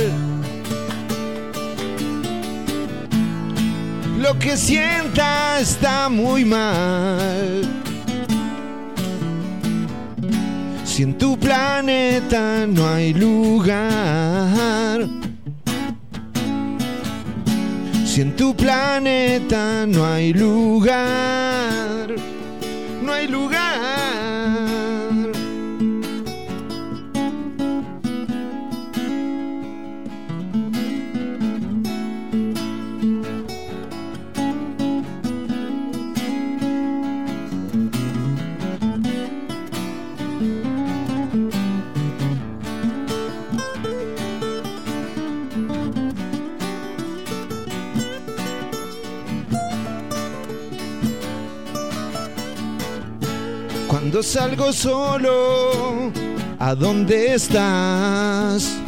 Lo 4.19 4.39
que 4.39 4.57
sienta 4.57 5.61
está 5.61 6.09
muy 6.09 6.47
mal. 6.47 7.82
Si 10.93 11.03
en 11.03 11.17
tu 11.17 11.39
planeta 11.39 12.67
no 12.67 12.87
hay 12.87 13.15
lugar. 13.15 15.09
Si 18.05 18.21
en 18.21 18.37
tu 18.37 18.55
planeta 18.55 19.87
no 19.87 20.05
hay 20.05 20.35
lugar. 20.35 22.15
No 23.03 23.11
hay 23.11 23.27
lugar. 23.27 24.72
Salgo 54.23 54.73
solo, 54.73 56.13
¿a 56.59 56.75
dónde 56.77 57.35
estás? 57.35 58.79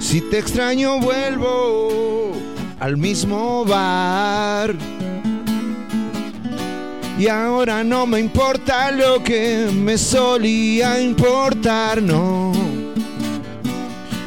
Si 0.00 0.20
te 0.22 0.38
extraño 0.38 0.98
vuelvo 0.98 2.32
al 2.80 2.96
mismo 2.96 3.64
bar. 3.64 4.74
Y 7.16 7.28
ahora 7.28 7.84
no 7.84 8.06
me 8.06 8.18
importa 8.18 8.90
lo 8.90 9.22
que 9.22 9.68
me 9.72 9.96
solía 9.96 11.00
importar, 11.00 12.02
no. 12.02 12.52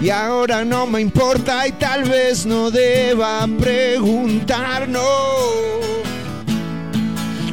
Y 0.02 0.10
ahora 0.10 0.64
no 0.64 0.88
me 0.88 1.02
importa 1.02 1.68
y 1.68 1.74
tal 1.74 2.06
vez 2.06 2.46
no 2.46 2.72
deba 2.72 3.46
preguntar, 3.60 4.88
no. 4.88 5.04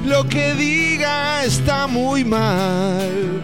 Lo 0.04 0.28
que 0.28 0.54
está 1.02 1.86
muy 1.86 2.24
mal. 2.24 3.42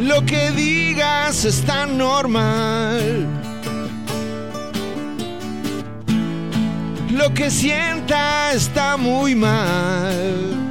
Lo 0.00 0.24
que 0.24 0.50
digas 0.50 1.44
está 1.44 1.86
normal. 1.86 3.26
Lo 7.10 7.32
que 7.34 7.50
sienta 7.50 8.52
está 8.52 8.96
muy 8.96 9.34
mal. 9.34 10.62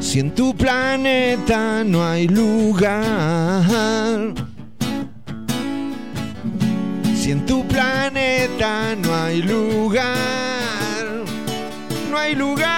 Si 0.00 0.20
en 0.20 0.34
tu 0.34 0.54
planeta 0.54 1.84
no 1.84 2.04
hay 2.04 2.28
lugar. 2.28 3.70
Si 7.14 7.30
en 7.32 7.46
tu 7.46 7.66
planeta 7.66 8.09
no 8.96 9.14
hay 9.14 9.42
lugar, 9.42 11.24
no 12.10 12.18
hay 12.18 12.34
lugar. 12.34 12.70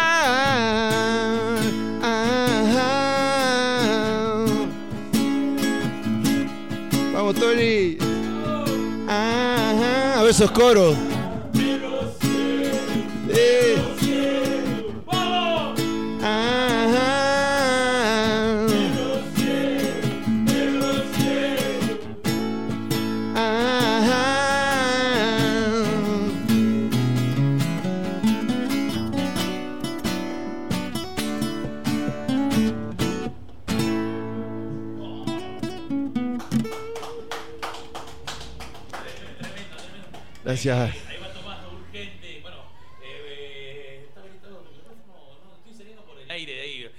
Vamos, 7.13 7.35
Tony. 7.35 7.99
A 9.09 10.19
ver 10.23 10.31
esos 10.31 10.51
coros. 10.53 11.12
Ahí. 40.53 40.93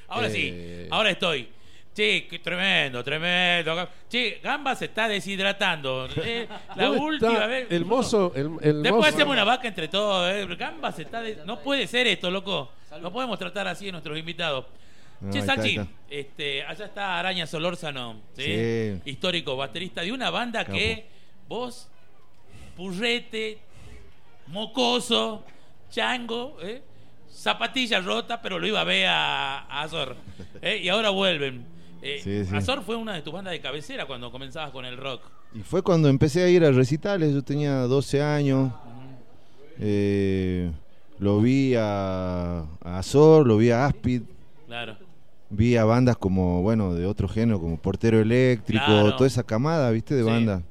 Ahora 0.07 0.29
sí, 0.29 0.49
Eh. 0.53 0.87
ahora 0.91 1.09
estoy. 1.09 1.49
Che, 1.95 2.25
qué 2.27 2.39
tremendo, 2.39 3.03
tremendo. 3.03 3.87
Che, 4.09 4.39
Gamba 4.43 4.75
se 4.75 4.85
está 4.85 5.07
deshidratando. 5.07 6.07
Eh, 6.23 6.47
la 6.75 6.85
¿Dónde 6.85 6.99
última 6.99 7.45
vez. 7.45 7.67
El 7.69 7.85
mozo. 7.85 8.31
El, 8.35 8.49
el 8.61 8.81
Después 8.81 9.03
mozo- 9.05 9.15
hacemos 9.15 9.33
una 9.33 9.43
vaca 9.43 9.67
entre 9.67 9.87
todos. 9.87 10.31
Eh. 10.33 10.47
Gamba 10.55 10.91
se 10.91 11.03
está. 11.03 11.21
de- 11.21 11.45
No 11.45 11.59
puede 11.61 11.85
ser 11.87 12.07
esto, 12.07 12.31
loco. 12.31 12.71
No 13.01 13.11
podemos 13.11 13.37
tratar 13.37 13.67
así 13.67 13.89
a 13.89 13.91
nuestros 13.91 14.17
invitados. 14.17 14.65
No, 15.21 15.31
che, 15.31 15.39
está. 15.39 15.55
este, 16.09 16.63
allá 16.63 16.85
está 16.85 17.19
Araña 17.19 17.47
Solórzano, 17.47 18.21
¿sí? 18.35 18.43
Sí. 18.43 19.01
histórico 19.05 19.55
baterista 19.55 20.01
de 20.01 20.11
una 20.11 20.29
banda 20.29 20.65
Capo. 20.65 20.77
que 20.77 21.05
vos, 21.47 21.89
Purrete, 22.75 23.57
Mocoso, 24.47 25.43
Chango, 25.91 26.57
¿eh? 26.61 26.81
zapatilla 27.31 27.99
rota, 28.01 28.41
pero 28.41 28.59
lo 28.59 28.67
iba 28.67 28.81
a 28.81 28.83
ver 28.83 29.07
a, 29.07 29.59
a 29.59 29.81
Azor. 29.83 30.15
¿eh? 30.61 30.79
Y 30.83 30.89
ahora 30.89 31.09
vuelven. 31.09 31.65
Eh, 32.01 32.19
Sí, 32.23 32.45
sí. 32.45 32.55
Azor 32.55 32.83
fue 32.83 32.95
una 32.95 33.13
de 33.13 33.21
tus 33.21 33.31
bandas 33.33 33.51
de 33.53 33.61
cabecera 33.61 34.05
cuando 34.05 34.31
comenzabas 34.31 34.71
con 34.71 34.85
el 34.85 34.97
rock. 34.97 35.21
Y 35.55 35.59
fue 35.59 35.81
cuando 35.81 36.09
empecé 36.09 36.43
a 36.43 36.49
ir 36.49 36.63
a 36.65 36.71
recitales, 36.71 37.33
yo 37.33 37.41
tenía 37.43 37.75
12 37.81 38.21
años. 38.21 38.71
Eh, 39.79 40.71
lo 41.19 41.39
vi 41.39 41.75
a, 41.75 42.59
a 42.83 42.97
Azor, 42.99 43.47
lo 43.47 43.57
vi 43.57 43.71
a 43.71 43.85
Aspid, 43.85 44.23
Claro. 44.67 44.97
vi 45.49 45.77
a 45.77 45.85
bandas 45.85 46.17
como, 46.17 46.61
bueno, 46.61 46.93
de 46.93 47.05
otro 47.05 47.27
género, 47.27 47.59
como 47.59 47.77
Portero 47.77 48.19
Eléctrico, 48.19 48.83
Claro. 48.85 49.15
toda 49.15 49.27
esa 49.27 49.43
camada, 49.43 49.89
¿viste? 49.91 50.15
De 50.15 50.23
Sí. 50.23 50.29
bandas. 50.29 50.63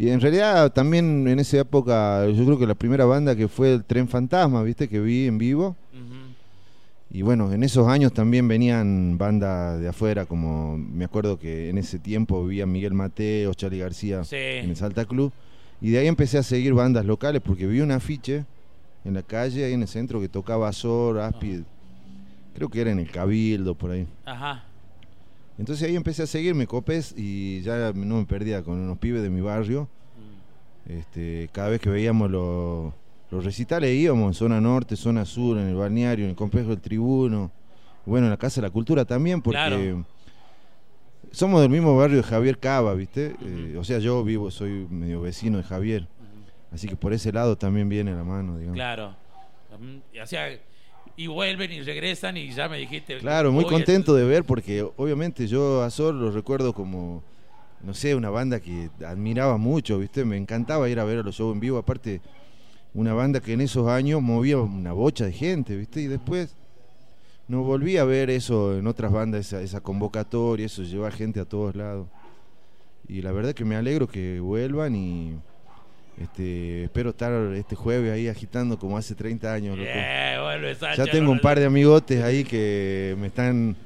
Y 0.00 0.08
en 0.08 0.18
realidad 0.18 0.72
también 0.72 1.28
en 1.28 1.38
esa 1.40 1.58
época, 1.58 2.26
yo 2.26 2.44
creo 2.46 2.58
que 2.58 2.66
la 2.66 2.74
primera 2.74 3.04
banda 3.04 3.36
que 3.36 3.48
fue 3.48 3.74
el 3.74 3.84
Tren 3.84 4.08
Fantasma, 4.08 4.62
¿viste? 4.62 4.88
Que 4.88 4.98
vi 4.98 5.26
en 5.26 5.36
vivo. 5.36 5.76
Y 7.10 7.20
bueno, 7.22 7.52
en 7.52 7.62
esos 7.64 7.86
años 7.86 8.12
también 8.14 8.48
venían 8.48 9.18
bandas 9.18 9.78
de 9.78 9.88
afuera, 9.88 10.24
como 10.24 10.78
me 10.78 11.04
acuerdo 11.04 11.38
que 11.38 11.68
en 11.68 11.76
ese 11.76 11.98
tiempo 11.98 12.42
vivía 12.46 12.64
Miguel 12.66 12.94
Mateo, 12.94 13.52
Charlie 13.52 13.80
García 13.80 14.24
Sí. 14.24 14.36
en 14.36 14.70
el 14.70 14.76
Salta 14.76 15.04
Club. 15.04 15.32
Y 15.82 15.90
de 15.90 15.98
ahí 15.98 16.06
empecé 16.06 16.38
a 16.38 16.42
seguir 16.44 16.72
bandas 16.72 17.04
locales 17.04 17.42
porque 17.44 17.66
vi 17.66 17.80
un 17.80 17.90
afiche 17.90 18.44
en 19.04 19.12
la 19.14 19.22
calle, 19.22 19.64
ahí 19.66 19.72
en 19.74 19.82
el 19.82 19.88
centro, 19.88 20.18
que 20.20 20.28
tocaba 20.30 20.68
Azor, 20.68 21.18
Aspid. 21.18 21.60
Creo 22.54 22.68
que 22.70 22.80
era 22.80 22.90
en 22.92 23.00
el 23.00 23.10
Cabildo, 23.10 23.74
por 23.74 23.90
ahí. 23.90 24.06
Ajá. 24.24 24.64
Entonces 25.60 25.86
ahí 25.86 25.94
empecé 25.94 26.22
a 26.22 26.26
seguir, 26.26 26.54
me 26.54 26.66
copes 26.66 27.14
y 27.16 27.60
ya 27.60 27.92
no 27.94 28.16
me 28.16 28.24
perdía 28.24 28.62
con 28.62 28.78
unos 28.78 28.96
pibes 28.96 29.22
de 29.22 29.28
mi 29.28 29.42
barrio. 29.42 29.88
Este, 30.88 31.50
cada 31.52 31.68
vez 31.68 31.80
que 31.82 31.90
veíamos 31.90 32.30
los, 32.30 32.94
los 33.30 33.44
recitales 33.44 33.94
íbamos 33.94 34.28
en 34.28 34.34
zona 34.34 34.58
norte, 34.58 34.96
zona 34.96 35.26
sur, 35.26 35.58
en 35.58 35.68
el 35.68 35.74
balneario, 35.74 36.24
en 36.24 36.30
el 36.30 36.36
complejo 36.36 36.70
del 36.70 36.80
tribuno, 36.80 37.52
bueno, 38.06 38.26
en 38.26 38.30
la 38.30 38.38
Casa 38.38 38.62
de 38.62 38.68
la 38.68 38.72
Cultura 38.72 39.04
también, 39.04 39.42
porque 39.42 39.58
Claro. 39.58 40.06
somos 41.30 41.60
del 41.60 41.68
mismo 41.70 41.94
barrio 41.94 42.16
de 42.16 42.22
Javier 42.22 42.58
Cava, 42.58 42.94
¿viste? 42.94 43.36
Eh, 43.42 43.76
o 43.78 43.84
sea, 43.84 43.98
yo 43.98 44.24
vivo, 44.24 44.50
soy 44.50 44.86
medio 44.90 45.20
vecino 45.20 45.58
de 45.58 45.64
Javier, 45.64 46.08
así 46.72 46.88
que 46.88 46.96
por 46.96 47.12
ese 47.12 47.32
lado 47.32 47.56
también 47.58 47.86
viene 47.90 48.14
la 48.14 48.24
mano, 48.24 48.56
digamos. 48.56 48.76
Claro. 48.76 49.14
Mm, 49.78 49.98
y, 50.16 50.18
o 50.20 50.26
sea, 50.26 50.48
y 51.20 51.26
vuelven 51.26 51.70
y 51.70 51.82
regresan 51.82 52.38
y 52.38 52.50
ya 52.50 52.66
me 52.66 52.78
dijiste. 52.78 53.18
Claro, 53.18 53.52
muy 53.52 53.66
contento 53.66 54.14
de 54.14 54.24
ver 54.24 54.44
porque 54.44 54.82
obviamente 54.96 55.46
yo 55.46 55.82
a 55.82 55.90
Sol 55.90 56.18
lo 56.18 56.30
recuerdo 56.30 56.72
como, 56.72 57.22
no 57.82 57.92
sé, 57.92 58.14
una 58.14 58.30
banda 58.30 58.58
que 58.58 58.88
admiraba 59.06 59.58
mucho, 59.58 59.98
¿viste? 59.98 60.24
Me 60.24 60.38
encantaba 60.38 60.88
ir 60.88 60.98
a 60.98 61.04
ver 61.04 61.18
a 61.18 61.22
los 61.22 61.36
shows 61.36 61.52
en 61.52 61.60
vivo, 61.60 61.76
aparte 61.76 62.22
una 62.94 63.12
banda 63.12 63.40
que 63.40 63.52
en 63.52 63.60
esos 63.60 63.86
años 63.86 64.22
movía 64.22 64.56
una 64.56 64.94
bocha 64.94 65.26
de 65.26 65.32
gente, 65.32 65.76
¿viste? 65.76 66.00
Y 66.00 66.06
después 66.06 66.56
no 67.48 67.64
volví 67.64 67.98
a 67.98 68.04
ver 68.04 68.30
eso 68.30 68.78
en 68.78 68.86
otras 68.86 69.12
bandas, 69.12 69.46
esa, 69.46 69.60
esa 69.60 69.82
convocatoria, 69.82 70.64
eso, 70.64 70.84
llevar 70.84 71.12
gente 71.12 71.38
a 71.38 71.44
todos 71.44 71.76
lados. 71.76 72.08
Y 73.06 73.20
la 73.20 73.32
verdad 73.32 73.52
que 73.52 73.66
me 73.66 73.76
alegro 73.76 74.08
que 74.08 74.40
vuelvan 74.40 74.96
y 74.96 75.34
este, 76.20 76.84
espero 76.84 77.10
estar 77.10 77.32
este 77.54 77.74
jueves 77.74 78.12
ahí 78.12 78.28
agitando 78.28 78.78
como 78.78 78.96
hace 78.96 79.14
30 79.14 79.52
años. 79.52 79.78
loco. 79.78 79.90
Yeah, 79.90 80.94
Ya 80.96 81.06
tengo 81.06 81.32
un 81.32 81.40
par 81.40 81.58
de 81.58 81.66
amigotes 81.66 82.22
ahí 82.22 82.44
que 82.44 83.16
me 83.18 83.28
están 83.28 83.76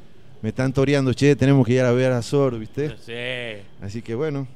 me 0.42 0.50
están 0.50 0.74
toreando, 0.74 1.14
che, 1.14 1.34
tenemos 1.36 1.66
que 1.66 1.72
ir 1.72 1.80
a 1.80 1.92
ver 1.92 2.12
a 2.12 2.20
Zor, 2.20 2.58
¿viste? 2.58 2.94
Sí. 2.98 3.62
Así 3.80 4.02
que 4.02 4.14
bueno, 4.14 4.46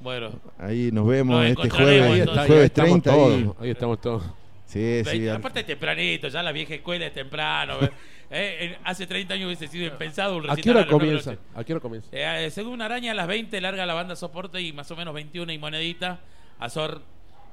Bueno, 0.00 0.32
ahí 0.58 0.90
nos 0.90 1.06
vemos 1.06 1.40
Nos 1.40 1.50
este 1.50 1.70
jueves, 1.70 2.02
Ahí, 2.02 2.20
está, 2.20 2.40
ahí 2.40 2.46
jueves 2.48 2.64
estamos 2.64 2.90
30 3.02 3.10
todos. 3.12 3.32
ahí. 3.32 3.50
Ahí 3.60 3.70
estamos 3.70 4.00
todos. 4.00 4.22
Sí, 4.66 5.02
sí, 5.04 5.28
aparte 5.28 5.60
es 5.60 5.66
tempranito, 5.66 6.26
ya 6.26 6.42
la 6.42 6.50
vieja 6.50 6.74
escuela 6.74 7.06
es 7.06 7.12
temprano. 7.14 7.74
Eh, 8.28 8.76
hace 8.82 9.06
30 9.06 9.34
años 9.34 9.46
hubiese 9.46 9.68
sido 9.68 9.86
impensado 9.86 10.36
un 10.38 10.50
¿A 10.50 10.54
recital 10.54 10.64
qué 10.74 10.78
hora 10.80 10.86
comienza? 10.88 11.30
noche. 11.30 11.42
¿A 11.54 11.62
qué 11.62 11.72
hora 11.74 11.80
comienza? 11.80 12.08
Eh, 12.10 12.50
según 12.50 12.82
Araña, 12.82 13.12
a 13.12 13.14
las 13.14 13.28
20 13.28 13.60
larga 13.60 13.86
la 13.86 13.94
banda 13.94 14.16
soporte 14.16 14.60
y 14.60 14.72
más 14.72 14.90
o 14.90 14.96
menos 14.96 15.14
21 15.14 15.52
y 15.52 15.58
monedita. 15.58 16.18
Azor 16.58 17.02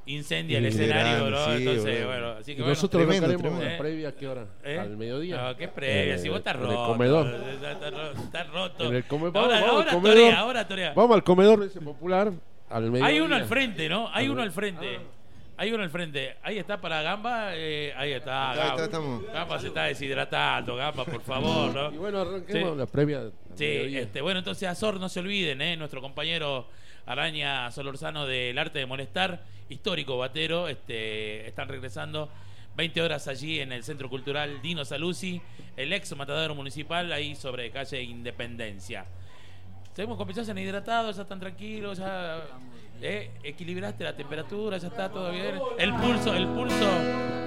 incendia 0.05 0.57
el 0.57 0.65
escenario, 0.65 1.27
sí, 1.45 1.51
Entonces, 1.57 1.99
bro. 1.99 2.07
bueno, 2.07 2.27
así 2.31 2.51
Y 2.51 2.55
que 2.55 2.61
bueno. 2.61 2.73
nosotros 2.75 3.03
tremendo, 3.07 3.27
tremendo. 3.37 3.63
la 3.65 3.77
previa, 3.77 4.09
¿a 4.09 4.11
qué 4.11 4.27
hora? 4.27 4.45
¿Eh? 4.63 4.77
¿Al 4.79 4.97
mediodía? 4.97 5.41
No, 5.41 5.55
qué 5.57 5.67
previa, 5.67 6.15
Eh, 6.15 6.19
si 6.19 6.29
vos 6.29 6.39
estás 6.39 6.55
en 6.55 6.61
roto. 6.61 6.71
el 6.81 6.87
comedor. 6.87 7.27
Está, 7.27 7.71
está 7.71 7.89
ro- 7.89 8.11
está 8.11 8.43
roto. 8.43 8.83
En 8.85 8.95
el 8.95 9.03
come- 9.05 9.27
ahora, 9.33 9.39
vamos, 9.39 9.59
vamos 9.61 9.69
al 9.69 9.69
ahora 9.77 9.91
comedor. 9.91 10.17
torea, 10.17 10.39
ahora 10.39 10.67
torea. 10.67 10.93
Vamos 10.93 11.15
al 11.15 11.23
comedor 11.23 11.63
ese 11.63 11.79
popular, 11.81 12.31
al 12.69 12.83
mediodía. 12.91 13.05
Hay 13.05 13.19
uno 13.21 13.35
al 13.35 13.45
frente, 13.45 13.87
¿no? 13.89 14.09
Hay 14.13 14.27
uno 14.29 14.41
al 14.41 14.51
frente. 14.51 14.99
Hay 15.55 15.71
uno 15.71 15.83
al 15.83 15.89
frente. 15.91 16.35
Ahí 16.41 16.57
está 16.57 16.81
para 16.81 17.01
Gamba. 17.03 17.51
eh, 17.55 17.93
ahí 17.95 18.11
está. 18.11 18.51
Ahí 18.51 18.57
Gamba. 18.57 18.71
está, 18.73 18.83
estamos. 18.85 19.23
Gamba 19.31 19.59
se 19.59 19.67
está 19.67 19.83
deshidratando, 19.83 20.75
Gamba, 20.75 21.05
por 21.05 21.21
favor, 21.21 21.69
Y 21.71 21.95
¿no? 21.95 22.01
bueno, 22.01 22.21
arranquemos 22.21 22.71
Sí. 22.73 22.77
la 22.79 22.85
previa. 22.87 23.21
Sí, 23.55 23.63
mediodía. 23.65 23.99
este, 24.01 24.21
bueno, 24.21 24.39
entonces 24.39 24.67
Azor, 24.67 24.99
no 24.99 25.07
se 25.09 25.19
olviden, 25.19 25.61
¿eh? 25.61 25.77
nuestro 25.77 26.01
compañero 26.01 26.67
Araña 27.05 27.69
Solorzano 27.71 28.25
del 28.25 28.57
Arte 28.57 28.79
de 28.79 28.85
Molestar, 28.85 29.43
histórico 29.69 30.17
batero, 30.17 30.67
este, 30.67 31.47
están 31.47 31.67
regresando 31.67 32.29
20 32.75 33.01
horas 33.01 33.27
allí 33.27 33.59
en 33.59 33.71
el 33.71 33.83
Centro 33.83 34.09
Cultural 34.09 34.61
Dino 34.61 34.85
Saluzzi, 34.85 35.41
el 35.77 35.93
ex 35.93 36.15
matadero 36.15 36.55
municipal, 36.55 37.11
ahí 37.11 37.35
sobre 37.35 37.71
calle 37.71 38.01
Independencia. 38.01 39.05
Seguimos 39.93 40.17
con 40.17 40.27
Pichazo 40.27 40.57
hidratados, 40.57 41.15
ya 41.17 41.21
están 41.21 41.39
tranquilos, 41.39 41.99
ya 41.99 42.41
eh, 42.99 43.29
equilibraste 43.43 44.03
la 44.03 44.15
temperatura, 44.15 44.77
ya 44.77 44.87
está 44.87 45.09
todo 45.09 45.31
bien. 45.31 45.59
El 45.77 45.93
pulso, 45.93 46.33
el 46.33 46.47
pulso, 46.47 46.89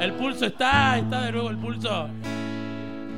el 0.01 0.13
pulso 0.13 0.47
está, 0.47 0.97
está 0.99 1.23
de 1.23 1.33
nuevo 1.33 1.51
el 1.51 1.57
pulso. 1.57 2.09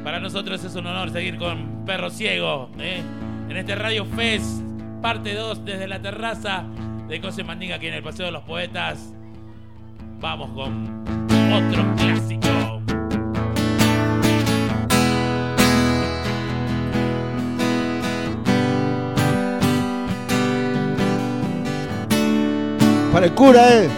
Para 0.02 0.18
nosotros 0.18 0.64
es 0.64 0.74
un 0.74 0.86
honor 0.86 1.10
seguir 1.10 1.36
con 1.36 1.84
Perro 1.84 2.08
Ciego 2.08 2.70
¿eh? 2.78 3.02
en 3.50 3.56
este 3.56 3.74
Radio 3.74 4.06
Fest, 4.06 4.62
parte 5.00 5.34
2 5.34 5.64
desde 5.64 5.88
la 5.88 6.00
terraza 6.00 6.64
de 7.08 7.20
Cose 7.20 7.44
Mandinga 7.44 7.76
aquí 7.76 7.86
en 7.86 7.94
el 7.94 8.02
Paseo 8.02 8.26
de 8.26 8.32
los 8.32 8.42
Poetas. 8.42 9.14
Vamos 10.20 10.50
con 10.50 11.04
otro 11.52 11.94
clásico. 11.96 12.48
para 23.12 23.26
el 23.26 23.34
cura, 23.34 23.68
eh. 23.72 23.88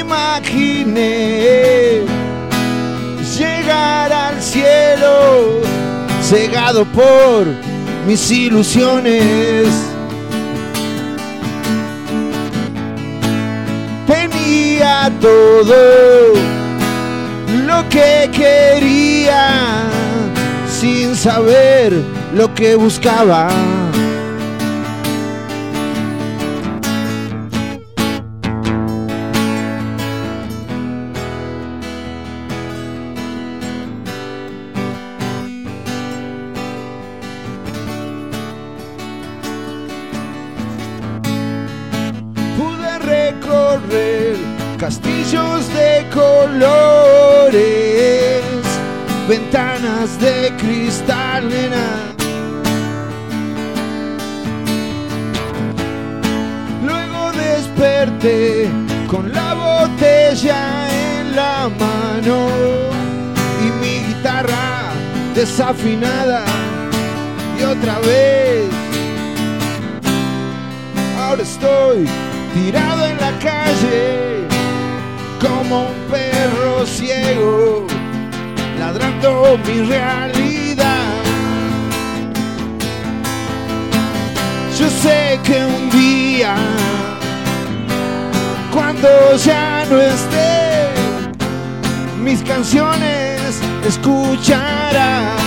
Imaginé 0.00 1.02
llegar 3.36 4.12
al 4.12 4.40
cielo 4.40 5.71
cegado 6.32 6.86
por 6.86 7.46
mis 8.06 8.30
ilusiones. 8.30 9.66
Tenía 14.06 15.12
todo 15.20 16.32
lo 17.66 17.86
que 17.90 18.30
quería 18.32 19.82
sin 20.66 21.14
saber 21.14 22.02
lo 22.34 22.54
que 22.54 22.76
buscaba. 22.76 23.50
Desafinada 65.52 66.46
y 67.60 67.62
otra 67.62 67.98
vez. 67.98 68.70
Ahora 71.18 71.42
estoy 71.42 72.08
tirado 72.54 73.04
en 73.04 73.18
la 73.18 73.32
calle 73.38 74.48
como 75.38 75.88
un 75.88 76.10
perro 76.10 76.86
ciego, 76.86 77.86
ladrando 78.78 79.58
mi 79.66 79.82
realidad. 79.82 81.22
Yo 84.78 84.88
sé 84.88 85.38
que 85.44 85.66
un 85.66 85.90
día, 85.90 86.56
cuando 88.72 89.36
ya 89.36 89.84
no 89.90 90.00
esté, 90.00 90.88
mis 92.22 92.40
canciones 92.42 93.60
escucharás. 93.86 95.41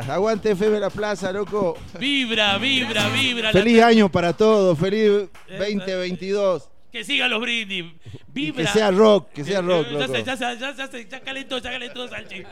Aguante 0.00 0.50
FM 0.52 0.78
La 0.80 0.90
Plaza, 0.90 1.32
loco. 1.32 1.76
Vibra, 1.98 2.56
vibra, 2.58 3.08
vibra. 3.08 3.52
Feliz 3.52 3.82
año 3.82 4.10
para 4.10 4.32
todos, 4.36 4.78
feliz 4.78 5.28
2022. 5.58 6.68
Que 6.92 7.04
sigan 7.04 7.30
los 7.30 7.40
brindis. 7.40 7.84
Vibra. 8.28 8.64
que 8.64 8.70
sea 8.70 8.90
rock, 8.90 9.30
que 9.32 9.44
sea 9.44 9.58
Eh, 9.58 9.62
rock, 9.62 9.86
eh, 9.88 9.92
Ya 9.92 10.06
loco. 10.06 10.14
ya 10.18 10.34
ya 10.34 10.54
ya 10.74 10.90
ya 11.08 11.20
calentó, 11.20 11.58
ya 11.58 11.70
calentó, 11.70 12.08
Salchi. 12.08 12.42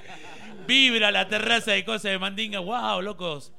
Vibra 0.67 1.11
la 1.11 1.29
terraza 1.29 1.73
de 1.73 1.85
cosas 1.85 2.05
de 2.13 2.19
Mandinga. 2.19 2.59
Wow, 2.61 3.03
locos. 3.03 3.53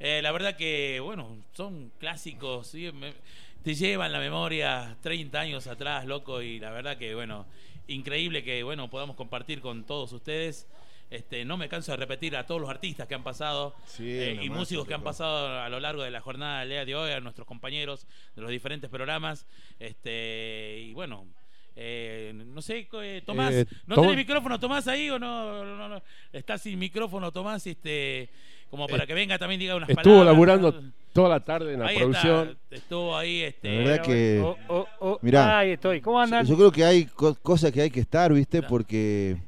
Eh, 0.00 0.20
la 0.22 0.30
verdad 0.32 0.56
que, 0.56 1.00
bueno, 1.00 1.36
son 1.52 1.90
clásicos. 1.98 2.68
¿sí? 2.68 2.90
Me- 2.92 3.14
te 3.62 3.74
llevan 3.74 4.12
la 4.12 4.18
memoria 4.20 4.96
30 5.02 5.40
años 5.40 5.66
atrás, 5.66 6.04
loco. 6.06 6.40
Y 6.42 6.58
la 6.60 6.70
verdad 6.70 6.96
que, 6.98 7.14
bueno, 7.14 7.46
increíble 7.88 8.42
que, 8.44 8.62
bueno, 8.62 8.88
podamos 8.90 9.16
compartir 9.16 9.60
con 9.60 9.84
todos 9.84 10.12
ustedes. 10.12 10.66
Este, 11.10 11.44
no 11.44 11.56
me 11.56 11.68
canso 11.70 11.92
de 11.92 11.96
repetir 11.96 12.36
a 12.36 12.44
todos 12.44 12.60
los 12.60 12.68
artistas 12.68 13.06
que 13.08 13.14
han 13.14 13.22
pasado 13.24 13.74
Sí, 13.86 14.04
eh, 14.06 14.38
y 14.42 14.50
músicos 14.50 14.86
que 14.86 14.92
han 14.94 15.02
pasado 15.02 15.60
a 15.62 15.68
lo 15.70 15.80
largo 15.80 16.02
de 16.02 16.10
la 16.10 16.20
jornada 16.20 16.60
del 16.60 16.68
día 16.68 16.84
de 16.84 16.94
hoy, 16.94 17.10
a 17.12 17.20
nuestros 17.20 17.46
compañeros 17.46 18.06
de 18.36 18.42
los 18.42 18.50
diferentes 18.50 18.90
programas. 18.90 19.46
Este, 19.78 20.80
y 20.86 20.92
bueno, 20.92 21.26
eh, 21.76 22.32
no 22.34 22.60
sé, 22.60 22.88
eh, 22.92 23.22
Tomás, 23.24 23.54
Eh, 23.54 23.66
¿no 23.86 23.94
Tom- 23.94 24.04
tenés 24.04 24.16
micrófono 24.18 24.60
Tomás 24.60 24.86
ahí 24.88 25.08
o 25.10 25.18
no? 25.18 25.64
no, 25.64 25.88
no? 25.88 26.02
Está 26.32 26.58
sin 26.58 26.78
micrófono 26.78 27.32
Tomás, 27.32 27.66
este, 27.66 28.28
como 28.70 28.86
para 28.86 29.06
que 29.06 29.14
venga 29.14 29.38
también 29.38 29.60
diga 29.60 29.76
unas 29.76 29.88
Estuvo 29.88 30.02
palabras. 30.18 30.26
laburando 30.26 30.72
¿no? 30.72 30.92
toda 31.14 31.30
la 31.30 31.40
tarde 31.40 31.72
en 31.72 31.80
la 31.80 31.86
Ahí 31.86 31.96
producción. 31.98 32.48
está, 32.50 32.76
estuvo 32.76 33.16
ahí, 33.16 33.40
este. 33.42 33.72
La 33.82 33.88
verdad 33.90 34.04
que- 34.04 34.40
Oh, 34.44 34.56
oh, 34.68 34.86
oh, 35.00 35.18
Mirá. 35.22 35.58
Ahí 35.60 35.70
estoy. 35.70 36.00
¿Cómo 36.02 36.20
andan? 36.20 36.44
Yo 36.44 36.54
creo 36.56 36.70
que 36.70 36.84
hay 36.84 37.06
co- 37.06 37.34
cosas 37.36 37.72
que 37.72 37.80
hay 37.80 37.90
que 37.90 38.00
estar, 38.00 38.30
¿viste? 38.32 38.62
Porque 38.62 39.38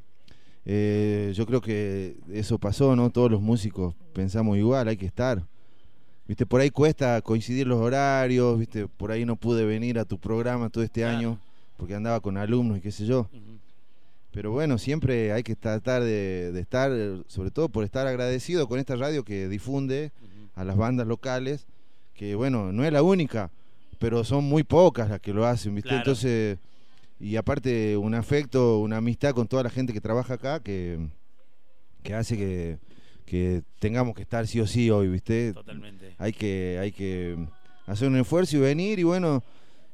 eh, 0.66 1.32
yo 1.34 1.46
creo 1.46 1.60
que 1.60 2.16
eso 2.32 2.58
pasó, 2.58 2.94
¿no? 2.96 3.10
Todos 3.10 3.30
los 3.30 3.40
músicos 3.40 3.94
pensamos 4.12 4.56
igual, 4.58 4.88
hay 4.88 4.96
que 4.96 5.06
estar. 5.06 5.42
¿Viste? 6.26 6.46
Por 6.46 6.60
ahí 6.60 6.70
cuesta 6.70 7.20
coincidir 7.22 7.66
los 7.66 7.80
horarios, 7.80 8.58
¿viste? 8.58 8.86
Por 8.86 9.10
ahí 9.10 9.24
no 9.24 9.34
pude 9.36 9.64
venir 9.64 9.98
a 9.98 10.04
tu 10.04 10.18
programa 10.18 10.68
todo 10.70 10.84
este 10.84 11.00
Claro. 11.00 11.18
año 11.18 11.38
porque 11.76 11.94
andaba 11.94 12.20
con 12.20 12.36
alumnos 12.36 12.78
y 12.78 12.80
qué 12.80 12.92
sé 12.92 13.04
yo. 13.06 13.28
Pero 14.30 14.52
bueno, 14.52 14.78
siempre 14.78 15.32
hay 15.32 15.42
que 15.42 15.56
tratar 15.56 16.02
de, 16.04 16.52
de 16.52 16.60
estar, 16.60 16.92
sobre 17.26 17.50
todo 17.50 17.68
por 17.68 17.82
estar 17.82 18.06
agradecido 18.06 18.68
con 18.68 18.78
esta 18.78 18.94
radio 18.94 19.24
que 19.24 19.48
difunde 19.48 20.12
a 20.54 20.62
las 20.64 20.76
bandas 20.76 21.06
locales, 21.08 21.66
que 22.14 22.36
bueno, 22.36 22.70
no 22.70 22.84
es 22.84 22.92
la 22.92 23.02
única, 23.02 23.50
pero 23.98 24.22
son 24.22 24.44
muy 24.44 24.62
pocas 24.62 25.08
las 25.10 25.20
que 25.20 25.32
lo 25.32 25.46
hacen, 25.46 25.74
¿viste? 25.74 25.88
Claro. 25.88 26.02
Entonces, 26.02 26.58
y 27.20 27.36
aparte 27.36 27.96
un 27.96 28.14
afecto, 28.14 28.78
una 28.78 28.96
amistad 28.96 29.34
con 29.34 29.46
toda 29.46 29.62
la 29.62 29.70
gente 29.70 29.92
que 29.92 30.00
trabaja 30.00 30.34
acá 30.34 30.60
que, 30.60 30.98
que 32.02 32.14
hace 32.14 32.36
que, 32.36 32.78
que 33.26 33.62
tengamos 33.78 34.14
que 34.14 34.22
estar 34.22 34.46
sí 34.46 34.58
o 34.58 34.66
sí 34.66 34.90
hoy, 34.90 35.08
¿viste? 35.08 35.52
Totalmente. 35.52 36.14
Hay 36.18 36.32
que, 36.32 36.78
hay 36.80 36.92
que 36.92 37.36
hacer 37.86 38.08
un 38.08 38.16
esfuerzo 38.16 38.56
y 38.56 38.60
venir 38.60 38.98
y 38.98 39.02
bueno, 39.04 39.42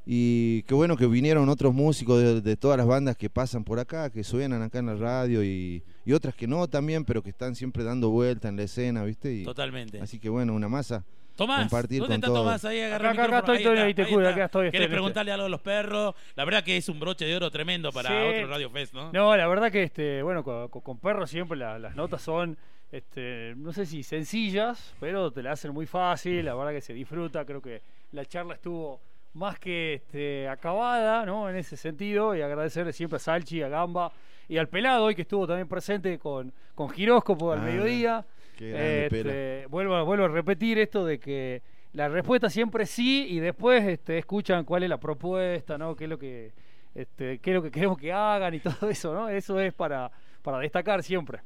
Y 0.08 0.62
qué 0.62 0.74
bueno 0.74 0.96
que 0.96 1.08
vinieron 1.08 1.48
otros 1.48 1.74
músicos 1.74 2.22
de, 2.22 2.40
de 2.40 2.56
todas 2.56 2.78
las 2.78 2.86
bandas 2.86 3.16
que 3.16 3.28
pasan 3.28 3.64
por 3.64 3.80
acá, 3.80 4.08
que 4.08 4.22
suenan 4.22 4.62
acá 4.62 4.78
en 4.78 4.86
la 4.86 4.94
radio 4.94 5.42
y, 5.42 5.82
y 6.04 6.12
otras 6.12 6.32
que 6.36 6.46
no 6.46 6.68
también, 6.68 7.04
pero 7.04 7.24
que 7.24 7.30
están 7.30 7.56
siempre 7.56 7.82
dando 7.82 8.10
vuelta 8.10 8.48
en 8.48 8.54
la 8.54 8.62
escena, 8.62 9.02
¿viste? 9.02 9.34
Y, 9.34 9.42
Totalmente. 9.42 10.00
Así 10.00 10.20
que 10.20 10.28
bueno, 10.28 10.54
una 10.54 10.68
masa. 10.68 11.04
Tomás, 11.36 11.60
compartir 11.60 12.00
¿dónde 12.00 12.14
con 12.14 12.14
está 12.16 12.26
todos. 12.26 12.40
Tomás? 12.40 12.64
Ahí 12.64 12.80
agarra 12.80 13.10
Acá, 13.10 13.24
el 13.24 13.28
acá, 13.28 13.38
acá 13.38 13.38
estoy, 13.52 13.56
estoy, 13.58 13.78
ahí 13.78 13.94
te 13.94 14.02
está, 14.02 14.14
cuido, 14.14 14.28
está. 14.28 14.34
acá 14.36 14.44
estoy, 14.46 14.66
estoy, 14.66 14.70
¿Querés 14.72 14.84
estoy. 14.86 14.94
preguntarle 14.96 15.32
algo 15.32 15.46
a 15.46 15.48
los 15.50 15.60
perros? 15.60 16.14
La 16.34 16.44
verdad 16.44 16.64
que 16.64 16.76
es 16.76 16.88
un 16.88 16.98
broche 16.98 17.24
de 17.26 17.36
oro 17.36 17.50
tremendo 17.50 17.92
para 17.92 18.08
Sí. 18.08 18.14
otro 18.36 18.46
Radio 18.48 18.70
Fest, 18.70 18.94
¿no? 18.94 19.12
No, 19.12 19.36
la 19.36 19.46
verdad 19.46 19.70
que 19.70 19.82
este, 19.84 20.22
bueno, 20.22 20.42
con, 20.42 20.98
perros 20.98 21.30
siempre 21.30 21.56
la- 21.58 21.78
las 21.78 21.94
notas 21.94 22.22
son, 22.22 22.56
este, 22.90 23.54
no 23.56 23.72
sé 23.72 23.84
si 23.86 24.02
sencillas, 24.02 24.94
pero 25.00 25.30
te 25.30 25.42
la 25.42 25.52
hacen 25.52 25.72
muy 25.72 25.86
fácil, 25.86 26.44
la 26.44 26.54
verdad 26.54 26.72
que 26.72 26.80
se 26.80 26.92
disfruta, 26.94 27.44
creo 27.44 27.60
que 27.60 27.82
la 28.12 28.24
charla 28.24 28.54
estuvo 28.54 29.00
más 29.34 29.58
que 29.58 29.94
este, 29.94 30.48
acabada, 30.48 31.26
¿no? 31.26 31.50
En 31.50 31.56
ese 31.56 31.76
sentido, 31.76 32.34
y 32.34 32.40
agradecerle 32.40 32.92
siempre 32.92 33.16
a 33.16 33.18
Salchi, 33.18 33.60
a 33.62 33.68
Gamba 33.68 34.10
y 34.48 34.56
al 34.56 34.68
Pelado 34.68 35.04
hoy 35.04 35.14
que 35.14 35.22
estuvo 35.22 35.46
también 35.46 35.68
presente 35.68 36.18
con, 36.18 36.52
con 36.74 36.88
Giróscopo 36.88 37.52
al 37.52 37.58
Ah, 37.58 37.62
mediodía. 37.62 38.24
Qué 38.56 38.70
grande, 38.70 39.04
Este, 39.06 39.22
Pela. 39.22 39.68
vuelvo, 39.68 39.94
a- 39.96 40.02
vuelvo 40.02 40.24
a 40.24 40.28
repetir 40.28 40.78
esto 40.78 41.04
de 41.04 41.18
que 41.20 41.62
la 41.92 42.08
respuesta 42.08 42.50
siempre 42.50 42.84
es 42.84 42.90
sí 42.90 43.26
y 43.30 43.38
después 43.38 43.84
este, 43.84 44.18
escuchan 44.18 44.64
cuál 44.64 44.82
es 44.82 44.88
la 44.88 44.98
propuesta, 44.98 45.78
¿no? 45.78 45.94
qué 45.96 46.04
es 46.04 46.10
lo 46.10 46.18
que 46.18 46.52
este, 46.94 47.38
qué 47.40 47.50
es 47.50 47.54
lo 47.54 47.62
que 47.62 47.70
queremos 47.70 47.98
que 47.98 48.10
hagan 48.12 48.54
y 48.54 48.60
todo 48.60 48.88
eso, 48.88 49.12
¿no? 49.14 49.28
Eso 49.28 49.60
es 49.60 49.72
para, 49.74 50.10
para 50.42 50.58
destacar 50.58 51.02
siempre. 51.02 51.40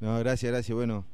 No, 0.00 0.18
gracias, 0.18 0.50
gracias. 0.50 0.74
Bueno, 0.74 1.04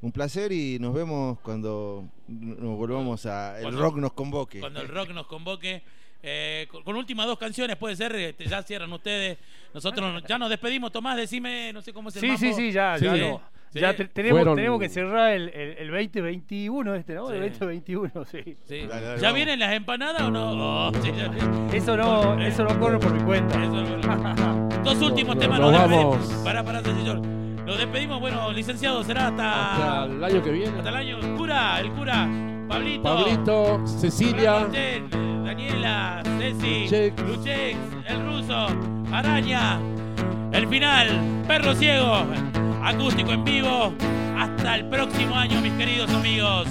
un 0.00 0.10
placer 0.12 0.50
y 0.52 0.78
nos 0.80 0.94
vemos 0.94 1.38
cuando 1.40 2.04
nos 2.26 2.76
volvamos 2.76 3.26
a 3.26 3.56
el 3.58 3.62
Cuando- 3.64 3.80
rock 3.82 3.96
nos 3.98 4.12
convoque. 4.14 4.60
Cuando 4.60 4.80
el 4.80 4.88
rock 4.88 5.10
nos 5.10 5.26
convoque. 5.26 5.82
Eh, 6.24 6.68
con, 6.70 6.84
con 6.84 6.94
últimas 6.96 7.26
dos 7.26 7.36
canciones, 7.36 7.76
puede 7.76 7.96
ser, 7.96 8.14
este, 8.14 8.46
ya 8.46 8.62
cierran 8.62 8.92
ustedes. 8.92 9.38
Nosotros 9.74 10.12
nos- 10.12 10.24
ya 10.24 10.38
nos 10.38 10.48
despedimos. 10.50 10.92
Tomás, 10.92 11.16
decime, 11.16 11.72
no 11.72 11.82
sé 11.82 11.92
cómo 11.92 12.08
es 12.10 12.16
el 12.16 12.20
Sí, 12.22 12.36
sí, 12.36 12.52
sí, 12.54 12.70
ya, 12.72 12.96
ya, 12.96 13.14
Sí, 13.14 13.20
no. 13.20 13.42
Sí. 13.72 13.80
Ya 13.80 13.94
te- 13.94 14.06
tenemos, 14.08 14.38
Fueron- 14.38 14.56
tenemos 14.56 14.80
que 14.80 14.88
cerrar 14.88 15.32
el, 15.32 15.48
el, 15.48 15.78
el 15.78 15.90
2021 15.90 16.94
este, 16.94 17.14
¿no? 17.14 17.28
Sí. 17.28 17.34
El 17.34 17.40
2021, 17.50 18.10
sí. 18.24 18.56
Sí. 18.64 18.86
Dale, 18.86 19.02
dale, 19.06 19.20
¿Ya 19.20 19.22
vamos. 19.28 19.34
vienen 19.34 19.58
las 19.58 19.72
empanadas 19.74 20.22
o 20.22 20.30
no? 20.30 20.88
Oh. 20.88 20.92
Eso 21.72 21.96
no, 21.96 22.40
eso 22.42 22.64
no 22.64 22.78
corre 22.78 22.98
por 22.98 23.12
mi 23.12 23.20
cuenta. 23.24 23.62
eso- 23.62 23.72
Dos 24.84 25.00
últimos 25.00 25.36
Nos- 25.36 25.42
temas. 25.44 25.60
nos 25.60 25.72
despedimos. 25.72 26.18
vamos. 26.28 26.42
Pará, 26.44 26.62
pará, 26.64 26.82
señor. 26.82 27.20
Nos 27.20 27.78
despedimos. 27.78 28.20
Bueno, 28.20 28.50
licenciado, 28.52 29.02
será 29.04 29.28
Hasta 29.28 29.72
hasta, 30.02 30.04
el 30.14 30.24
año 30.24 30.42
que 30.42 30.50
viene. 30.50 30.76
hasta 30.76 30.88
el 30.90 30.96
año. 30.96 31.36
Cura, 31.36 31.80
el 31.80 31.90
cura. 31.92 32.28
Pablito. 32.68 33.02
Pablito, 33.02 33.86
Cecilia. 33.86 34.52
Martel, 34.60 35.08
Daniela, 35.44 36.22
Ceci, 36.38 36.84
Luchex. 36.84 37.22
Luchex, 37.22 37.76
el 38.08 38.26
ruso, 38.26 38.66
Araña, 39.12 39.78
el 40.52 40.66
final, 40.68 41.08
Perro 41.46 41.74
Ciego, 41.74 42.24
acústico 42.82 43.32
en 43.32 43.44
vivo. 43.44 43.94
Hasta 44.38 44.76
el 44.76 44.88
próximo 44.88 45.36
año, 45.36 45.60
mis 45.60 45.72
queridos 45.74 46.10
amigos. 46.10 46.68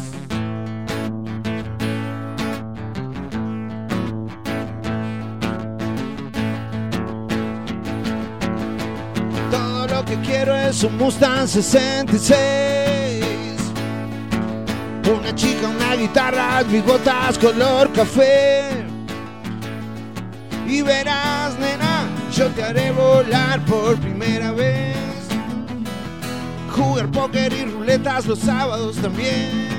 Todo 9.49 9.87
lo 9.87 10.05
que 10.05 10.15
quiero 10.17 10.55
es 10.55 10.83
un 10.83 10.97
Mustang 10.97 11.47
66. 11.47 13.25
Una 15.13 15.35
chica, 15.35 15.67
una 15.67 15.95
guitarra, 15.95 16.63
bigotas 16.63 17.37
color 17.37 17.91
café. 17.91 18.85
Y 20.67 20.81
verás, 20.81 21.59
nena, 21.59 22.07
yo 22.33 22.47
te 22.49 22.63
haré 22.63 22.91
volar 22.91 23.59
por 23.65 23.97
primera 23.97 24.51
vez. 24.51 25.10
Jugar 26.71 27.09
póker 27.11 27.53
y 27.53 27.65
ruletas 27.65 28.25
los 28.25 28.39
sábados 28.39 28.97
también. 28.97 29.69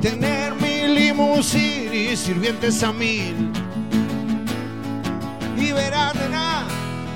Tener 0.00 0.54
mi 0.56 0.88
limusina 0.88 1.94
y 1.94 2.16
sirvientes 2.16 2.82
a 2.82 2.92
mil 2.92 3.52
y 5.62 5.72
verás, 5.72 6.14
nena, 6.14 6.64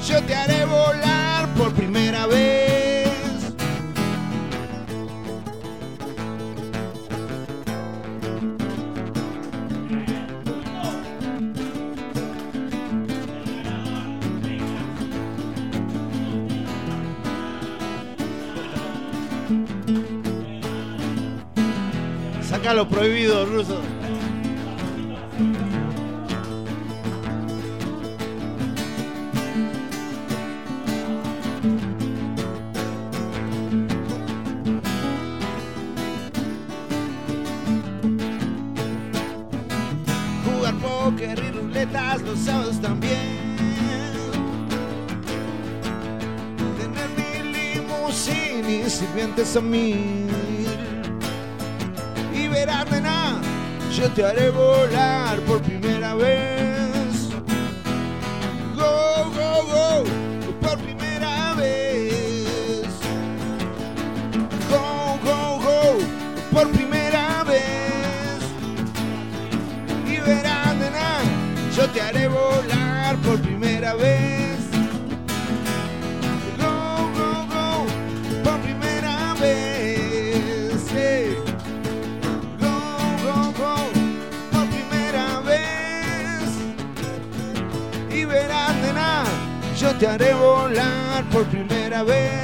yo 0.07 0.23
te 0.23 0.35
haré 0.35 0.65
volar 0.65 1.49
por 1.55 1.73
primera 1.73 2.27
vez. 2.27 2.76
Saca 22.67 22.75
lo 22.75 22.89
prohibido, 22.89 23.47
ruso. 23.47 23.81
jugar 40.45 40.75
póker 40.79 41.39
y 41.39 41.51
ruletas 41.53 42.23
los 42.23 42.37
sábados 42.41 42.81
también. 42.81 43.15
Tener 46.77 47.11
mi 47.11 47.53
limusina 47.53 48.69
y 48.69 48.91
sirvientes 48.91 49.57
a 49.57 49.61
mil. 49.61 50.26
Verás, 52.57 52.91
nena, 52.91 53.39
yo 53.95 54.09
te 54.13 54.25
haré 54.25 54.49
volar 54.49 55.39
por 55.41 55.61
primera 55.61 56.15
vez. 56.15 57.29
Go, 58.75 59.31
go, 59.37 59.51
go, 59.73 60.05
te 89.99 90.07
haré 90.07 90.35
volar 90.35 91.25
por 91.31 91.45
primera 91.47 92.03
vez. 92.03 92.43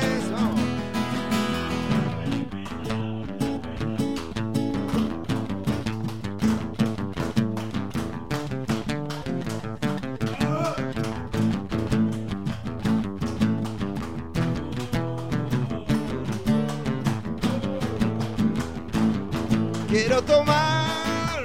Quiero 19.88 20.22
tomar 20.22 21.42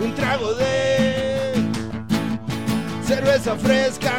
un 0.00 0.14
trago 0.14 0.54
de 0.54 1.52
cerveza 3.06 3.54
fresca 3.56 4.12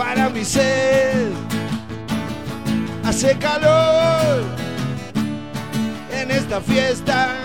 para 0.00 0.30
mi 0.30 0.42
sed. 0.46 1.30
Hace 3.04 3.36
calor 3.36 4.42
en 6.10 6.30
esta 6.30 6.58
fiesta. 6.62 7.36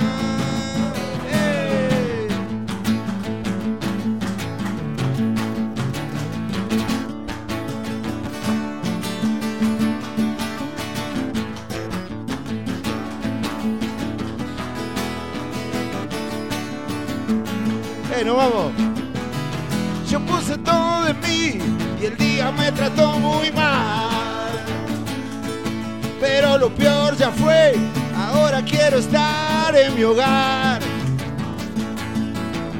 Nos 18.25 18.37
vamos. 18.37 18.74
Me 22.57 22.71
trató 22.71 23.19
muy 23.19 23.51
mal. 23.51 24.05
pero 26.19 26.57
lo 26.57 26.69
peor 26.73 27.15
ya 27.17 27.31
fue. 27.31 27.73
Ahora 28.15 28.61
quiero 28.63 28.97
estar 28.97 29.75
en 29.75 29.95
mi 29.95 30.03
hogar. 30.03 30.81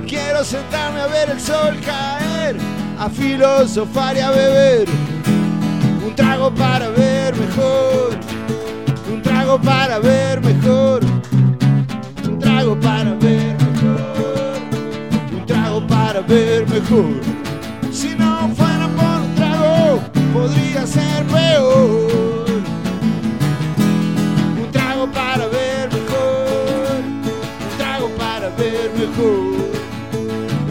Quiero 0.08 0.44
sentarme 0.44 1.02
a 1.02 1.08
ver 1.08 1.30
el 1.30 1.40
sol 1.40 1.78
caer, 1.86 2.56
a 2.98 3.10
filosofar 3.10 4.16
y 4.16 4.20
a 4.20 4.30
beber. 4.32 4.88
Un 6.06 6.16
trago 6.16 6.54
para 6.54 6.90
ver 6.90 7.36
mejor, 7.36 8.18
un 9.12 9.22
trago 9.22 9.60
para 9.60 10.00
ver 10.00 10.42
mejor, 10.42 11.02
un 12.28 12.40
trago 12.40 12.80
para 12.80 13.14
ver 13.16 13.58
mejor, 13.58 14.10
un 15.34 15.46
trago 15.46 15.88
para 15.88 16.22
ver 16.22 16.68
mejor. 16.70 17.45
Podría 20.36 20.86
ser 20.86 21.26
peor. 21.28 22.62
Un 24.62 24.70
trago 24.72 25.10
para 25.12 25.48
ver 25.48 25.88
mejor, 25.98 27.00
un 27.64 27.78
trago 27.78 28.10
para 28.22 28.50
ver 28.50 28.92
mejor. 29.02 29.56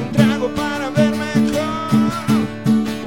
Un 0.03 0.13
trago 0.13 0.49
para 0.55 0.91
ver 0.91 1.15
mejor, 1.17 1.89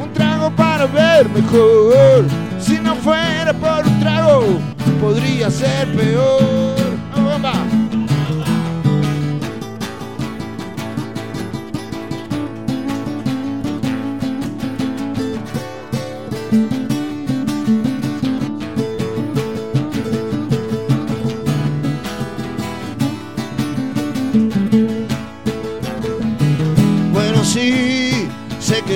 un 0.03 0.13
trago 0.13 0.49
para 0.55 0.85
ver 0.87 1.29
mejor. 1.29 2.25
Si 2.59 2.79
no 2.79 2.95
fuera 2.95 3.53
por 3.53 3.85
un 3.85 3.99
trago, 3.99 4.59
podría 4.99 5.51
ser 5.51 5.85
peor. 5.95 7.06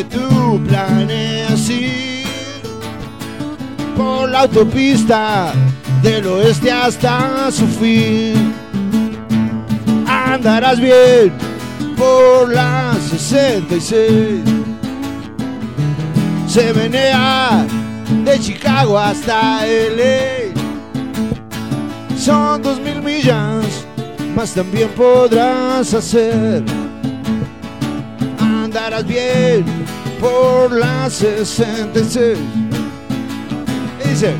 Tú 0.03 0.61
planeas 0.67 1.69
ir 1.69 2.25
por 3.95 4.29
la 4.29 4.41
autopista 4.41 5.53
del 6.01 6.25
oeste 6.27 6.71
hasta 6.71 7.51
su 7.51 7.67
fin. 7.67 8.53
Andarás 10.07 10.79
bien 10.79 11.33
por 11.97 12.53
la 12.53 12.95
66. 13.09 14.41
Se 16.47 16.73
menea 16.73 17.65
de 18.23 18.39
Chicago 18.39 18.97
hasta 18.97 19.65
LA. 19.65 20.51
Son 22.17 22.61
dos 22.61 22.79
mil 22.79 23.01
millas, 23.01 23.65
más 24.35 24.53
también 24.53 24.89
podrás 24.89 25.93
hacer 25.93 26.63
andarás 28.71 29.05
bien 29.05 29.65
por 30.21 30.71
la 30.71 31.09
66. 31.09 32.37
Y 34.05 34.07
dice, 34.07 34.35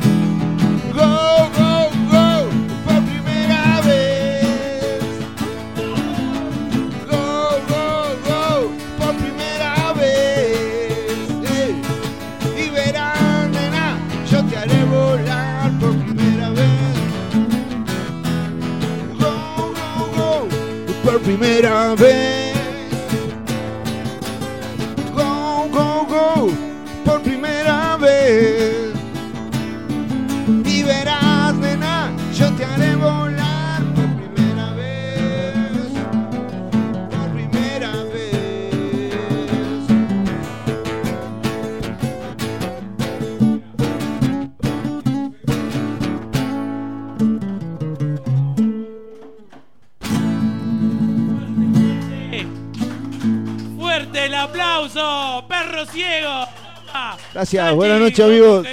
Gracias, 57.42 57.60
Santi, 57.60 57.76
buenas 57.76 58.00
noches, 58.00 58.20
amigos. 58.20 58.66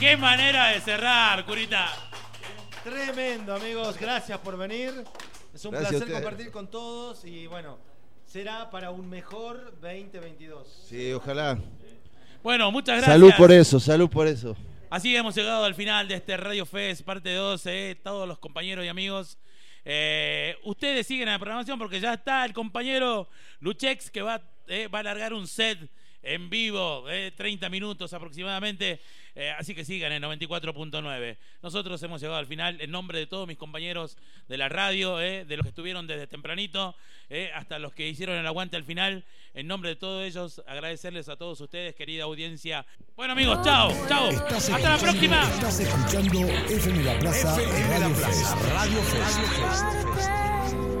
Qué, 0.00 0.16
manera 0.16 0.66
de 0.70 0.80
cerrar, 0.80 1.46
curita. 1.46 1.92
Tremendo, 2.82 3.54
amigos. 3.54 3.96
Gracias 4.00 4.36
por 4.40 4.58
venir. 4.58 4.92
Es 5.54 5.64
un 5.64 5.70
Gracias 5.70 6.02
placer 6.02 6.12
compartir 6.14 6.50
con 6.50 6.68
todos 6.68 7.24
y 7.24 7.46
bueno, 7.46 7.78
será 8.26 8.68
para 8.68 8.90
un 8.90 9.08
mejor 9.08 9.78
2022. 9.80 10.86
Sí, 10.88 11.12
ojalá. 11.12 11.56
Bueno, 12.42 12.72
muchas 12.72 12.96
gracias. 12.96 13.14
Salud 13.14 13.32
por 13.38 13.52
eso, 13.52 13.78
salud 13.78 14.10
por 14.10 14.26
eso. 14.26 14.56
Así 14.90 15.14
hemos 15.14 15.36
llegado 15.36 15.64
al 15.64 15.76
final 15.76 16.08
de 16.08 16.16
este 16.16 16.36
Radio 16.36 16.66
Fest, 16.66 17.02
parte 17.02 17.32
12, 17.32 17.96
todos 18.02 18.26
los 18.26 18.40
compañeros 18.40 18.84
y 18.84 18.88
amigos. 18.88 19.38
Eh, 19.84 20.56
ustedes 20.64 21.06
siguen 21.06 21.28
a 21.28 21.32
la 21.34 21.38
programación 21.38 21.78
porque 21.78 22.00
ya 22.00 22.14
está 22.14 22.44
el 22.44 22.54
compañero 22.54 23.28
Luchex 23.60 24.10
que 24.10 24.20
va, 24.20 24.42
eh, 24.66 24.88
va 24.88 24.98
a 24.98 25.02
alargar 25.02 25.32
un 25.32 25.46
set 25.46 25.88
en 26.22 26.50
vivo, 26.50 27.08
eh, 27.08 27.32
30 27.36 27.68
minutos 27.68 28.12
aproximadamente. 28.12 29.00
Eh, 29.34 29.50
así 29.56 29.74
que 29.74 29.84
sigan 29.84 30.12
en 30.12 30.22
94.9. 30.22 31.38
Nosotros 31.62 32.02
hemos 32.02 32.20
llegado 32.20 32.38
al 32.38 32.46
final 32.46 32.80
en 32.80 32.90
nombre 32.90 33.18
de 33.18 33.26
todos 33.26 33.46
mis 33.46 33.56
compañeros 33.56 34.16
de 34.48 34.56
la 34.56 34.68
radio, 34.68 35.20
eh, 35.20 35.44
de 35.44 35.56
los 35.56 35.64
que 35.64 35.70
estuvieron 35.70 36.06
desde 36.06 36.26
tempranito, 36.26 36.94
eh, 37.28 37.50
hasta 37.54 37.78
los 37.78 37.92
que 37.92 38.08
hicieron 38.08 38.36
el 38.36 38.46
aguante 38.46 38.76
al 38.76 38.84
final. 38.84 39.24
En 39.54 39.66
nombre 39.66 39.90
de 39.90 39.96
todos 39.96 40.24
ellos, 40.24 40.62
agradecerles 40.66 41.28
a 41.28 41.36
todos 41.36 41.60
ustedes, 41.60 41.94
querida 41.94 42.24
audiencia. 42.24 42.84
Bueno 43.16 43.32
amigos, 43.32 43.60
chao, 43.64 43.92
chao. 44.08 44.28
Hasta 44.28 44.78
la 44.78 44.98
próxima. 44.98 45.42
Estás 45.54 45.80
escuchando 45.80 46.38
FM 46.48 47.04
La 47.04 47.18
Plaza 47.18 47.56
Radio 47.56 48.14
Fest. 48.14 48.54
Radio 48.72 49.02
Fest. 49.02 50.99